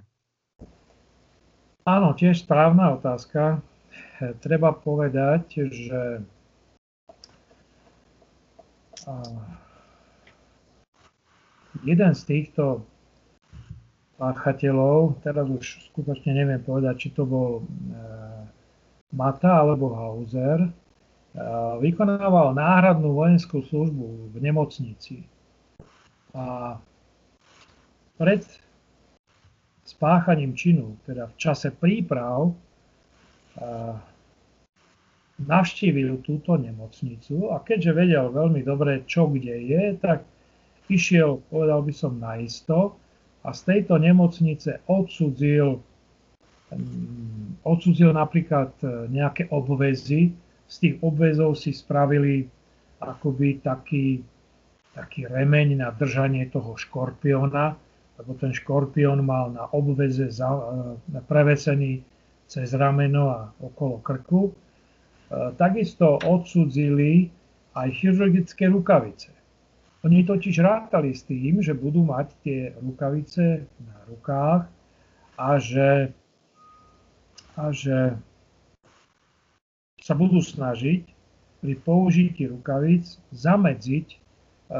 Áno, 1.85 2.17
tiež 2.17 2.41
správna 2.41 2.97
otázka. 2.97 3.61
Treba 4.41 4.73
povedať, 4.73 5.69
že 5.69 6.25
jeden 11.85 12.11
z 12.17 12.21
týchto 12.25 12.81
páchateľov, 14.17 15.21
teraz 15.21 15.45
už 15.45 15.93
skutočne 15.93 16.33
neviem 16.33 16.63
povedať, 16.63 16.95
či 16.97 17.09
to 17.13 17.27
bol 17.27 17.61
e, 17.61 17.63
Mata 19.11 19.59
alebo 19.59 19.91
Hauser, 19.91 20.71
vykonával 21.83 22.55
náhradnú 22.55 23.11
vojenskú 23.11 23.59
službu 23.67 24.31
v 24.31 24.35
nemocnici. 24.39 25.27
A 26.31 26.79
pred 28.15 28.43
spáchaním 29.83 30.55
činu, 30.55 30.95
teda 31.03 31.27
v 31.27 31.35
čase 31.35 31.71
príprav, 31.71 32.49
e, 32.49 32.53
navštívil 35.35 36.23
túto 36.23 36.55
nemocnicu 36.55 37.51
a 37.51 37.59
keďže 37.59 37.91
vedel 37.91 38.31
veľmi 38.31 38.63
dobre, 38.63 39.03
čo 39.03 39.27
kde 39.27 39.55
je, 39.67 39.83
tak 39.99 40.23
išiel, 40.87 41.43
povedal 41.51 41.83
by 41.83 41.93
som, 41.93 42.15
naisto 42.17 42.95
a 43.45 43.53
z 43.53 43.61
tejto 43.67 43.99
nemocnice 43.99 44.81
odsudzil, 44.89 45.83
mm, 46.71 47.61
odsudzil 47.67 48.15
napríklad 48.15 48.73
e, 48.81 49.11
nejaké 49.11 49.51
obvezy. 49.53 50.33
Z 50.65 50.75
tých 50.81 50.95
obvezov 51.05 51.55
si 51.57 51.71
spravili 51.71 52.49
akoby 52.99 53.61
taký, 53.61 54.23
taký 54.97 55.29
remeň 55.29 55.85
na 55.85 55.93
držanie 55.93 56.49
toho 56.49 56.73
škorpiona, 56.73 57.77
lebo 58.17 58.31
ten 58.39 58.55
škorpión 58.55 59.21
mal 59.21 59.51
na 59.51 59.69
obveze 59.75 60.31
za, 60.31 60.49
e, 60.49 61.19
prevesený 61.21 62.01
cez 62.49 62.73
rameno 62.73 63.23
a 63.29 63.39
okolo 63.61 63.99
krku 64.01 64.55
E, 65.25 65.51
takisto 65.57 66.21
odsudzili 66.21 67.29
aj 67.73 67.89
chirurgické 67.97 68.69
rukavice. 68.69 69.33
Oni 70.05 70.21
totiž 70.21 70.61
rátali 70.61 71.17
s 71.17 71.25
tým, 71.25 71.65
že 71.65 71.73
budú 71.73 72.05
mať 72.05 72.27
tie 72.45 72.59
rukavice 72.77 73.65
na 73.81 73.97
rukách 74.05 74.69
a 75.33 75.49
že, 75.57 76.13
a 77.57 77.73
že 77.73 78.13
sa 80.05 80.13
budú 80.13 80.37
snažiť 80.37 81.01
pri 81.65 81.73
použití 81.81 82.45
rukavic 82.45 83.09
zamedziť, 83.33 84.07
e, 84.69 84.77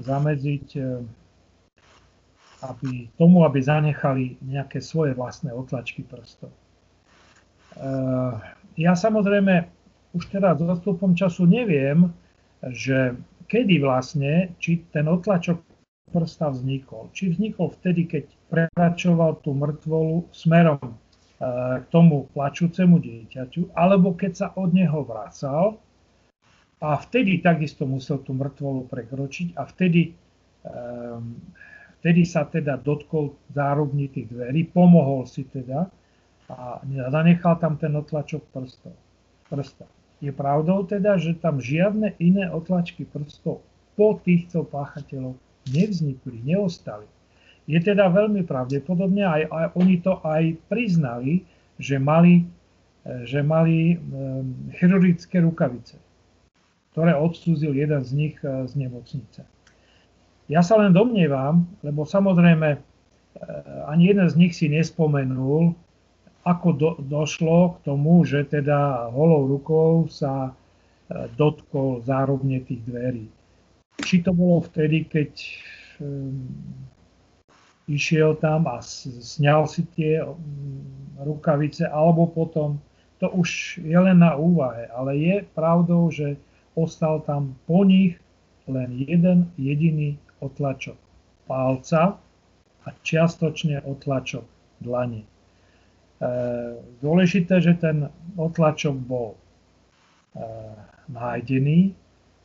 zamedziť 0.00 0.66
e, 0.80 1.04
aby, 2.64 3.12
tomu, 3.20 3.44
aby 3.44 3.60
zanechali 3.60 4.40
nejaké 4.40 4.80
svoje 4.80 5.12
vlastné 5.12 5.52
otlačky 5.52 6.00
prstov. 6.00 6.48
Eh, 7.76 8.34
ja 8.80 8.92
samozrejme 8.96 9.68
už 10.16 10.32
teraz 10.32 10.56
s 10.56 10.64
odstupom 10.64 11.12
času 11.12 11.44
neviem, 11.44 12.08
že 12.72 13.12
kedy 13.52 13.84
vlastne, 13.84 14.56
či 14.56 14.80
ten 14.88 15.04
otlačok 15.04 15.60
prsta 16.08 16.56
vznikol. 16.56 17.12
Či 17.12 17.36
vznikol 17.36 17.76
vtedy, 17.76 18.08
keď 18.08 18.24
prekračoval 18.48 19.44
tú 19.44 19.52
mŕtvolu 19.52 20.32
smerom 20.32 20.80
k 21.36 21.84
tomu 21.92 22.32
plačúcemu 22.32 22.96
dieťaťu, 22.96 23.76
alebo 23.76 24.16
keď 24.16 24.32
sa 24.32 24.46
od 24.56 24.72
neho 24.72 25.04
vracal 25.04 25.76
a 26.80 26.96
vtedy 26.96 27.44
takisto 27.44 27.84
musel 27.84 28.24
tú 28.24 28.32
mŕtvolu 28.32 28.88
prekročiť 28.88 29.52
a 29.60 29.68
vtedy, 29.68 30.16
ehm, 30.64 31.36
vtedy 32.00 32.24
sa 32.24 32.48
teda 32.48 32.80
dotkol 32.80 33.36
zárubnitých 33.52 34.32
dverí, 34.32 34.64
pomohol 34.72 35.28
si 35.28 35.44
teda 35.44 35.88
a 36.48 36.80
zanechal 36.86 37.58
tam 37.60 37.76
ten 37.76 37.92
otlačok 37.92 38.40
prstov, 38.54 38.94
prsta. 39.52 39.84
Je 40.24 40.32
pravdou 40.32 40.88
teda, 40.88 41.20
že 41.20 41.36
tam 41.36 41.60
žiadne 41.60 42.16
iné 42.16 42.48
otlačky 42.48 43.04
prstov 43.04 43.60
po 43.92 44.16
týchto 44.24 44.64
páchateľov 44.64 45.36
nevznikli, 45.68 46.40
neostali. 46.44 47.04
Je 47.66 47.78
teda 47.82 48.06
veľmi 48.10 48.46
pravdepodobne, 48.46 49.26
aj, 49.26 49.42
aj 49.50 49.66
oni 49.74 49.98
to 49.98 50.22
aj 50.22 50.54
priznali, 50.70 51.42
že 51.82 51.98
mali, 51.98 52.46
že 53.26 53.42
mali 53.42 53.98
um, 53.98 54.70
chirurgické 54.78 55.42
rukavice, 55.42 55.98
ktoré 56.94 57.12
odstúzil 57.18 57.74
jeden 57.74 58.02
z 58.06 58.10
nich 58.14 58.34
uh, 58.46 58.64
z 58.70 58.86
nemocnice. 58.86 59.42
Ja 60.46 60.62
sa 60.62 60.78
len 60.78 60.94
domnievam, 60.94 61.66
lebo 61.82 62.06
samozrejme 62.06 62.78
ani 63.86 64.08
jeden 64.12 64.28
z 64.30 64.34
nich 64.36 64.52
si 64.56 64.70
nespomenul, 64.70 65.74
ako 66.46 66.68
do, 66.72 66.90
došlo 67.02 67.76
k 67.78 67.90
tomu, 67.90 68.22
že 68.22 68.46
teda 68.46 69.10
holou 69.10 69.50
rukou 69.50 70.06
sa 70.06 70.46
e, 70.46 70.52
dotkol 71.34 72.06
zárobne 72.06 72.62
tých 72.62 72.86
dverí. 72.86 73.26
Či 73.98 74.22
to 74.22 74.30
bolo 74.30 74.62
vtedy, 74.62 75.10
keď 75.10 75.30
išiel 77.86 78.34
tam 78.42 78.66
a 78.66 78.82
sňal 78.82 79.70
si 79.70 79.86
tie 79.94 80.22
um, 80.22 80.36
rukavice, 81.22 81.86
alebo 81.86 82.26
potom, 82.26 82.82
to 83.22 83.30
už 83.32 83.80
je 83.80 83.96
len 83.96 84.20
na 84.20 84.36
úvahe, 84.36 84.90
ale 84.92 85.16
je 85.16 85.36
pravdou, 85.54 86.10
že 86.12 86.36
ostal 86.76 87.24
tam 87.24 87.56
po 87.64 87.86
nich 87.86 88.20
len 88.68 88.92
jeden 88.92 89.48
jediný 89.56 90.18
otlačok 90.42 90.98
palca 91.46 92.18
a 92.84 92.88
čiastočne 93.06 93.80
otlačok 93.86 94.44
dlane. 94.82 95.22
E, 95.22 95.28
dôležité, 97.00 97.62
že 97.62 97.78
ten 97.78 98.10
otlačok 98.36 98.94
bol 99.06 99.32
e, 99.32 99.38
nájdený, 101.08 101.94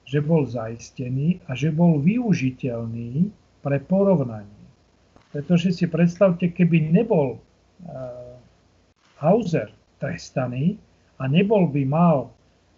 že 0.05 0.19
bol 0.21 0.45
zaistený 0.45 1.41
a 1.49 1.57
že 1.57 1.73
bol 1.73 1.99
využiteľný 1.99 3.33
pre 3.65 3.77
porovnanie. 3.81 4.60
Pretože 5.31 5.71
si 5.71 5.87
predstavte, 5.87 6.51
keby 6.51 6.91
nebol 6.91 7.35
e, 7.35 7.39
Hauser 9.23 9.71
trestaný 10.03 10.75
a 11.19 11.27
nebol 11.31 11.71
by 11.71 11.83
mal 11.87 12.17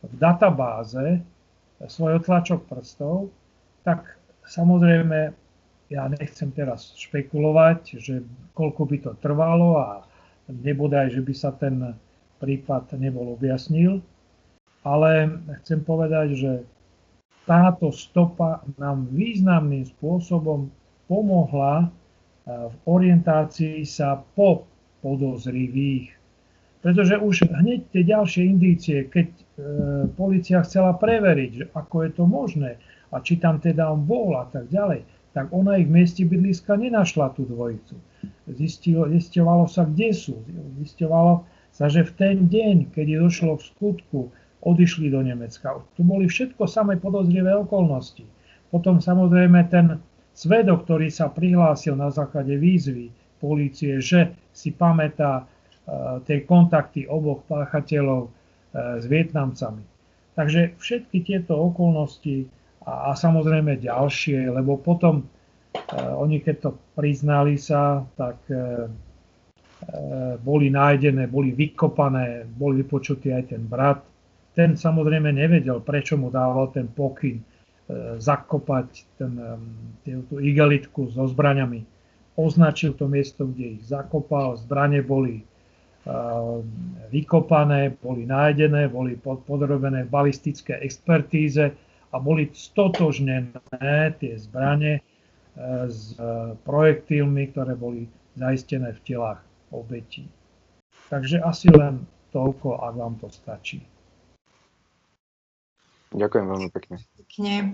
v 0.05 0.13
databáze 0.21 1.23
svoj 1.87 2.21
otlačok 2.21 2.69
prstov, 2.69 3.33
tak 3.83 4.05
samozrejme 4.47 5.33
ja 5.91 6.03
nechcem 6.09 6.51
teraz 6.51 6.93
špekulovať, 6.95 7.99
že 7.99 8.23
koľko 8.55 8.81
by 8.87 8.97
to 9.03 9.11
trvalo 9.19 9.79
a 9.79 9.89
nebodaj, 10.47 11.13
že 11.15 11.21
by 11.23 11.33
sa 11.33 11.51
ten 11.55 11.95
prípad 12.43 12.91
nebol 12.99 13.35
objasnil, 13.35 14.03
ale 14.83 15.31
chcem 15.63 15.79
povedať, 15.79 16.27
že 16.35 16.51
táto 17.47 17.91
stopa 17.91 18.63
nám 18.79 19.07
významným 19.11 19.87
spôsobom 19.95 20.71
pomohla 21.07 21.91
v 22.47 22.75
orientácii 22.85 23.87
sa 23.87 24.19
po 24.35 24.67
podozrivých. 24.99 26.11
Pretože 26.83 27.15
už 27.15 27.47
hneď 27.47 27.87
tie 27.95 28.03
ďalšie 28.03 28.43
indície, 28.43 29.07
keď 29.07 29.27
e, 29.31 29.41
policia 30.19 30.59
chcela 30.67 30.91
preveriť, 30.99 31.51
že 31.55 31.65
ako 31.71 31.95
je 32.03 32.11
to 32.11 32.23
možné 32.27 32.71
a 33.15 33.23
či 33.23 33.39
tam 33.39 33.63
teda 33.63 33.87
on 33.87 34.03
bol 34.03 34.35
a 34.35 34.51
tak 34.51 34.67
ďalej, 34.67 35.07
tak 35.31 35.47
ona 35.55 35.79
ich 35.79 35.87
v 35.87 35.95
mieste 36.03 36.27
bydliska 36.27 36.75
nenašla 36.75 37.31
tú 37.39 37.47
dvojicu 37.47 37.95
zistilo, 38.51 39.07
zistovalo 39.09 39.67
sa, 39.67 39.87
kde 39.87 40.11
sú. 40.11 40.39
Zistovalo 40.79 41.47
sa, 41.73 41.89
že 41.89 42.05
v 42.05 42.11
ten 42.15 42.35
deň, 42.47 42.93
keď 42.93 43.23
došlo 43.23 43.59
k 43.59 43.67
skutku, 43.73 44.19
odišli 44.63 45.11
do 45.11 45.19
Nemecka. 45.19 45.83
Tu 45.99 46.01
boli 46.07 46.31
všetko 46.31 46.63
samé 46.67 46.95
podozrivé 46.95 47.51
okolnosti. 47.51 48.23
Potom 48.71 49.03
samozrejme 49.03 49.67
ten 49.67 49.99
svedok, 50.33 50.85
ktorý 50.85 51.07
sa 51.13 51.29
prihlásil 51.29 51.93
na 51.97 52.09
základe 52.09 52.57
výzvy 52.57 53.13
polície, 53.37 54.01
že 54.01 54.33
si 54.53 54.73
pamätá 54.73 55.43
uh, 55.43 56.19
tie 56.25 56.43
kontakty 56.43 57.05
oboch 57.05 57.45
páchateľov 57.49 58.27
uh, 58.27 58.31
s 58.97 59.05
Vietnamcami. 59.05 59.85
Takže 60.33 60.77
všetky 60.81 61.21
tieto 61.21 61.53
okolnosti 61.57 62.49
a, 62.83 63.09
a 63.09 63.17
samozrejme 63.17 63.77
ďalšie, 63.77 64.49
lebo 64.49 64.81
potom 64.81 65.29
Eh, 65.73 66.13
oni 66.13 66.37
keď 66.37 66.55
to 66.61 66.69
priznali 66.93 67.57
sa, 67.57 68.05
tak 68.13 68.37
boli 70.39 70.71
nájdené, 70.71 71.27
boli 71.27 71.51
vykopané, 71.51 72.47
boli 72.55 72.87
vypočutí 72.87 73.35
aj 73.35 73.51
ten 73.51 73.67
brat 73.67 73.99
ten 74.53 74.77
samozrejme 74.77 75.33
nevedel, 75.33 75.81
prečo 75.81 76.15
mu 76.15 76.29
dával 76.29 76.69
ten 76.69 76.85
pokyn 76.85 77.41
e, 77.41 77.45
zakopať 78.17 79.05
ten, 79.21 79.33
tú 80.05 80.41
igelitku 80.41 81.11
so 81.13 81.27
zbraňami. 81.29 81.85
Označil 82.33 82.97
to 82.97 83.05
miesto, 83.05 83.45
kde 83.45 83.77
ich 83.77 83.83
zakopal, 83.85 84.57
zbranie 84.57 85.05
boli 85.05 85.45
vykopané, 87.13 87.95
boli 88.01 88.27
nájdené, 88.27 88.91
boli 88.91 89.15
podrobené 89.21 90.03
balistické 90.03 90.75
expertíze 90.83 91.71
a 92.11 92.15
boli 92.19 92.51
stotožnené 92.51 93.55
tie 94.19 94.33
zbranie 94.35 94.99
s 95.87 96.17
projektilmi, 96.67 97.53
ktoré 97.53 97.77
boli 97.77 98.09
zaistené 98.35 98.97
v 98.97 99.03
telách 99.05 99.39
obetí. 99.69 100.25
Takže 101.13 101.39
asi 101.45 101.69
len 101.69 102.03
toľko, 102.33 102.81
ak 102.81 102.93
vám 102.97 103.15
to 103.21 103.29
stačí. 103.29 103.85
Ďakujem 106.13 106.45
veľmi 106.49 106.69
pekne. 106.73 106.97
Pekne. 107.33 107.73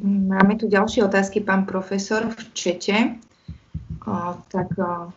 Máme 0.00 0.56
tu 0.56 0.72
ďalšie 0.72 1.04
otázky, 1.04 1.44
pán 1.44 1.68
profesor, 1.68 2.32
v 2.32 2.40
čete. 2.56 3.20
O, 4.08 4.40
tak 4.48 4.72
o, 4.72 5.12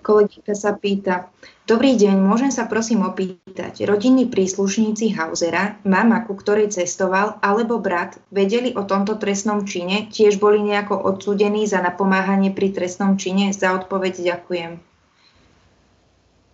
kolegynka 0.00 0.56
sa 0.56 0.72
pýta. 0.72 1.28
Dobrý 1.68 1.92
deň, 2.00 2.24
môžem 2.24 2.48
sa 2.48 2.64
prosím 2.64 3.04
opýtať. 3.04 3.84
Rodinní 3.84 4.32
príslušníci 4.32 5.12
Hausera, 5.12 5.76
mama, 5.84 6.24
ku 6.24 6.40
ktorej 6.40 6.72
cestoval, 6.72 7.36
alebo 7.44 7.76
brat, 7.76 8.16
vedeli 8.32 8.72
o 8.72 8.88
tomto 8.88 9.20
trestnom 9.20 9.68
čine? 9.68 10.08
Tiež 10.08 10.40
boli 10.40 10.64
nejako 10.64 10.96
odsúdení 10.96 11.68
za 11.68 11.84
napomáhanie 11.84 12.56
pri 12.56 12.72
trestnom 12.72 13.20
čine? 13.20 13.52
Za 13.52 13.76
odpoveď 13.76 14.24
ďakujem. 14.24 14.80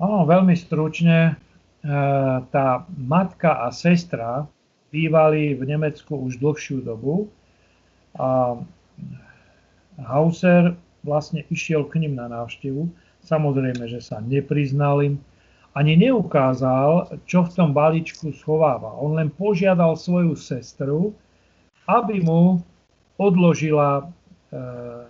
Áno, 0.02 0.26
veľmi 0.26 0.58
stručne. 0.58 1.38
E, 1.86 1.94
tá 2.50 2.82
matka 2.90 3.62
a 3.62 3.70
sestra 3.70 4.50
bývali 4.94 5.58
v 5.58 5.66
Nemecku 5.66 6.14
už 6.14 6.38
dlhšiu 6.38 6.86
dobu 6.86 7.26
a 8.14 8.62
Hauser 9.98 10.78
vlastne 11.02 11.42
išiel 11.50 11.90
k 11.90 12.06
ním 12.06 12.14
na 12.14 12.30
návštevu. 12.30 12.86
Samozrejme, 13.26 13.90
že 13.90 13.98
sa 13.98 14.22
nepriznal 14.22 15.02
im, 15.02 15.14
ani 15.74 15.98
neukázal, 15.98 17.18
čo 17.26 17.42
v 17.42 17.50
tom 17.50 17.74
balíčku 17.74 18.30
schováva. 18.38 18.94
On 19.02 19.18
len 19.18 19.26
požiadal 19.34 19.98
svoju 19.98 20.38
sestru, 20.38 21.10
aby 21.90 22.22
mu 22.22 22.62
odložila 23.18 24.00
e, 24.00 24.04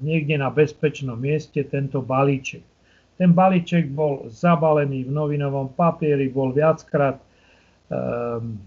niekde 0.01 0.41
na 0.41 0.49
bezpečnom 0.49 1.21
mieste 1.21 1.61
tento 1.69 2.01
balíček. 2.01 2.65
Ten 3.21 3.37
balíček 3.37 3.93
bol 3.93 4.27
zabalený 4.33 5.07
v 5.07 5.13
novinovom 5.13 5.71
papieri, 5.77 6.27
bol 6.27 6.51
viackrát 6.51 7.23
um, 7.87 8.59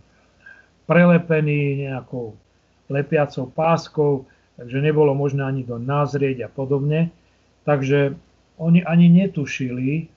prelepený 0.87 1.87
nejakou 1.87 2.33
lepiacou 2.87 3.51
páskou, 3.51 4.25
takže 4.55 4.79
nebolo 4.79 5.11
možné 5.11 5.43
ani 5.43 5.67
to 5.67 5.75
nazrieť 5.77 6.47
a 6.47 6.49
podobne. 6.49 7.11
Takže 7.67 8.15
oni 8.57 8.81
ani 8.87 9.11
netušili, 9.11 10.07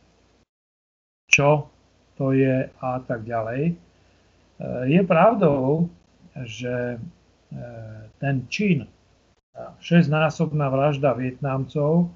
čo 1.27 1.67
to 2.15 2.33
je 2.33 2.71
a 2.71 2.91
tak 3.03 3.27
ďalej. 3.27 3.63
E, 3.69 3.75
je 4.87 5.01
pravdou, 5.03 5.91
že 6.47 6.97
e, 6.97 6.99
ten 8.23 8.47
čin, 8.47 8.87
6-násobná 9.83 10.71
vražda 10.71 11.13
Vietnamcov, 11.13 12.09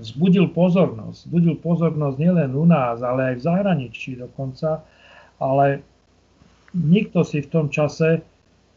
zbudil 0.00 0.50
pozornosť. 0.50 1.18
Zbudil 1.30 1.54
pozornosť 1.60 2.16
nielen 2.18 2.50
u 2.54 2.66
nás, 2.66 3.00
ale 3.00 3.34
aj 3.34 3.34
v 3.38 3.44
zahraničí 3.46 4.10
dokonca. 4.18 4.82
Ale 5.38 5.82
nikto 6.74 7.22
si 7.22 7.40
v 7.40 7.48
tom 7.50 7.66
čase 7.70 8.20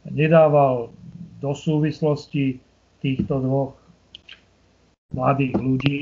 nedával 0.07 0.93
do 1.41 1.51
súvislosti 1.51 2.61
týchto 3.01 3.41
dvoch 3.41 3.73
mladých 5.13 5.55
ľudí, 5.57 6.01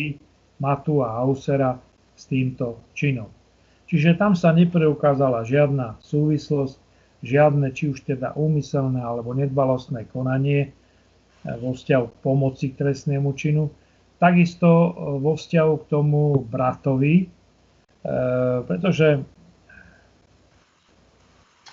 Matu 0.60 1.04
a 1.04 1.20
Hausera, 1.20 1.76
s 2.16 2.32
týmto 2.32 2.80
činom. 2.96 3.28
Čiže 3.92 4.16
tam 4.16 4.40
sa 4.40 4.56
nepreukázala 4.56 5.44
žiadna 5.44 6.00
súvislosť, 6.00 6.80
žiadne 7.28 7.76
či 7.76 7.92
už 7.92 8.08
teda 8.08 8.32
úmyselné 8.40 9.04
alebo 9.04 9.36
nedbalostné 9.36 10.08
konanie 10.16 10.72
vo 11.44 11.76
vzťahu 11.76 12.06
k 12.08 12.16
pomoci 12.24 12.72
k 12.72 12.80
trestnému 12.80 13.36
činu, 13.36 13.68
Takisto 14.16 14.72
e, 14.72 14.90
vo 15.20 15.36
vzťahu 15.36 15.74
k 15.84 15.86
tomu 15.92 16.40
bratovi, 16.40 17.16
e, 17.20 17.26
pretože 18.64 19.20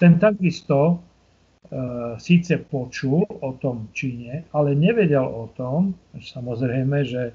ten 0.02 0.18
takisto 0.18 0.78
e, 0.90 0.94
síce 2.18 2.58
počul 2.66 3.22
o 3.22 3.54
tom 3.62 3.86
čine, 3.94 4.50
ale 4.50 4.74
nevedel 4.74 5.22
o 5.22 5.46
tom, 5.54 5.94
samozrejme, 6.18 7.06
že 7.06 7.30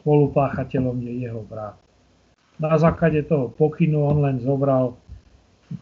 spolupáchateľom 0.00 0.96
je 1.04 1.12
jeho 1.28 1.44
brat. 1.44 1.76
Na 2.56 2.80
základe 2.80 3.20
toho 3.28 3.52
pokynu 3.52 4.00
on 4.00 4.24
len 4.24 4.40
zobral 4.40 4.96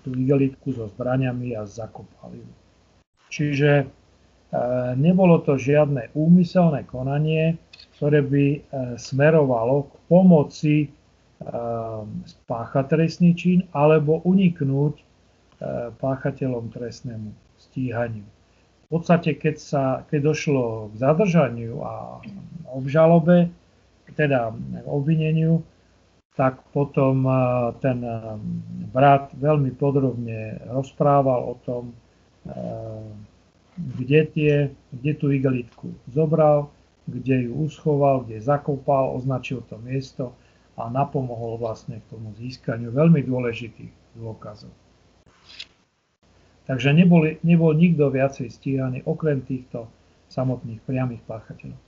tú 0.03 0.11
igelitku 0.15 0.75
so 0.75 0.91
zbraniami 0.91 1.55
a 1.55 1.67
zakopal 1.67 2.35
ju. 2.35 2.47
Čiže 3.31 3.87
nebolo 4.99 5.39
to 5.47 5.55
žiadne 5.55 6.11
úmyselné 6.19 6.83
konanie, 6.91 7.55
ktoré 7.99 8.25
by 8.25 8.47
e, 8.51 8.59
smerovalo 8.97 9.87
k 9.87 9.93
pomoci 10.09 10.77
e, 10.83 10.89
spáchať 11.41 12.85
trestný 12.85 13.33
čin 13.33 13.65
alebo 13.73 14.21
uniknúť 14.29 14.95
e, 15.01 15.05
páchateľom 15.97 16.69
trestnému 16.69 17.33
stíhaniu. 17.57 18.27
V 18.85 18.99
podstate, 18.99 19.39
keď, 19.39 19.57
sa, 19.57 19.85
keď 20.11 20.35
došlo 20.35 20.93
k 20.93 20.95
zadržaniu 21.01 21.81
a 21.81 22.21
obžalobe, 22.75 23.49
teda 24.19 24.51
k 24.53 24.87
obvineniu, 24.91 25.63
tak 26.35 26.59
potom 26.75 27.23
ten 27.79 28.03
brat 28.91 29.31
veľmi 29.39 29.71
podrobne 29.79 30.59
rozprával 30.67 31.53
o 31.53 31.55
tom, 31.63 31.95
kde, 33.77 34.21
tie, 34.35 34.55
kde 34.91 35.13
tú 35.15 35.31
igelitku 35.31 35.95
zobral, 36.11 36.73
kde 37.07 37.47
ju 37.47 37.67
uschoval, 37.67 38.27
kde 38.27 38.43
zakopal, 38.43 39.15
označil 39.15 39.63
to 39.71 39.79
miesto 39.83 40.35
a 40.81 40.89
napomohol 40.89 41.61
vlastne 41.61 42.01
k 42.01 42.09
tomu 42.11 42.33
získaniu 42.41 42.91
veľmi 42.91 43.21
dôležitých 43.25 44.17
dôkazov. 44.17 44.73
Takže 46.65 46.95
nebol, 46.95 47.37
nebol 47.43 47.75
nikto 47.75 48.09
viacej 48.09 48.49
stíhaný 48.49 49.03
okrem 49.05 49.43
týchto 49.43 49.91
samotných 50.31 50.79
priamých 50.87 51.23
páchateľov. 51.27 51.79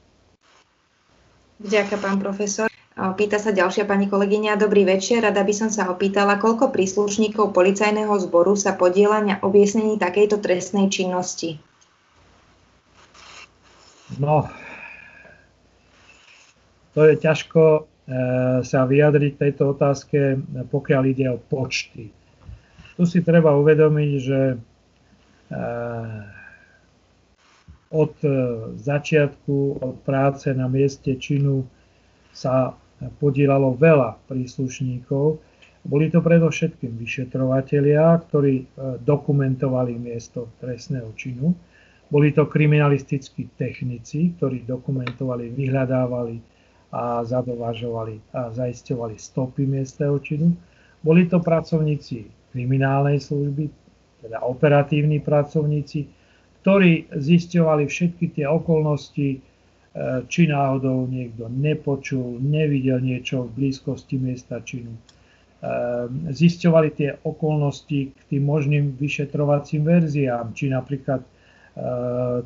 Ďakujem, 1.62 2.00
pán 2.02 2.18
profesor. 2.18 2.66
Pýta 2.92 3.38
sa 3.38 3.54
ďalšia 3.54 3.86
pani 3.86 4.10
kolegyňa. 4.10 4.58
Dobrý 4.58 4.82
večer. 4.82 5.22
Rada 5.22 5.40
by 5.46 5.54
som 5.54 5.70
sa 5.70 5.88
opýtala, 5.88 6.36
koľko 6.42 6.74
príslušníkov 6.74 7.54
policajného 7.54 8.12
zboru 8.20 8.58
sa 8.58 8.74
podiela 8.74 9.22
na 9.22 9.38
objasnení 9.40 9.96
takejto 9.96 10.42
trestnej 10.42 10.90
činnosti. 10.90 11.62
No, 14.20 14.44
to 16.92 17.08
je 17.08 17.16
ťažko 17.16 17.88
sa 18.62 18.80
vyjadriť 18.82 19.38
tejto 19.38 19.78
otázke, 19.78 20.34
pokiaľ 20.68 21.02
ide 21.06 21.26
o 21.30 21.38
počty. 21.38 22.10
Tu 22.98 23.02
si 23.06 23.22
treba 23.22 23.54
uvedomiť, 23.56 24.10
že 24.20 24.40
e, 24.52 24.56
od 27.94 28.14
e, 28.20 28.30
začiatku, 28.76 29.56
od 29.80 29.96
práce 30.02 30.50
na 30.52 30.66
mieste 30.66 31.14
činu 31.16 31.62
sa 32.34 32.74
podielalo 33.22 33.78
veľa 33.78 34.18
príslušníkov. 34.26 35.38
Boli 35.82 36.06
to 36.10 36.22
predovšetkým 36.22 36.94
vyšetrovatelia, 36.94 38.14
ktorí 38.28 38.70
dokumentovali 39.02 39.98
miesto 39.98 40.54
trestného 40.62 41.10
činu 41.18 41.50
boli 42.12 42.28
to 42.36 42.44
kriminalistickí 42.44 43.56
technici, 43.56 44.36
ktorí 44.36 44.68
dokumentovali, 44.68 45.48
vyhľadávali 45.48 46.51
a 46.92 47.24
zadovažovali 47.24 48.20
a 48.36 48.52
zaisťovali 48.52 49.16
stopy 49.16 49.64
miestneho 49.64 50.20
činu. 50.20 50.52
Boli 51.00 51.24
to 51.24 51.40
pracovníci 51.40 52.28
kriminálnej 52.52 53.16
služby, 53.16 53.72
teda 54.22 54.44
operatívni 54.44 55.18
pracovníci, 55.24 56.04
ktorí 56.62 57.10
zisťovali 57.10 57.88
všetky 57.88 58.36
tie 58.36 58.46
okolnosti, 58.46 59.28
e, 59.34 59.38
či 60.28 60.42
náhodou 60.46 61.08
niekto 61.08 61.48
nepočul, 61.48 62.38
nevidel 62.38 63.00
niečo 63.00 63.48
v 63.48 63.66
blízkosti 63.66 64.20
miesta 64.20 64.60
činu. 64.60 64.92
E, 64.92 65.00
zisťovali 66.28 66.88
tie 66.92 67.16
okolnosti 67.24 68.00
k 68.14 68.20
tým 68.30 68.44
možným 68.44 68.94
vyšetrovacím 69.00 69.88
verziám, 69.88 70.52
či 70.52 70.68
napríklad 70.70 71.24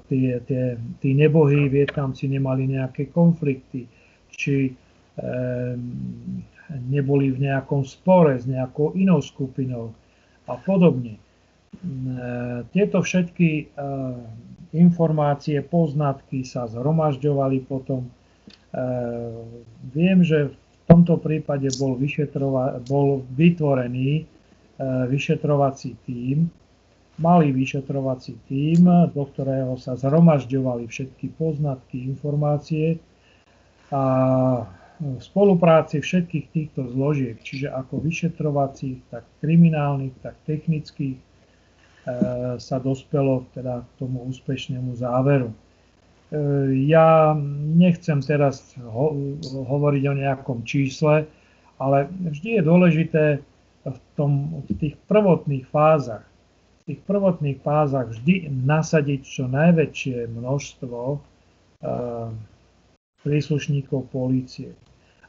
tie, 0.06 0.38
tie, 0.46 0.78
tí 1.02 1.10
nebohí 1.10 1.66
Vietnamci 1.66 2.30
nemali 2.30 2.70
nejaké 2.70 3.10
konflikty, 3.10 3.90
či 4.36 4.76
neboli 6.86 7.32
v 7.32 7.38
nejakom 7.48 7.82
spore 7.88 8.36
s 8.36 8.44
nejakou 8.44 8.92
inou 8.94 9.24
skupinou 9.24 9.96
a 10.44 10.54
podobne. 10.60 11.16
Tieto 12.72 13.00
všetky 13.00 13.72
informácie, 14.76 15.64
poznatky 15.64 16.44
sa 16.44 16.68
zhromažďovali 16.68 17.64
potom. 17.64 18.12
Viem, 19.96 20.20
že 20.20 20.52
v 20.52 20.56
tomto 20.84 21.16
prípade 21.16 21.72
bol, 21.80 21.96
bol 22.84 23.24
vytvorený 23.32 24.28
vyšetrovací 25.08 25.96
tím, 26.04 26.52
malý 27.16 27.48
vyšetrovací 27.56 28.36
tím, 28.44 28.84
do 29.16 29.24
ktorého 29.24 29.80
sa 29.80 29.96
zhromažďovali 29.96 30.84
všetky 30.84 31.32
poznatky, 31.40 32.04
informácie 32.04 33.00
a 33.90 34.02
v 34.96 35.20
spolupráci 35.20 36.00
všetkých 36.00 36.46
týchto 36.50 36.88
zložiek, 36.88 37.36
čiže 37.44 37.68
ako 37.68 38.00
vyšetrovacích, 38.00 38.98
tak 39.12 39.28
kriminálnych, 39.44 40.16
tak 40.24 40.40
technických, 40.48 41.20
e, 41.20 41.24
sa 42.56 42.76
dospelo 42.80 43.44
teda 43.52 43.84
k 43.84 43.90
tomu 44.00 44.24
úspešnému 44.24 44.96
záveru. 44.96 45.52
E, 45.52 45.56
ja 46.88 47.36
nechcem 47.76 48.24
teraz 48.24 48.72
ho- 48.80 49.36
hovoriť 49.44 50.02
o 50.08 50.14
nejakom 50.16 50.64
čísle, 50.64 51.28
ale 51.76 52.08
vždy 52.08 52.56
je 52.56 52.62
dôležité 52.64 53.24
v, 53.84 53.98
tom, 54.16 54.64
v 54.64 54.70
tých 54.80 54.94
prvotných 55.06 55.68
fázach, 55.68 56.24
v 56.88 56.94
tých 56.94 57.00
prvotných 57.04 57.60
fázach 57.60 58.16
vždy 58.16 58.48
nasadiť 58.48 59.20
čo 59.28 59.44
najväčšie 59.44 60.24
množstvo 60.32 60.98
e, 61.12 61.18
príslušníkov 63.26 64.14
polície. 64.14 64.70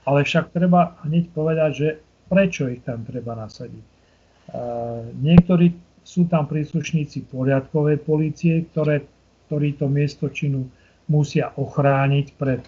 Ale 0.05 0.21
však 0.21 0.53
treba 0.53 0.93
hneď 1.03 1.33
povedať, 1.33 1.71
že 1.73 1.87
prečo 2.29 2.69
ich 2.69 2.85
tam 2.85 3.01
treba 3.01 3.33
nasadiť. 3.33 3.85
Niektorí 5.17 5.73
sú 6.07 6.29
tam 6.31 6.47
príslušníci 6.47 7.27
poriadkovej 7.27 7.99
polície, 8.07 8.63
ktoré, 8.71 9.03
ktorí 9.49 9.75
to 9.75 9.91
miesto 9.91 10.31
činu 10.31 10.69
musia 11.11 11.51
ochrániť 11.59 12.27
pred 12.39 12.63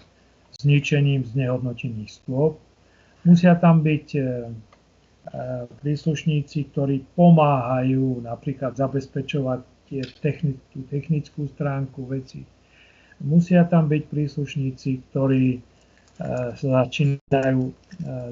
zničením 0.60 1.24
znehodnotených 1.24 2.10
stôp. 2.12 2.60
Musia 3.24 3.56
tam 3.56 3.80
byť 3.84 4.06
e, 4.16 4.20
e, 4.20 4.26
príslušníci, 5.80 6.72
ktorí 6.72 7.04
pomáhajú 7.16 8.24
napríklad 8.24 8.76
zabezpečovať 8.76 9.60
tie 9.88 10.02
techni- 10.20 10.60
tú 10.72 10.84
technickú 10.88 11.48
stránku 11.48 12.04
veci. 12.08 12.44
Musia 13.20 13.68
tam 13.68 13.88
byť 13.88 14.02
príslušníci, 14.08 14.90
ktorí 15.10 15.60
sa 16.20 16.84
začínajú 16.84 17.62
e, 17.64 17.74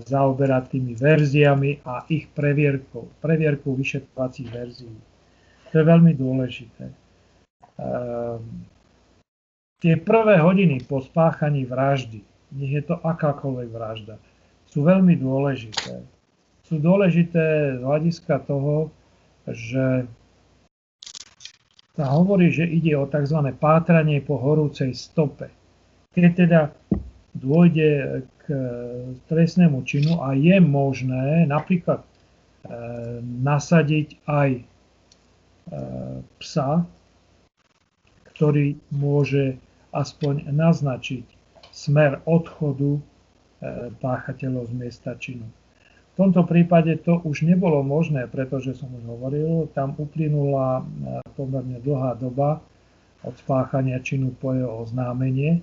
zaoberať 0.04 0.76
tými 0.76 0.92
verziami 0.92 1.80
a 1.88 2.04
ich 2.12 2.28
previerkou, 2.36 3.08
previerkou 3.24 3.72
vyšetrovacích 3.72 4.48
verzií. 4.52 4.98
To 5.72 5.74
je 5.80 5.84
veľmi 5.84 6.12
dôležité. 6.12 6.84
Ehm, 7.80 8.68
tie 9.80 9.96
prvé 9.96 10.36
hodiny 10.36 10.84
po 10.84 11.00
spáchaní 11.00 11.64
vraždy, 11.64 12.20
nech 12.60 12.72
je 12.76 12.84
to 12.84 13.00
akákoľvek 13.00 13.68
vražda, 13.72 14.20
sú 14.68 14.84
veľmi 14.84 15.16
dôležité. 15.16 16.04
Sú 16.68 16.76
dôležité 16.76 17.80
z 17.80 17.80
hľadiska 17.80 18.44
toho, 18.44 18.92
že 19.48 20.04
sa 21.98 22.14
hovorí, 22.14 22.54
že 22.54 22.62
ide 22.62 22.94
o 22.94 23.10
tzv. 23.10 23.42
pátranie 23.58 24.22
po 24.22 24.38
horúcej 24.38 24.94
stope. 24.94 25.50
Keď 26.14 26.30
teda 26.46 26.70
dôjde 27.34 28.22
k 28.38 28.44
trestnému 29.26 29.82
činu 29.82 30.22
a 30.22 30.38
je 30.38 30.62
možné 30.62 31.42
napríklad 31.50 32.06
e, 32.06 32.08
nasadiť 33.42 34.14
aj 34.30 34.50
e, 34.54 34.62
psa, 36.38 36.86
ktorý 38.30 38.78
môže 38.94 39.58
aspoň 39.90 40.54
naznačiť 40.54 41.26
smer 41.74 42.22
odchodu 42.30 42.94
e, 42.94 43.02
páchateľov 43.98 44.70
z 44.70 44.74
miesta 44.78 45.18
činu. 45.18 45.50
V 46.14 46.26
tomto 46.26 46.46
prípade 46.46 46.94
to 47.02 47.18
už 47.26 47.42
nebolo 47.42 47.82
možné, 47.82 48.30
pretože 48.30 48.78
som 48.78 48.90
už 48.90 49.02
hovoril, 49.06 49.66
tam 49.74 49.98
uplynula 49.98 50.82
pomerne 51.38 51.78
dlhá 51.78 52.18
doba 52.18 52.58
od 53.22 53.34
spáchania 53.38 54.02
činu 54.02 54.34
po 54.34 54.50
jeho 54.50 54.82
oznámenie 54.82 55.62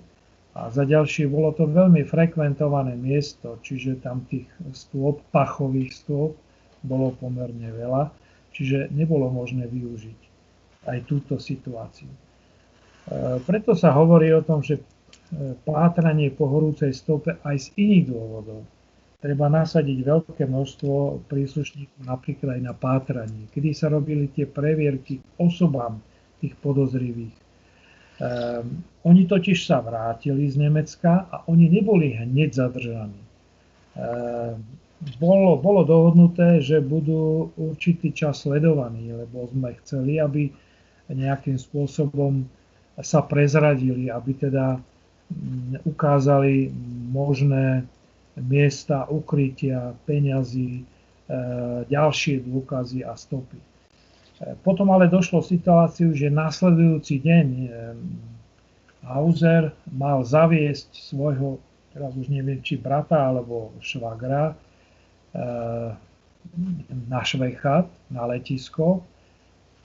a 0.55 0.71
za 0.71 0.87
ďalšie 0.87 1.27
bolo 1.27 1.51
to 1.51 1.67
veľmi 1.67 2.07
frekventované 2.07 2.95
miesto, 2.95 3.59
čiže 3.59 3.99
tam 3.99 4.23
tých 4.31 4.47
stôp, 4.71 5.19
pachových 5.35 5.91
stôp, 5.91 6.39
bolo 6.85 7.11
pomerne 7.19 7.75
veľa, 7.75 8.13
čiže 8.55 8.93
nebolo 8.95 9.27
možné 9.27 9.67
využiť 9.67 10.19
aj 10.85 10.97
túto 11.09 11.41
situáciu. 11.41 12.07
E, 12.07 12.17
preto 13.43 13.73
sa 13.73 13.91
hovorí 13.91 14.31
o 14.31 14.45
tom, 14.45 14.61
že 14.61 14.79
e, 14.79 14.83
pátranie 15.65 16.29
po 16.29 16.45
horúcej 16.47 16.93
stope 16.93 17.41
aj 17.41 17.57
z 17.57 17.67
iných 17.75 18.05
dôvodov. 18.13 18.61
Treba 19.25 19.49
nasadiť 19.49 20.05
veľké 20.05 20.45
množstvo 20.45 21.25
príslušníkov 21.25 22.05
napríklad 22.05 22.61
aj 22.61 22.61
na 22.61 22.73
pátranie, 22.77 23.49
kedy 23.49 23.73
sa 23.73 23.89
robili 23.89 24.29
tie 24.29 24.45
previerky 24.45 25.17
osobám 25.41 25.97
tých 26.37 26.53
podozrivých 26.61 27.33
Um, 28.15 28.79
oni 29.03 29.27
totiž 29.27 29.67
sa 29.67 29.83
vrátili 29.83 30.47
z 30.47 30.55
Nemecka 30.55 31.27
a 31.27 31.43
oni 31.51 31.67
neboli 31.67 32.15
hneď 32.15 32.55
zadržaní. 32.55 33.21
Um, 33.99 34.63
bolo, 35.19 35.59
bolo 35.59 35.83
dohodnuté, 35.83 36.63
že 36.63 36.79
budú 36.79 37.51
určitý 37.59 38.15
čas 38.15 38.47
sledovaní, 38.47 39.11
lebo 39.11 39.51
sme 39.51 39.75
chceli, 39.83 40.23
aby 40.23 40.47
nejakým 41.11 41.59
spôsobom 41.59 42.47
sa 43.03 43.19
prezradili, 43.19 44.07
aby 44.07 44.31
teda 44.31 44.79
mm, 44.79 45.83
ukázali 45.83 46.71
možné 47.11 47.83
miesta 48.39 49.07
ukrytia, 49.07 49.95
peňazí, 50.03 50.81
e, 50.81 50.83
ďalšie 51.87 52.43
dôkazy 52.43 53.03
a 53.07 53.15
stopy. 53.15 53.59
Potom 54.67 54.91
ale 54.91 55.07
došlo 55.07 55.39
situáciu, 55.39 56.11
že 56.11 56.27
nasledujúci 56.27 57.23
deň 57.23 57.47
eh, 57.55 57.69
Hauser 59.07 59.71
mal 59.87 60.27
zaviesť 60.27 60.91
svojho, 60.91 61.61
teraz 61.95 62.11
už 62.19 62.27
neviem, 62.27 62.59
či 62.59 62.75
brata 62.75 63.21
alebo 63.21 63.71
švagra 63.77 64.57
na 66.89 67.21
Švejchat, 67.21 67.85
na 68.07 68.23
letisko 68.25 69.03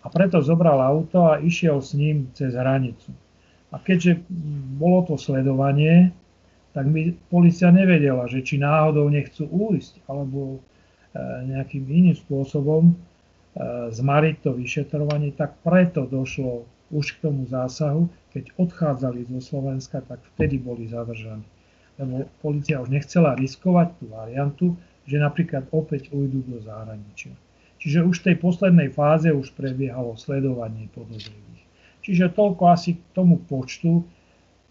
a 0.01 0.07
preto 0.09 0.40
zobral 0.40 0.80
auto 0.80 1.26
a 1.28 1.42
išiel 1.42 1.82
s 1.82 1.92
ním 1.92 2.32
cez 2.32 2.57
hranicu. 2.57 3.12
A 3.70 3.76
keďže 3.76 4.24
bolo 4.80 5.05
to 5.05 5.14
sledovanie, 5.20 6.14
tak 6.70 6.86
mi 6.86 7.14
policia 7.32 7.74
nevedela, 7.74 8.30
že 8.30 8.46
či 8.46 8.58
náhodou 8.58 9.10
nechcú 9.10 9.46
újsť 9.46 10.06
alebo 10.06 10.58
eh, 10.58 11.18
nejakým 11.50 11.84
iným 11.86 12.16
spôsobom 12.16 12.94
E, 13.50 13.90
zmariť 13.90 14.46
to 14.46 14.54
vyšetrovanie, 14.54 15.34
tak 15.34 15.58
preto 15.66 16.06
došlo 16.06 16.70
už 16.94 17.18
k 17.18 17.26
tomu 17.26 17.50
zásahu. 17.50 18.06
Keď 18.30 18.54
odchádzali 18.54 19.26
zo 19.26 19.42
Slovenska, 19.42 20.06
tak 20.06 20.22
vtedy 20.34 20.62
boli 20.62 20.86
zadržaní. 20.86 21.42
Lebo 21.98 22.30
policia 22.46 22.78
už 22.78 22.94
nechcela 22.94 23.34
riskovať 23.34 23.98
tú 23.98 24.04
variantu, 24.06 24.66
že 25.02 25.18
napríklad 25.18 25.66
opäť 25.74 26.14
ujdu 26.14 26.46
do 26.46 26.62
zahraničia. 26.62 27.34
Čiže 27.82 28.06
už 28.06 28.22
v 28.22 28.26
tej 28.30 28.36
poslednej 28.38 28.88
fáze 28.94 29.34
už 29.34 29.50
prebiehalo 29.58 30.14
sledovanie 30.14 30.86
podozrivých. 30.94 31.64
Čiže 32.06 32.30
toľko 32.30 32.62
asi 32.70 32.96
k 32.96 33.02
tomu 33.18 33.42
počtu. 33.50 34.06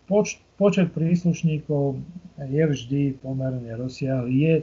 Poč, 0.07 0.39
počet 0.59 0.91
príslušníkov 0.91 2.03
je 2.43 2.63
vždy 2.67 3.01
pomerne 3.23 3.71
rozsiahly. 3.79 4.31
Je 4.35 4.53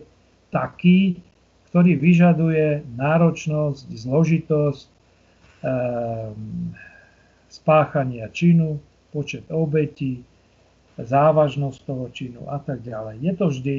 taký, 0.52 1.16
ktorý 1.72 1.96
vyžaduje 1.96 2.84
náročnosť, 3.00 3.88
zložitosť, 3.96 4.84
ehm, 5.64 6.76
spáchania 7.48 8.28
činu, 8.28 8.76
počet 9.16 9.48
obetí, 9.48 10.20
závažnosť 11.00 11.78
toho 11.88 12.12
činu 12.12 12.44
a 12.52 12.60
tak 12.60 12.84
ďalej. 12.84 13.16
Je 13.24 13.32
to 13.32 13.44
vždy 13.48 13.76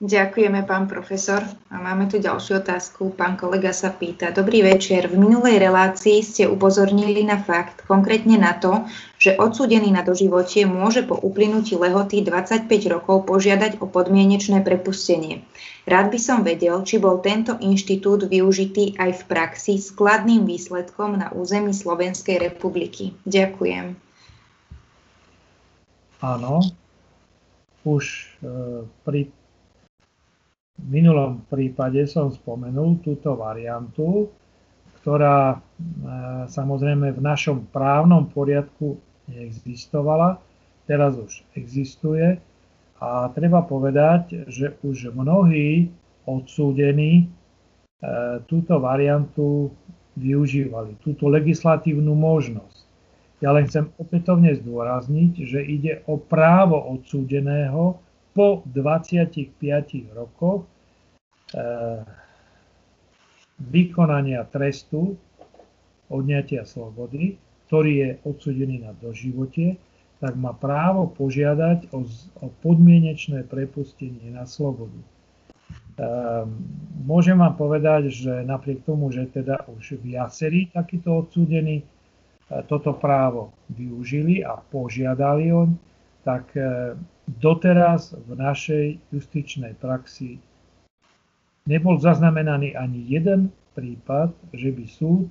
Ďakujeme, 0.00 0.64
pán 0.64 0.88
profesor. 0.88 1.44
A 1.68 1.76
máme 1.76 2.08
tu 2.08 2.16
ďalšiu 2.16 2.64
otázku. 2.64 3.12
Pán 3.12 3.36
kolega 3.36 3.68
sa 3.68 3.92
pýta. 3.92 4.32
Dobrý 4.32 4.64
večer. 4.64 5.04
V 5.12 5.20
minulej 5.20 5.60
relácii 5.60 6.24
ste 6.24 6.48
upozornili 6.48 7.20
na 7.20 7.36
fakt, 7.36 7.84
konkrétne 7.84 8.40
na 8.40 8.56
to, 8.56 8.88
že 9.20 9.36
odsúdený 9.36 9.92
na 9.92 10.00
doživotie 10.00 10.64
môže 10.64 11.04
po 11.04 11.20
uplynutí 11.20 11.76
lehoty 11.76 12.24
25 12.24 12.64
rokov 12.88 13.28
požiadať 13.28 13.84
o 13.84 13.86
podmienečné 13.92 14.64
prepustenie. 14.64 15.44
Rád 15.84 16.16
by 16.16 16.16
som 16.16 16.48
vedel, 16.48 16.80
či 16.80 16.96
bol 16.96 17.20
tento 17.20 17.60
inštitút 17.60 18.24
využitý 18.24 18.96
aj 18.96 19.20
v 19.20 19.22
praxi 19.28 19.76
s 19.76 19.92
kladným 19.92 20.48
výsledkom 20.48 21.20
na 21.20 21.28
území 21.28 21.76
Slovenskej 21.76 22.40
republiky. 22.40 23.12
Ďakujem. 23.28 24.00
Áno, 26.24 26.64
už 27.84 28.32
pri 29.04 29.28
minulom 30.88 31.44
prípade 31.50 32.06
som 32.08 32.32
spomenul 32.32 33.02
túto 33.04 33.36
variantu, 33.36 34.30
ktorá 35.00 35.56
samozrejme 36.48 37.16
v 37.16 37.20
našom 37.20 37.68
právnom 37.72 38.28
poriadku 38.28 39.00
neexistovala, 39.32 40.40
teraz 40.84 41.16
už 41.16 41.44
existuje 41.56 42.36
a 43.00 43.32
treba 43.32 43.64
povedať, 43.64 44.44
že 44.52 44.76
už 44.84 45.16
mnohí 45.16 45.88
odsúdení 46.28 47.24
e, 47.24 47.26
túto 48.44 48.76
variantu 48.76 49.72
využívali, 50.20 51.00
túto 51.00 51.32
legislatívnu 51.32 52.12
možnosť. 52.12 52.84
Ja 53.40 53.56
len 53.56 53.64
chcem 53.72 53.88
opätovne 53.96 54.52
zdôrazniť, 54.52 55.32
že 55.48 55.64
ide 55.64 56.04
o 56.04 56.20
právo 56.20 56.76
odsúdeného 56.76 57.96
po 58.34 58.62
25 58.66 59.54
rokoch 60.14 60.64
e, 60.64 60.68
vykonania 63.60 64.46
trestu 64.48 65.18
odňatia 66.10 66.66
slobody, 66.66 67.38
ktorý 67.70 67.92
je 67.94 68.10
odsúdený 68.26 68.82
na 68.82 68.92
doživotie, 68.98 69.78
tak 70.20 70.36
má 70.36 70.52
právo 70.52 71.08
požiadať 71.16 71.88
o, 71.96 72.04
o 72.44 72.46
podmienečné 72.60 73.46
prepustenie 73.48 74.34
na 74.34 74.44
slobodu. 74.44 75.00
Um, 76.00 76.64
môžem 77.04 77.36
vám 77.36 77.56
povedať, 77.56 78.08
že 78.08 78.32
napriek 78.44 78.84
tomu, 78.84 79.12
že 79.12 79.28
teda 79.28 79.68
už 79.68 80.00
viacerí 80.00 80.72
takíto 80.72 81.24
odsúdení 81.24 81.84
e, 81.84 81.84
toto 82.64 82.96
právo 82.96 83.52
využili 83.68 84.40
a 84.40 84.56
požiadali 84.60 85.52
oň, 85.52 85.76
tak 86.24 86.56
e, 86.56 86.96
doteraz 87.38 88.16
v 88.16 88.30
našej 88.34 88.86
justičnej 89.14 89.78
praxi 89.78 90.42
nebol 91.70 92.00
zaznamenaný 92.02 92.74
ani 92.74 93.06
jeden 93.06 93.54
prípad, 93.78 94.34
že 94.50 94.74
by 94.74 94.84
súd 94.90 95.30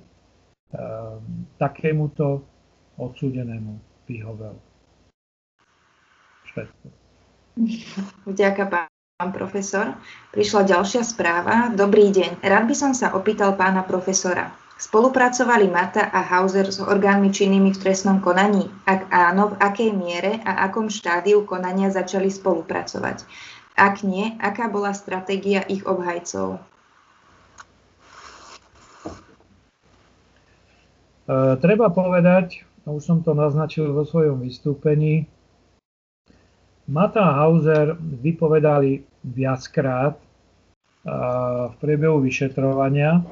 takémuto 1.60 2.40
odsúdenému 2.96 3.76
vyhovel 4.08 4.56
všetko. 6.50 6.86
Ďakujem, 8.26 8.68
pán 8.70 9.30
profesor. 9.36 9.94
Prišla 10.32 10.66
ďalšia 10.66 11.02
správa. 11.04 11.70
Dobrý 11.70 12.08
deň. 12.10 12.40
Rád 12.40 12.64
by 12.66 12.74
som 12.74 12.92
sa 12.96 13.12
opýtal 13.12 13.54
pána 13.54 13.84
profesora. 13.84 14.50
Spolupracovali 14.80 15.68
Mata 15.68 16.08
a 16.08 16.24
Hauser 16.24 16.72
s 16.72 16.80
orgánmi 16.80 17.28
činnými 17.28 17.76
v 17.76 17.80
trestnom 17.84 18.24
konaní? 18.24 18.64
Ak 18.88 19.12
áno, 19.12 19.52
v 19.52 19.60
akej 19.60 19.92
miere 19.92 20.40
a 20.40 20.64
akom 20.64 20.88
štádiu 20.88 21.44
konania 21.44 21.92
začali 21.92 22.32
spolupracovať? 22.32 23.28
Ak 23.76 24.00
nie, 24.00 24.40
aká 24.40 24.72
bola 24.72 24.96
stratégia 24.96 25.60
ich 25.68 25.84
obhajcov? 25.84 26.56
E, 31.28 31.40
treba 31.60 31.92
povedať, 31.92 32.64
už 32.88 33.04
som 33.04 33.20
to 33.20 33.36
naznačil 33.36 33.92
vo 33.92 34.08
svojom 34.08 34.40
vystúpení, 34.40 35.28
Mata 36.88 37.20
a 37.20 37.36
Hauser 37.44 38.00
vypovedali 38.00 39.04
viackrát 39.28 40.16
v 41.68 41.74
priebehu 41.78 42.18
vyšetrovania 42.24 43.22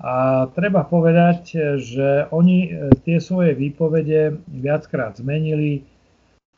a 0.00 0.48
treba 0.56 0.88
povedať, 0.88 1.76
že 1.76 2.24
oni 2.32 2.58
e, 2.64 2.68
tie 3.04 3.20
svoje 3.20 3.52
výpovede 3.52 4.32
viackrát 4.48 5.20
zmenili 5.20 5.84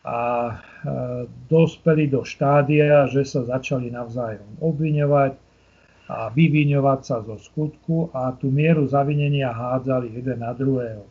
a 0.07 0.18
e, 0.47 0.55
dospeli 1.51 2.07
do 2.07 2.22
štádia, 2.22 3.11
že 3.11 3.26
sa 3.26 3.43
začali 3.43 3.90
navzájom 3.90 4.62
obviňovať 4.62 5.34
a 6.07 6.30
vyviňovať 6.30 7.01
sa 7.03 7.18
zo 7.26 7.34
skutku 7.34 8.14
a 8.14 8.30
tú 8.38 8.47
mieru 8.47 8.86
zavinenia 8.86 9.51
hádzali 9.51 10.22
jeden 10.22 10.38
na 10.38 10.55
druhého. 10.55 11.03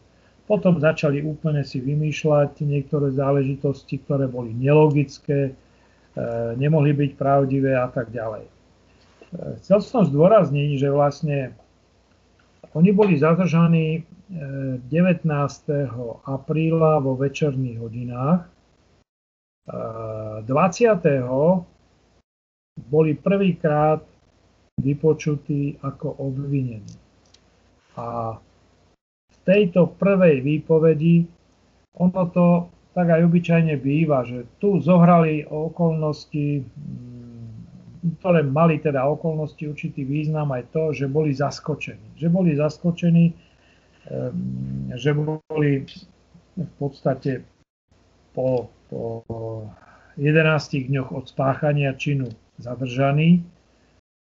Potom 0.48 0.80
začali 0.80 1.20
úplne 1.24 1.68
si 1.68 1.84
vymýšľať 1.84 2.64
niektoré 2.64 3.12
záležitosti, 3.12 4.00
ktoré 4.08 4.32
boli 4.32 4.56
nelogické, 4.56 5.52
e, 5.52 5.54
nemohli 6.56 6.96
byť 6.96 7.12
pravdivé 7.20 7.76
a 7.76 7.92
tak 7.92 8.08
ďalej. 8.16 8.48
Chcel 9.64 9.80
som 9.80 10.04
zdôrazniť, 10.04 10.76
že 10.76 10.92
vlastne 10.92 11.56
oni 12.74 12.92
boli 12.92 13.18
zadržaní 13.18 14.04
19. 14.32 15.70
E, 15.70 15.88
apríla 16.26 17.04
vo 17.04 17.20
večerných 17.20 17.78
hodinách. 17.80 18.42
20. 19.68 20.46
boli 22.90 23.12
prvýkrát 23.14 24.02
vypočutí 24.82 25.78
ako 25.84 26.18
obvinení. 26.18 26.98
A 27.96 28.40
tejto 29.46 29.94
prvej 30.00 30.42
výpovedi, 30.42 31.28
ono 31.98 32.24
to 32.34 32.48
tak 32.92 33.08
aj 33.08 33.22
obyčajne 33.24 33.76
býva, 33.80 34.28
že 34.28 34.44
tu 34.60 34.80
zohrali 34.84 35.48
okolnosti, 35.48 36.66
ktoré 38.02 38.42
mali 38.42 38.82
teda 38.82 39.06
okolnosti 39.06 39.62
určitý 39.62 40.02
význam 40.06 40.50
aj 40.54 40.74
to, 40.74 40.84
že 40.94 41.06
boli 41.06 41.34
zaskočení. 41.34 42.18
Že 42.18 42.28
boli 42.34 42.52
zaskočení, 42.58 43.26
že 44.98 45.12
boli 45.14 45.86
v 46.58 46.72
podstate 46.82 47.46
po, 48.34 48.74
po 48.90 49.24
11 50.18 50.90
dňoch 50.90 51.10
od 51.14 51.26
spáchania 51.30 51.94
činu 51.94 52.34
zadržaní, 52.58 53.46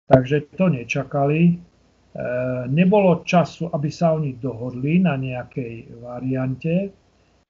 takže 0.07 0.47
to 0.55 0.71
nečakali, 0.71 1.59
E, 2.17 2.21
nebolo 2.67 3.21
času, 3.21 3.69
aby 3.69 3.93
sa 3.93 4.17
oni 4.17 4.41
dohodli 4.41 4.97
na 4.97 5.13
nejakej 5.13 6.01
variante, 6.01 6.89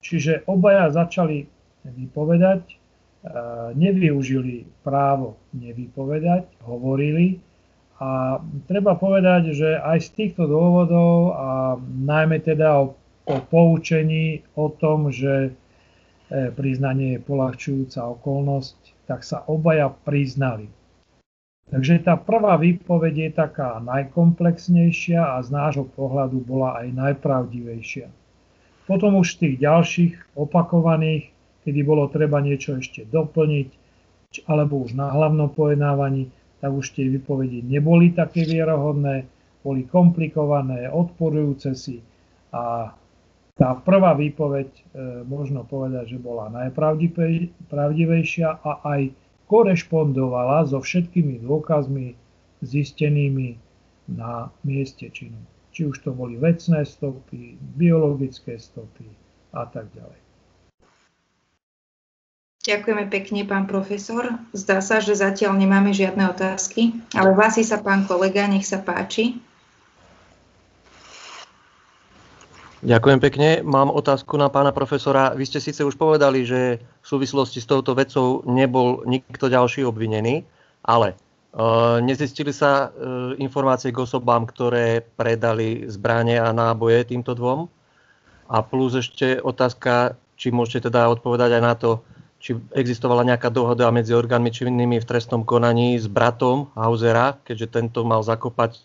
čiže 0.03 0.43
obaja 0.51 0.91
začali 0.91 1.47
vypovedať, 1.87 2.75
nevyužili 3.75 4.67
právo 4.83 5.35
nevypovedať, 5.51 6.47
hovorili 6.63 7.39
a 7.97 8.37
treba 8.69 8.93
povedať, 8.93 9.57
že 9.57 9.69
aj 9.81 9.97
z 10.05 10.09
týchto 10.13 10.45
dôvodov 10.45 11.33
a 11.33 11.49
najmä 11.81 12.37
teda 12.45 12.77
o, 12.77 12.93
o 13.25 13.35
poučení 13.41 14.45
o 14.53 14.69
tom, 14.69 15.09
že 15.09 15.49
e, 15.49 16.53
priznanie 16.53 17.17
je 17.17 17.25
polahčujúca 17.25 18.05
okolnosť, 18.21 19.09
tak 19.09 19.25
sa 19.25 19.41
obaja 19.49 19.89
priznali. 19.89 20.69
Takže 21.67 22.05
tá 22.05 22.15
prvá 22.15 22.55
výpoveď 22.55 23.15
je 23.27 23.31
taká 23.33 23.81
najkomplexnejšia 23.81 25.19
a 25.19 25.41
z 25.43 25.49
nášho 25.51 25.89
pohľadu 25.89 26.39
bola 26.45 26.79
aj 26.79 26.93
najpravdivejšia. 26.95 28.07
Potom 28.87 29.19
už 29.19 29.35
tých 29.35 29.59
ďalších 29.59 30.37
opakovaných, 30.37 31.33
kedy 31.67 31.83
bolo 31.83 32.07
treba 32.07 32.39
niečo 32.39 32.79
ešte 32.79 33.03
doplniť, 33.11 33.67
alebo 34.47 34.87
už 34.87 34.95
na 34.95 35.11
hlavnom 35.11 35.51
pojednávaní, 35.51 36.31
tak 36.63 36.71
už 36.71 36.95
tie 36.95 37.11
výpovede 37.11 37.67
neboli 37.67 38.15
také 38.15 38.47
vierohodné, 38.47 39.27
boli 39.67 39.83
komplikované, 39.83 40.87
odporujúce 40.87 41.75
si 41.75 41.99
a 42.55 42.95
tá 43.57 43.73
prvá 43.83 44.13
výpoveď 44.15 44.69
e, 44.69 44.81
možno 45.27 45.67
povedať, 45.67 46.15
že 46.15 46.23
bola 46.23 46.47
najpravdivejšia 46.53 48.49
a 48.63 48.71
aj 48.85 49.11
korešpondovala 49.51 50.71
so 50.71 50.79
všetkými 50.79 51.43
dôkazmi 51.43 52.15
zistenými 52.63 53.59
na 54.13 54.53
mieste 54.63 55.09
činu. 55.09 55.41
Či 55.73 55.89
už 55.89 56.05
to 56.05 56.13
boli 56.15 56.37
vecné 56.37 56.85
stopy, 56.85 57.57
biologické 57.75 58.61
stopy 58.61 59.09
a 59.57 59.65
tak 59.65 59.89
ďalej. 59.91 60.26
Ďakujeme 62.67 63.07
pekne, 63.07 63.47
pán 63.47 63.63
profesor. 63.63 64.43
Zdá 64.51 64.83
sa, 64.83 64.99
že 64.99 65.15
zatiaľ 65.15 65.55
nemáme 65.55 65.95
žiadne 65.95 66.27
otázky, 66.27 66.99
ale 67.15 67.31
hlási 67.31 67.63
sa 67.63 67.79
pán 67.79 68.03
kolega, 68.03 68.43
nech 68.43 68.67
sa 68.67 68.83
páči. 68.83 69.39
Ďakujem 72.83 73.19
pekne. 73.23 73.49
Mám 73.63 73.87
otázku 73.87 74.35
na 74.35 74.51
pána 74.51 74.75
profesora. 74.75 75.31
Vy 75.31 75.47
ste 75.47 75.63
síce 75.63 75.79
už 75.79 75.95
povedali, 75.95 76.43
že 76.43 76.83
v 76.83 77.07
súvislosti 77.07 77.63
s 77.63 77.71
touto 77.71 77.95
vecou 77.95 78.43
nebol 78.43 79.07
nikto 79.07 79.47
ďalší 79.47 79.87
obvinený, 79.87 80.43
ale 80.83 81.15
uh, 81.55 82.03
nezistili 82.03 82.51
sa 82.51 82.91
uh, 82.91 83.31
informácie 83.39 83.95
k 83.95 84.03
osobám, 84.03 84.43
ktoré 84.43 85.07
predali 85.15 85.87
zbranie 85.87 86.35
a 86.35 86.51
náboje 86.51 87.15
týmto 87.15 87.31
dvom? 87.31 87.71
A 88.51 88.59
plus 88.59 88.99
ešte 88.99 89.39
otázka, 89.39 90.19
či 90.35 90.51
môžete 90.51 90.91
teda 90.91 91.07
odpovedať 91.15 91.57
aj 91.57 91.63
na 91.63 91.73
to, 91.73 92.03
či 92.37 92.53
existovala 92.73 93.25
nejaká 93.25 93.49
dohoda 93.49 93.89
medzi 93.89 94.13
orgánmi 94.13 94.53
činnými 94.53 95.01
v 95.01 95.09
trestnom 95.09 95.41
konaní 95.41 95.97
s 95.97 96.05
bratom 96.05 96.69
Hausera, 96.77 97.41
keďže 97.41 97.81
tento 97.81 98.05
mal 98.05 98.21
zakopať 98.21 98.77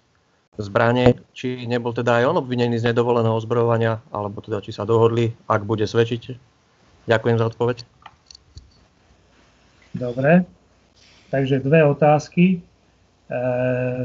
zbranie, 0.60 1.16
či 1.32 1.64
nebol 1.64 1.96
teda 1.96 2.20
aj 2.20 2.28
on 2.28 2.36
obvinený 2.44 2.76
z 2.80 2.92
nedovoleného 2.92 3.36
ozbrojovania, 3.36 4.04
alebo 4.12 4.44
teda 4.44 4.60
či 4.60 4.72
sa 4.72 4.84
dohodli, 4.84 5.32
ak 5.48 5.64
bude 5.64 5.88
svedčiť. 5.88 6.36
Ďakujem 7.08 7.36
za 7.40 7.48
odpoveď. 7.48 7.78
Dobre, 9.92 10.44
takže 11.32 11.64
dve 11.64 11.84
otázky. 11.88 12.44
E, 12.52 12.58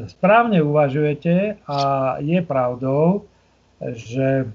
správne 0.08 0.64
uvažujete 0.64 1.64
a 1.68 1.80
je 2.24 2.40
pravdou, 2.44 3.28
že 3.96 4.48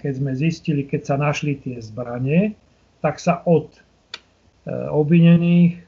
keď 0.00 0.12
sme 0.16 0.32
zistili, 0.32 0.88
keď 0.88 1.02
sa 1.04 1.16
našli 1.20 1.60
tie 1.60 1.76
zbranie, 1.80 2.56
tak 3.04 3.20
sa 3.20 3.44
od 3.44 3.83
obvinených, 4.70 5.84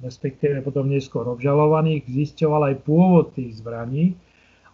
respektíve 0.00 0.64
potom 0.64 0.88
neskôr 0.88 1.26
obžalovaných, 1.28 2.08
zisťoval 2.08 2.72
aj 2.72 2.76
pôvod 2.86 3.36
tých 3.36 3.60
zbraní 3.60 4.16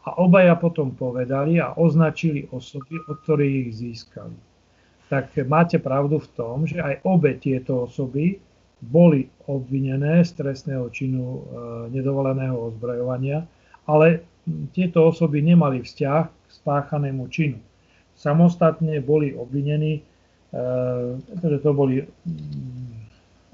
a 0.07 0.15
obaja 0.23 0.55
potom 0.55 0.95
povedali 0.95 1.59
a 1.59 1.75
označili 1.75 2.47
osoby, 2.55 3.03
od 3.11 3.17
ktorých 3.27 3.55
ich 3.67 3.71
získali. 3.75 4.37
Tak 5.11 5.35
máte 5.47 5.79
pravdu 5.79 6.23
v 6.23 6.29
tom, 6.35 6.57
že 6.67 6.79
aj 6.83 7.03
obe 7.07 7.35
tieto 7.39 7.87
osoby 7.87 8.39
boli 8.83 9.27
obvinené 9.47 10.23
z 10.23 10.31
trestného 10.37 10.91
činu 10.91 11.23
e, 11.25 11.41
nedovoleného 11.95 12.55
ozbrojovania, 12.71 13.47
ale 13.87 14.23
tieto 14.75 15.11
osoby 15.11 15.43
nemali 15.43 15.83
vzťah 15.83 16.23
k 16.27 16.51
spáchanému 16.51 17.27
činu. 17.31 17.59
Samostatne 18.15 19.01
boli 19.03 19.35
obvinení, 19.35 19.99
e, 19.99 20.03
pretože 21.19 21.59
to 21.63 21.71
boli 21.75 22.05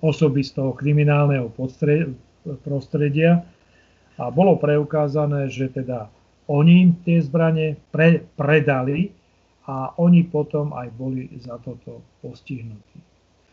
osoby 0.03 0.43
z 0.43 0.59
toho 0.59 0.75
kriminálneho 0.75 1.49
prostredia 2.67 3.47
a 4.19 4.29
bolo 4.29 4.59
preukázané, 4.59 5.47
že 5.49 5.71
teda 5.71 6.11
oni 6.51 6.93
tie 7.07 7.23
zbranie 7.23 7.79
pre, 7.95 8.27
predali 8.35 9.15
a 9.71 9.95
oni 9.97 10.27
potom 10.27 10.75
aj 10.75 10.91
boli 10.99 11.31
za 11.39 11.55
toto 11.63 12.03
postihnutí. 12.19 12.99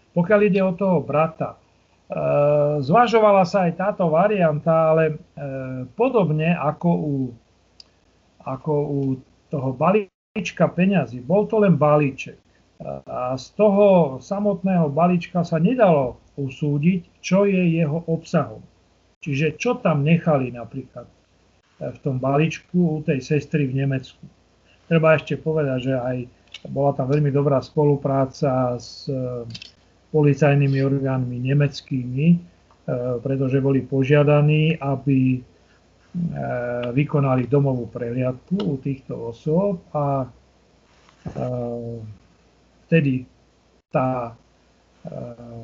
Pokiaľ 0.09 0.39
ide 0.41 0.61
o 0.65 0.73
toho 0.73 1.05
brata, 1.05 1.53
e, 1.53 1.57
zvažovala 2.81 3.45
sa 3.45 3.69
aj 3.69 3.73
táto 3.77 4.09
varianta, 4.09 4.89
ale 4.89 5.03
e, 5.05 5.15
podobne 5.93 6.49
ako 6.57 6.89
u, 6.89 7.15
ako 8.41 8.73
u 8.73 8.99
toho 9.53 9.69
balíčka 9.77 10.65
peňazí, 10.65 11.21
bol 11.21 11.45
to 11.45 11.61
len 11.61 11.77
balíček. 11.77 12.41
A 13.05 13.35
z 13.35 13.59
toho 13.59 14.17
samotného 14.23 14.87
balíčka 14.87 15.43
sa 15.43 15.59
nedalo 15.59 16.15
usúdiť, 16.39 17.19
čo 17.19 17.43
je 17.43 17.79
jeho 17.79 18.03
obsahom. 18.07 18.63
Čiže 19.19 19.59
čo 19.59 19.75
tam 19.83 20.07
nechali 20.07 20.55
napríklad 20.55 21.05
e, 21.05 21.15
v 21.91 21.97
tom 21.99 22.17
balíčku 22.23 22.79
u 22.79 22.99
tej 23.03 23.19
sestry 23.19 23.67
v 23.67 23.83
Nemecku. 23.83 24.23
Treba 24.87 25.19
ešte 25.19 25.35
povedať, 25.35 25.91
že 25.91 25.95
aj 25.99 26.17
bola 26.71 26.95
tam 26.95 27.11
veľmi 27.11 27.29
dobrá 27.29 27.61
spolupráca 27.61 28.79
s 28.79 29.05
policajnými 30.09 30.79
orgánmi 30.81 31.37
nemeckými, 31.37 32.27
e, 32.33 32.37
pretože 33.21 33.61
boli 33.61 33.85
požiadaní, 33.85 34.77
aby 34.81 35.37
e, 35.37 35.39
vykonali 36.93 37.45
domovú 37.45 37.85
prehliadku 37.93 38.57
u 38.57 38.75
týchto 38.81 39.29
osôb 39.33 39.85
a 39.93 40.25
e, 40.25 40.27
vtedy 42.89 43.29
tá 43.93 44.33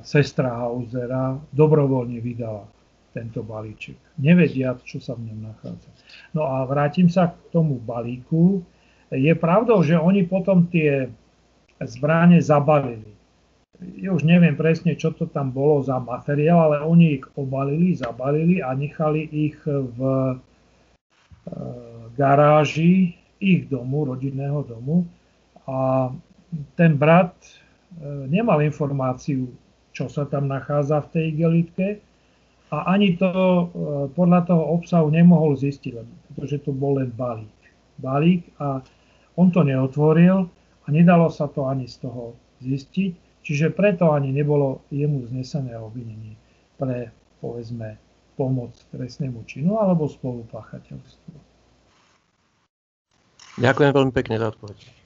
sestra 0.02 0.64
Hausera 0.64 1.36
dobrovoľne 1.52 2.24
vydala 2.24 2.64
tento 3.12 3.44
balíček. 3.44 4.20
Nevedia, 4.20 4.76
čo 4.84 4.99
sa 4.99 5.16
v 5.16 5.32
ňom 5.32 5.40
nachádza. 5.52 5.90
No 6.36 6.48
a 6.48 6.68
vrátim 6.68 7.07
sa 7.07 7.32
k 7.32 7.36
tomu 7.52 7.80
balíku. 7.80 8.64
Je 9.12 9.32
pravdou, 9.36 9.84
že 9.84 9.95
oni 9.95 10.28
potom 10.28 10.68
tie 10.68 11.07
zbranie 11.80 12.44
zabalili 12.44 13.16
ja 13.99 14.16
už 14.16 14.24
neviem 14.24 14.56
presne, 14.56 14.95
čo 14.95 15.12
to 15.12 15.28
tam 15.28 15.52
bolo 15.52 15.84
za 15.84 15.99
materiál, 15.99 16.72
ale 16.72 16.78
oni 16.84 17.20
ich 17.20 17.26
obalili, 17.36 17.95
zabalili 17.95 18.64
a 18.64 18.72
nechali 18.72 19.28
ich 19.28 19.60
v 19.68 19.99
e, 19.99 20.34
garáži 22.16 23.16
ich 23.40 23.68
domu, 23.68 24.07
rodinného 24.07 24.64
domu. 24.64 25.03
A 25.68 26.07
ten 26.80 26.95
brat 26.95 27.36
e, 27.36 27.52
nemal 28.27 28.59
informáciu, 28.61 29.47
čo 29.95 30.11
sa 30.11 30.27
tam 30.27 30.51
nachádza 30.51 31.07
v 31.07 31.11
tej 31.15 31.23
igelitke 31.31 31.88
a 32.73 32.91
ani 32.91 33.15
to 33.15 33.31
e, 33.31 33.65
podľa 34.11 34.49
toho 34.49 34.63
obsahu 34.76 35.07
nemohol 35.07 35.55
zistiť, 35.55 35.93
pretože 36.35 36.67
to 36.67 36.76
bol 36.76 36.99
len 36.99 37.13
balík. 37.15 37.55
Balík 38.01 38.43
a 38.59 38.84
on 39.39 39.53
to 39.55 39.63
neotvoril 39.63 40.49
a 40.84 40.88
nedalo 40.91 41.31
sa 41.31 41.47
to 41.47 41.72
ani 41.72 41.88
z 41.88 42.03
toho 42.03 42.35
zistiť. 42.59 43.13
Čiže 43.45 43.77
preto 43.77 44.09
ani 44.09 44.34
nebolo 44.34 44.81
jemu 44.89 45.30
znesené 45.30 45.77
obvinenie 45.77 46.34
pre, 46.81 47.13
povedzme, 47.45 47.93
pomoc 48.34 48.73
trestnému 48.89 49.45
činu 49.45 49.77
alebo 49.77 50.09
spolupáchateľstvo. 50.09 51.38
Ďakujem 53.61 53.91
veľmi 53.93 54.11
pekne 54.11 54.41
za 54.41 54.49
odpoveď. 54.49 55.05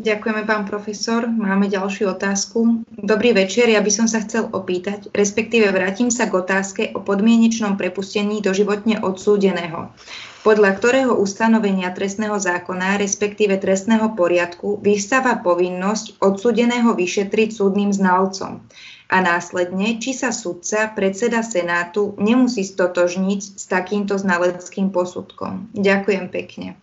Ďakujeme, 0.00 0.48
pán 0.48 0.64
profesor. 0.64 1.28
Máme 1.28 1.68
ďalšiu 1.68 2.16
otázku. 2.16 2.88
Dobrý 2.88 3.36
večer, 3.36 3.68
ja 3.68 3.84
by 3.84 3.92
som 3.92 4.08
sa 4.08 4.24
chcel 4.24 4.48
opýtať, 4.48 5.12
respektíve 5.12 5.68
vrátim 5.68 6.08
sa 6.08 6.24
k 6.24 6.40
otázke 6.40 6.82
o 6.96 7.04
podmienečnom 7.04 7.76
prepustení 7.76 8.40
doživotne 8.40 9.04
odsúdeného 9.04 9.92
podľa 10.40 10.72
ktorého 10.80 11.12
ustanovenia 11.20 11.92
trestného 11.92 12.40
zákona, 12.40 12.96
respektíve 12.96 13.60
trestného 13.60 14.16
poriadku, 14.16 14.80
vystáva 14.80 15.36
povinnosť 15.36 16.16
odsudeného 16.16 16.96
vyšetriť 16.96 17.60
súdnym 17.60 17.92
znalcom 17.92 18.64
a 19.10 19.16
následne, 19.20 20.00
či 20.00 20.16
sa 20.16 20.32
sudca, 20.32 20.88
predseda 20.96 21.44
Senátu, 21.44 22.16
nemusí 22.16 22.64
stotožniť 22.64 23.40
s 23.58 23.64
takýmto 23.68 24.16
znaleckým 24.16 24.88
posudkom. 24.94 25.68
Ďakujem 25.76 26.26
pekne. 26.32 26.78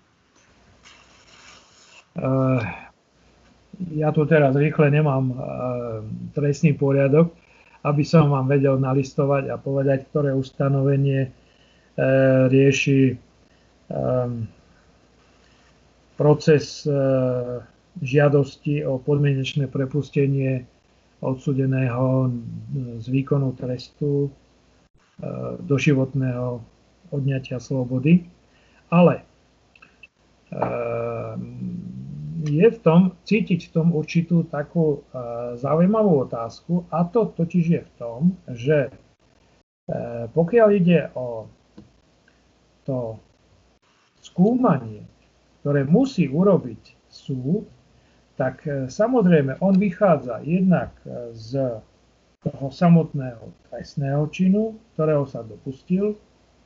Uh, 2.14 2.62
ja 3.94 4.10
tu 4.12 4.26
teraz 4.26 4.58
rýchle 4.58 4.90
nemám 4.90 5.26
uh, 5.32 5.38
trestný 6.34 6.74
poriadok, 6.74 7.34
aby 7.86 8.02
som 8.02 8.34
vám 8.34 8.50
vedel 8.50 8.82
nalistovať 8.82 9.54
a 9.54 9.56
povedať, 9.62 10.10
ktoré 10.10 10.34
ustanovenie 10.34 11.30
uh, 11.30 12.50
rieši 12.50 13.28
Ehm, 13.88 14.48
proces 16.20 16.84
eh, 16.84 17.64
žiadosti 18.02 18.84
o 18.84 19.00
podmienečné 19.00 19.72
prepustenie 19.72 20.68
odsudeného 21.24 22.30
z 23.00 23.06
výkonu 23.08 23.56
trestu 23.56 24.28
eh, 24.28 25.56
doživotného 25.64 26.60
odňatia 27.16 27.64
slobody. 27.64 28.28
Ale 28.92 29.24
ehm, 30.52 31.87
je 32.48 32.68
v 32.72 32.80
tom, 32.80 33.02
cítiť 33.28 33.70
v 33.70 33.74
tom 33.74 33.88
určitú 33.94 34.48
takú 34.48 35.00
eh, 35.00 35.60
zaujímavú 35.60 36.26
otázku 36.26 36.88
a 36.90 37.04
to 37.06 37.30
totiž 37.32 37.66
je 37.68 37.82
v 37.84 37.92
tom, 38.00 38.22
že 38.52 38.90
pokiaľ 40.36 40.68
ide 40.76 41.08
o 41.16 41.48
to 42.84 43.16
skúmanie, 44.20 45.08
ktoré 45.64 45.88
musí 45.88 46.28
urobiť 46.28 47.08
súd, 47.08 47.68
tak 48.38 48.64
e, 48.64 48.88
samozrejme 48.88 49.60
on 49.60 49.76
vychádza 49.76 50.46
jednak 50.46 50.94
e, 51.04 51.34
z 51.34 51.82
toho 52.46 52.68
samotného 52.70 53.50
trestného 53.68 54.30
činu, 54.30 54.78
ktorého 54.94 55.26
sa 55.26 55.42
dopustil 55.42 56.16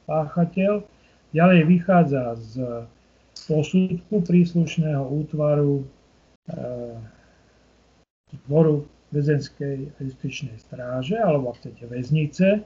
páchateľ, 0.05 0.83
ďalej 1.31 1.61
vychádza 1.65 2.35
z 2.37 2.53
posudku 3.35 4.21
príslušného 4.23 5.01
útvaru 5.01 5.83
zboru 8.31 8.75
e, 8.81 8.85
väzenskej 9.11 9.91
justičnej 9.99 10.55
stráže, 10.55 11.19
alebo 11.19 11.51
chcete 11.59 11.83
väznice, 11.83 12.63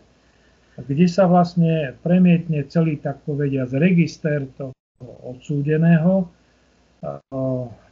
kde 0.78 1.06
sa 1.10 1.26
vlastne 1.26 1.98
premietne 2.06 2.62
celý, 2.70 3.02
tak 3.02 3.24
povediať, 3.26 3.74
register 3.80 4.46
toho 4.54 4.76
odsúdeného, 5.26 6.30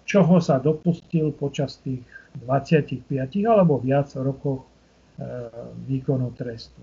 čoho 0.06 0.36
sa 0.38 0.60
dopustil 0.60 1.32
počas 1.34 1.80
tých 1.82 2.04
25 2.44 3.10
alebo 3.46 3.78
viac 3.80 4.10
rokov 4.18 4.62
e, 4.62 4.66
výkonu 5.86 6.34
trestu. 6.34 6.82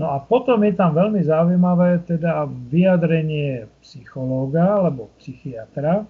No 0.00 0.08
a 0.16 0.24
potom 0.24 0.64
je 0.64 0.72
tam 0.72 0.96
veľmi 0.96 1.20
zaujímavé 1.20 2.00
teda 2.08 2.48
vyjadrenie 2.72 3.68
psychológa 3.84 4.80
alebo 4.80 5.12
psychiatra, 5.20 6.08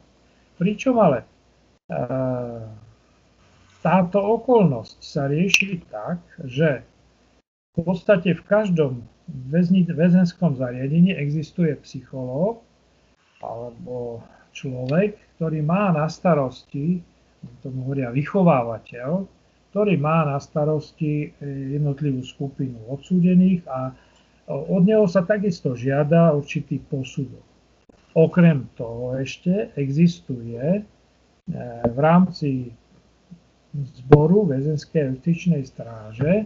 pričom 0.55 1.03
ale 1.03 1.23
e, 1.23 1.27
táto 3.83 4.23
okolnosť 4.23 4.99
sa 5.03 5.27
rieši 5.27 5.83
tak, 5.91 6.23
že 6.47 6.87
v 7.75 7.83
podstate 7.83 8.39
v 8.39 8.43
každom 8.47 8.93
väzenskom 9.91 10.55
zariadení 10.55 11.17
existuje 11.19 11.75
psychológ, 11.83 12.63
alebo 13.43 14.23
človek, 14.55 15.19
ktorý 15.35 15.65
má 15.65 15.91
na 15.91 16.07
starosti, 16.07 17.03
tomu 17.65 17.91
hovoria 17.91 18.15
vychovávateľ, 18.15 19.27
ktorý 19.73 19.97
má 19.97 20.29
na 20.29 20.37
starosti 20.37 21.33
jednotlivú 21.41 22.21
skupinu 22.21 22.77
odsúdených 22.93 23.65
a 23.73 23.97
od 24.53 24.85
neho 24.85 25.09
sa 25.09 25.25
takisto 25.25 25.73
žiada 25.73 26.37
určitý 26.37 26.77
posudok. 26.93 27.41
Okrem 28.13 28.69
toho 28.77 29.17
ešte 29.17 29.73
existuje 29.81 30.85
v 31.89 31.97
rámci 31.97 32.69
zboru 33.73 34.45
väzenskej 34.53 35.17
justičnej 35.17 35.65
stráže 35.65 36.45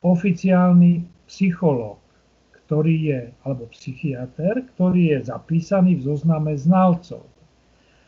oficiálny 0.00 1.04
psychológ, 1.28 2.00
ktorý 2.64 2.96
je, 3.12 3.20
alebo 3.44 3.68
psychiatr, 3.68 4.64
ktorý 4.72 5.12
je 5.12 5.28
zapísaný 5.28 6.00
v 6.00 6.08
zozname 6.08 6.56
znalcov. 6.56 7.20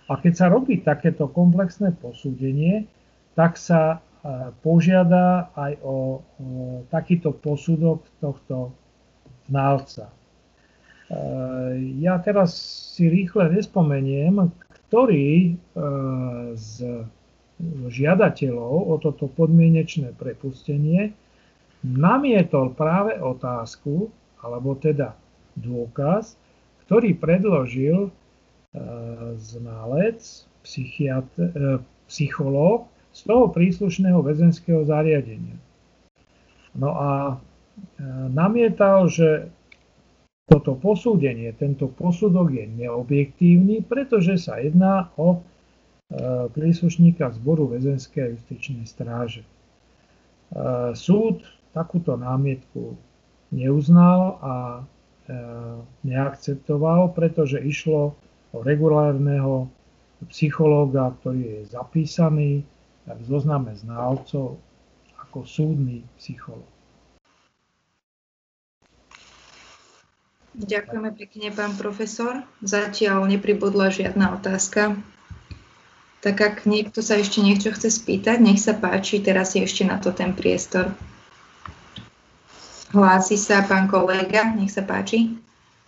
A 0.06 0.12
keď 0.22 0.32
sa 0.38 0.46
robí 0.46 0.78
takéto 0.82 1.26
komplexné 1.26 1.94
posúdenie, 1.98 2.86
tak 3.34 3.58
sa 3.58 4.00
požiada 4.62 5.54
aj 5.54 5.72
o, 5.86 6.22
takýto 6.90 7.30
posudok 7.30 8.02
tohto 8.18 8.74
znalca. 9.46 10.10
Ja 12.02 12.18
teraz 12.18 12.58
si 12.98 13.06
rýchle 13.06 13.54
nespomeniem, 13.54 14.50
ktorý 14.90 15.54
z 16.58 16.70
žiadateľov 17.86 18.74
o 18.90 18.94
toto 18.98 19.30
podmienečné 19.30 20.12
prepustenie 20.18 21.14
namietol 21.86 22.74
práve 22.74 23.16
otázku, 23.22 24.10
alebo 24.42 24.74
teda 24.74 25.14
dôkaz, 25.54 26.34
ktorý 26.84 27.14
predložil 27.14 28.10
znalec, 29.40 30.20
psychiatr, 30.62 31.80
psychológ 32.06 32.86
z 33.16 33.20
toho 33.24 33.48
príslušného 33.48 34.20
väzenského 34.20 34.84
zariadenia. 34.84 35.56
No 36.76 36.92
a 36.92 37.10
namietal, 38.28 39.08
že 39.08 39.48
toto 40.46 40.78
posúdenie, 40.78 41.50
tento 41.58 41.90
posudok 41.90 42.54
je 42.54 42.64
neobjektívny, 42.70 43.82
pretože 43.82 44.38
sa 44.38 44.62
jedná 44.62 45.10
o 45.18 45.34
e, 45.34 45.38
príslušníka 46.54 47.34
zboru 47.34 47.66
väzenskej 47.66 48.22
a 48.22 48.30
justičnej 48.38 48.86
stráže. 48.86 49.42
E, 49.42 49.48
súd 50.94 51.42
takúto 51.74 52.14
námietku 52.14 52.94
neuznal 53.50 54.38
a 54.38 54.54
e, 54.78 54.80
neakceptoval, 56.06 57.10
pretože 57.10 57.58
išlo 57.58 58.14
regulárneho 58.64 59.68
psychológa, 60.32 61.12
ktorý 61.20 61.40
je 61.40 61.58
zapísaný 61.68 62.50
v 63.06 63.22
zozname 63.28 63.76
znalcov 63.76 64.56
ako 65.20 65.44
súdny 65.44 66.02
psychológ. 66.16 66.66
Ďakujeme 70.56 71.12
pekne, 71.12 71.52
pán 71.52 71.76
profesor. 71.76 72.40
Zatiaľ 72.64 73.28
nepribudla 73.28 73.92
žiadna 73.92 74.40
otázka. 74.40 74.96
Tak 76.24 76.36
ak 76.40 76.56
niekto 76.64 77.04
sa 77.04 77.20
ešte 77.20 77.44
niečo 77.44 77.76
chce 77.76 77.92
spýtať, 77.92 78.40
nech 78.40 78.56
sa 78.56 78.72
páči, 78.72 79.20
teraz 79.20 79.52
je 79.52 79.68
ešte 79.68 79.84
na 79.84 80.00
to 80.00 80.16
ten 80.16 80.32
priestor. 80.32 80.96
Hlási 82.96 83.36
sa 83.36 83.68
pán 83.68 83.84
kolega, 83.84 84.48
nech 84.56 84.72
sa 84.72 84.80
páči. 84.80 85.36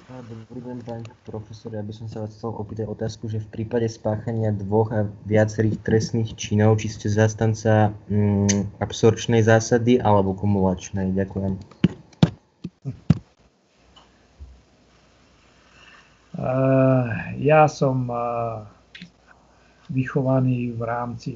Dobrý 0.08 0.64
deň, 0.64 0.78
pán 0.88 1.04
profesor. 1.28 1.68
Ja 1.76 1.84
by 1.84 1.92
som 1.92 2.08
sa 2.08 2.24
vás 2.24 2.32
chcel 2.32 2.48
opýtať 2.56 2.88
otázku, 2.88 3.28
že 3.28 3.44
v 3.44 3.60
prípade 3.60 3.92
spáchania 3.92 4.56
dvoch 4.56 4.88
a 4.88 5.04
viacerých 5.28 5.84
trestných 5.84 6.32
činov, 6.32 6.80
či 6.80 6.88
ste 6.88 7.12
zastanca 7.12 7.92
mm, 8.08 8.80
absorčnej 8.80 9.44
zásady 9.44 10.00
alebo 10.00 10.32
kumulačnej. 10.32 11.12
Ďakujem. 11.12 11.60
Eh, 16.40 17.08
ja 17.44 17.68
som 17.68 18.08
eh, 18.08 18.64
vychovaný 19.92 20.72
v 20.72 20.82
rámci 20.88 21.32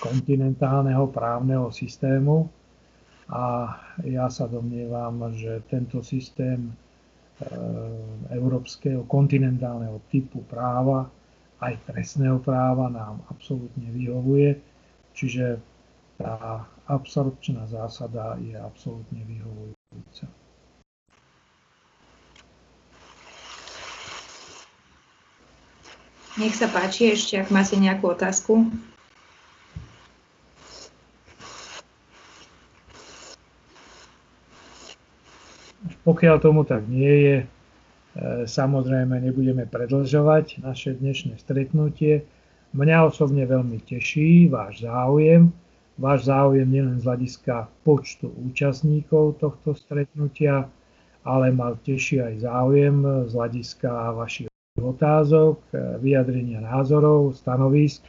kontinentálneho 0.00 1.04
právneho 1.12 1.68
systému 1.68 2.48
a 3.32 3.80
ja 4.04 4.28
sa 4.28 4.44
domnievam, 4.44 5.32
že 5.32 5.64
tento 5.72 6.04
systém 6.04 6.68
eh, 6.68 7.48
európskeho 8.36 9.08
kontinentálneho 9.08 10.04
typu 10.12 10.44
práva, 10.44 11.08
aj 11.64 11.80
trestného 11.88 12.36
práva 12.44 12.92
nám 12.92 13.24
absolútne 13.32 13.88
vyhovuje, 13.88 14.60
čiže 15.16 15.56
tá 16.20 16.68
absorpčná 16.92 17.64
zásada 17.72 18.36
je 18.36 18.52
absolútne 18.52 19.24
vyhovujúca. 19.24 20.28
Nech 26.36 26.56
sa 26.56 26.68
páči 26.68 27.12
ešte, 27.12 27.36
ak 27.40 27.52
máte 27.52 27.76
nejakú 27.76 28.12
otázku. 28.12 28.68
Pokiaľ 36.02 36.36
tomu 36.42 36.66
tak 36.66 36.82
nie 36.90 37.14
je, 37.22 37.36
e, 37.38 37.46
samozrejme 38.42 39.22
nebudeme 39.22 39.70
predlžovať 39.70 40.58
naše 40.58 40.98
dnešné 40.98 41.38
stretnutie. 41.38 42.26
Mňa 42.74 43.06
osobne 43.06 43.46
veľmi 43.46 43.78
teší 43.86 44.50
váš 44.50 44.82
záujem. 44.82 45.54
Váš 46.00 46.26
záujem 46.26 46.66
nielen 46.66 46.98
z 46.98 47.06
hľadiska 47.06 47.70
počtu 47.86 48.34
účastníkov 48.50 49.38
tohto 49.38 49.76
stretnutia, 49.78 50.66
ale 51.22 51.54
ma 51.54 51.76
teší 51.78 52.18
aj 52.18 52.34
záujem 52.42 52.96
z 53.28 53.32
hľadiska 53.38 54.16
vašich 54.18 54.50
otázok, 54.80 55.62
e, 55.70 56.00
vyjadrenia 56.02 56.64
názorov, 56.64 57.38
stanovisk. 57.38 58.02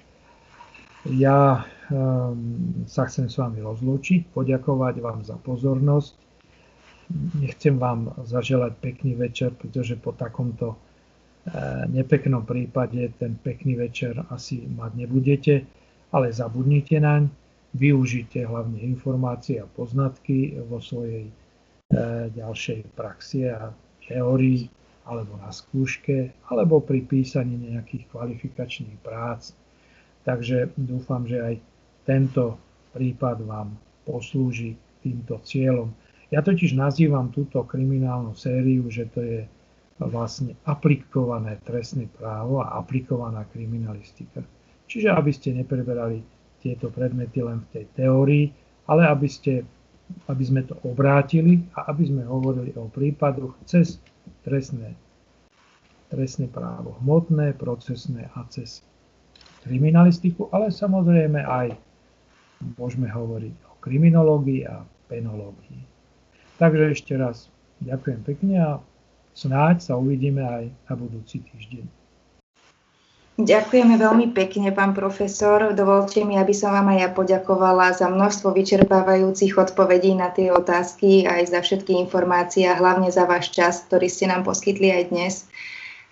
Ja 1.11 1.67
um, 1.91 2.87
sa 2.87 3.11
chcem 3.11 3.27
s 3.27 3.35
vami 3.35 3.59
rozlúčiť, 3.59 4.31
poďakovať 4.31 5.03
vám 5.03 5.19
za 5.27 5.35
pozornosť. 5.35 6.22
Nechcem 7.13 7.77
vám 7.77 8.09
zaželať 8.25 8.73
pekný 8.81 9.13
večer, 9.13 9.53
pretože 9.53 9.93
po 10.01 10.17
takomto 10.17 10.73
e, 10.73 10.77
nepeknom 11.93 12.41
prípade 12.41 13.13
ten 13.21 13.37
pekný 13.37 13.77
večer 13.77 14.17
asi 14.33 14.65
mať 14.65 14.91
nebudete, 15.05 15.55
ale 16.09 16.33
zabudnite 16.33 16.97
naň, 16.97 17.29
využite 17.73 18.45
hlavne 18.45 18.81
informácie 18.81 19.61
a 19.61 19.69
poznatky 19.69 20.57
vo 20.65 20.81
svojej 20.81 21.29
e, 21.29 21.33
ďalšej 22.33 22.97
praxi 22.97 23.49
a 23.49 23.69
teórii 24.01 24.69
alebo 25.03 25.35
na 25.35 25.51
skúške, 25.51 26.31
alebo 26.47 26.79
pri 26.79 27.03
písaní 27.03 27.59
nejakých 27.75 28.07
kvalifikačných 28.07 28.97
prác. 29.03 29.51
Takže 30.23 30.71
dúfam, 30.79 31.27
že 31.27 31.43
aj 31.43 31.55
tento 32.07 32.55
prípad 32.95 33.43
vám 33.43 33.75
poslúži 34.07 34.79
týmto 35.03 35.43
cieľom. 35.43 35.91
Ja 36.33 36.41
totiž 36.41 36.73
nazývam 36.73 37.29
túto 37.29 37.61
kriminálnu 37.61 38.33
sériu, 38.33 38.89
že 38.89 39.05
to 39.13 39.21
je 39.21 39.45
vlastne 40.01 40.57
aplikované 40.65 41.61
trestné 41.61 42.09
právo 42.09 42.57
a 42.57 42.73
aplikovaná 42.81 43.45
kriminalistika. 43.53 44.41
Čiže 44.89 45.13
aby 45.13 45.29
ste 45.29 45.53
nepreberali 45.53 46.25
tieto 46.65 46.89
predmety 46.89 47.45
len 47.45 47.61
v 47.61 47.69
tej 47.77 47.85
teórii, 47.93 48.45
ale 48.89 49.05
aby, 49.05 49.29
ste, 49.29 49.61
aby 50.25 50.41
sme 50.41 50.65
to 50.65 50.73
obrátili 50.81 51.61
a 51.77 51.93
aby 51.93 52.09
sme 52.09 52.25
hovorili 52.25 52.73
o 52.81 52.89
prípadoch 52.89 53.53
cez 53.69 54.01
trestné, 54.41 54.97
trestné 56.09 56.49
právo 56.49 56.97
hmotné, 57.05 57.53
procesné 57.61 58.25
a 58.33 58.41
cez 58.49 58.81
kriminalistiku, 59.69 60.49
ale 60.49 60.73
samozrejme 60.73 61.45
aj 61.45 61.77
môžeme 62.73 63.05
hovoriť 63.05 63.53
o 63.69 63.71
kriminológii 63.85 64.65
a 64.65 64.81
penológii. 65.07 65.92
Takže 66.61 66.83
ešte 66.93 67.13
raz 67.17 67.49
ďakujem 67.81 68.19
pekne 68.23 68.55
a 68.61 68.71
snáď 69.33 69.81
sa 69.81 69.93
uvidíme 69.97 70.45
aj 70.45 70.63
na 70.69 70.93
budúci 70.93 71.41
týždeň. 71.41 72.03
Ďakujeme 73.33 73.97
veľmi 73.97 74.29
pekne, 74.29 74.69
pán 74.69 74.93
profesor. 74.93 75.73
Dovolte 75.73 76.21
mi, 76.21 76.37
aby 76.37 76.53
som 76.53 76.69
vám 76.69 76.93
aj 76.93 76.99
ja 77.01 77.09
poďakovala 77.09 77.97
za 77.97 78.05
množstvo 78.05 78.53
vyčerpávajúcich 78.53 79.57
odpovedí 79.57 80.13
na 80.13 80.29
tie 80.29 80.53
otázky, 80.53 81.25
aj 81.25 81.49
za 81.49 81.65
všetky 81.65 81.97
informácie 81.97 82.69
a 82.69 82.77
hlavne 82.77 83.09
za 83.09 83.25
váš 83.25 83.49
čas, 83.49 83.89
ktorý 83.89 84.05
ste 84.05 84.29
nám 84.29 84.45
poskytli 84.45 84.93
aj 84.93 85.03
dnes. 85.09 85.33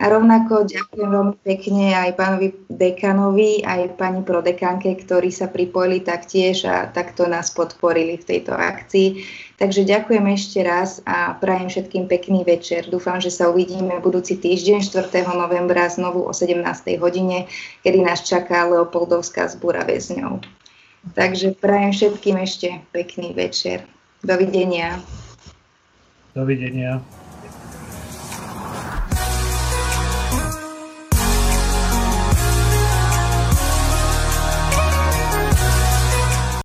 A 0.02 0.10
rovnako 0.10 0.66
ďakujem 0.66 1.10
veľmi 1.14 1.36
pekne 1.46 1.94
aj 1.94 2.18
pánovi 2.18 2.58
dekanovi, 2.74 3.62
aj 3.62 4.02
pani 4.02 4.26
prodekánke, 4.26 4.90
ktorí 5.06 5.30
sa 5.30 5.46
pripojili 5.46 6.02
taktiež 6.02 6.66
a 6.66 6.90
takto 6.90 7.30
nás 7.30 7.54
podporili 7.54 8.18
v 8.18 8.26
tejto 8.26 8.58
akcii. 8.58 9.22
Takže 9.62 9.86
ďakujem 9.86 10.26
ešte 10.34 10.66
raz 10.66 11.06
a 11.06 11.38
prajem 11.38 11.70
všetkým 11.70 12.10
pekný 12.10 12.42
večer. 12.42 12.90
Dúfam, 12.90 13.22
že 13.22 13.30
sa 13.30 13.46
uvidíme 13.46 14.02
budúci 14.02 14.34
týždeň 14.42 14.82
4. 14.82 15.14
novembra 15.38 15.86
znovu 15.86 16.26
o 16.26 16.34
17. 16.34 16.66
hodine, 16.98 17.46
kedy 17.86 18.02
nás 18.02 18.26
čaká 18.26 18.66
Leopoldovská 18.66 19.46
zbúra 19.54 19.86
väzňov. 19.86 20.42
Takže 21.14 21.54
prajem 21.62 21.94
všetkým 21.94 22.42
ešte 22.42 22.82
pekný 22.90 23.38
večer. 23.38 23.86
Dovidenia. 24.26 24.98
Dovidenia. 26.34 27.21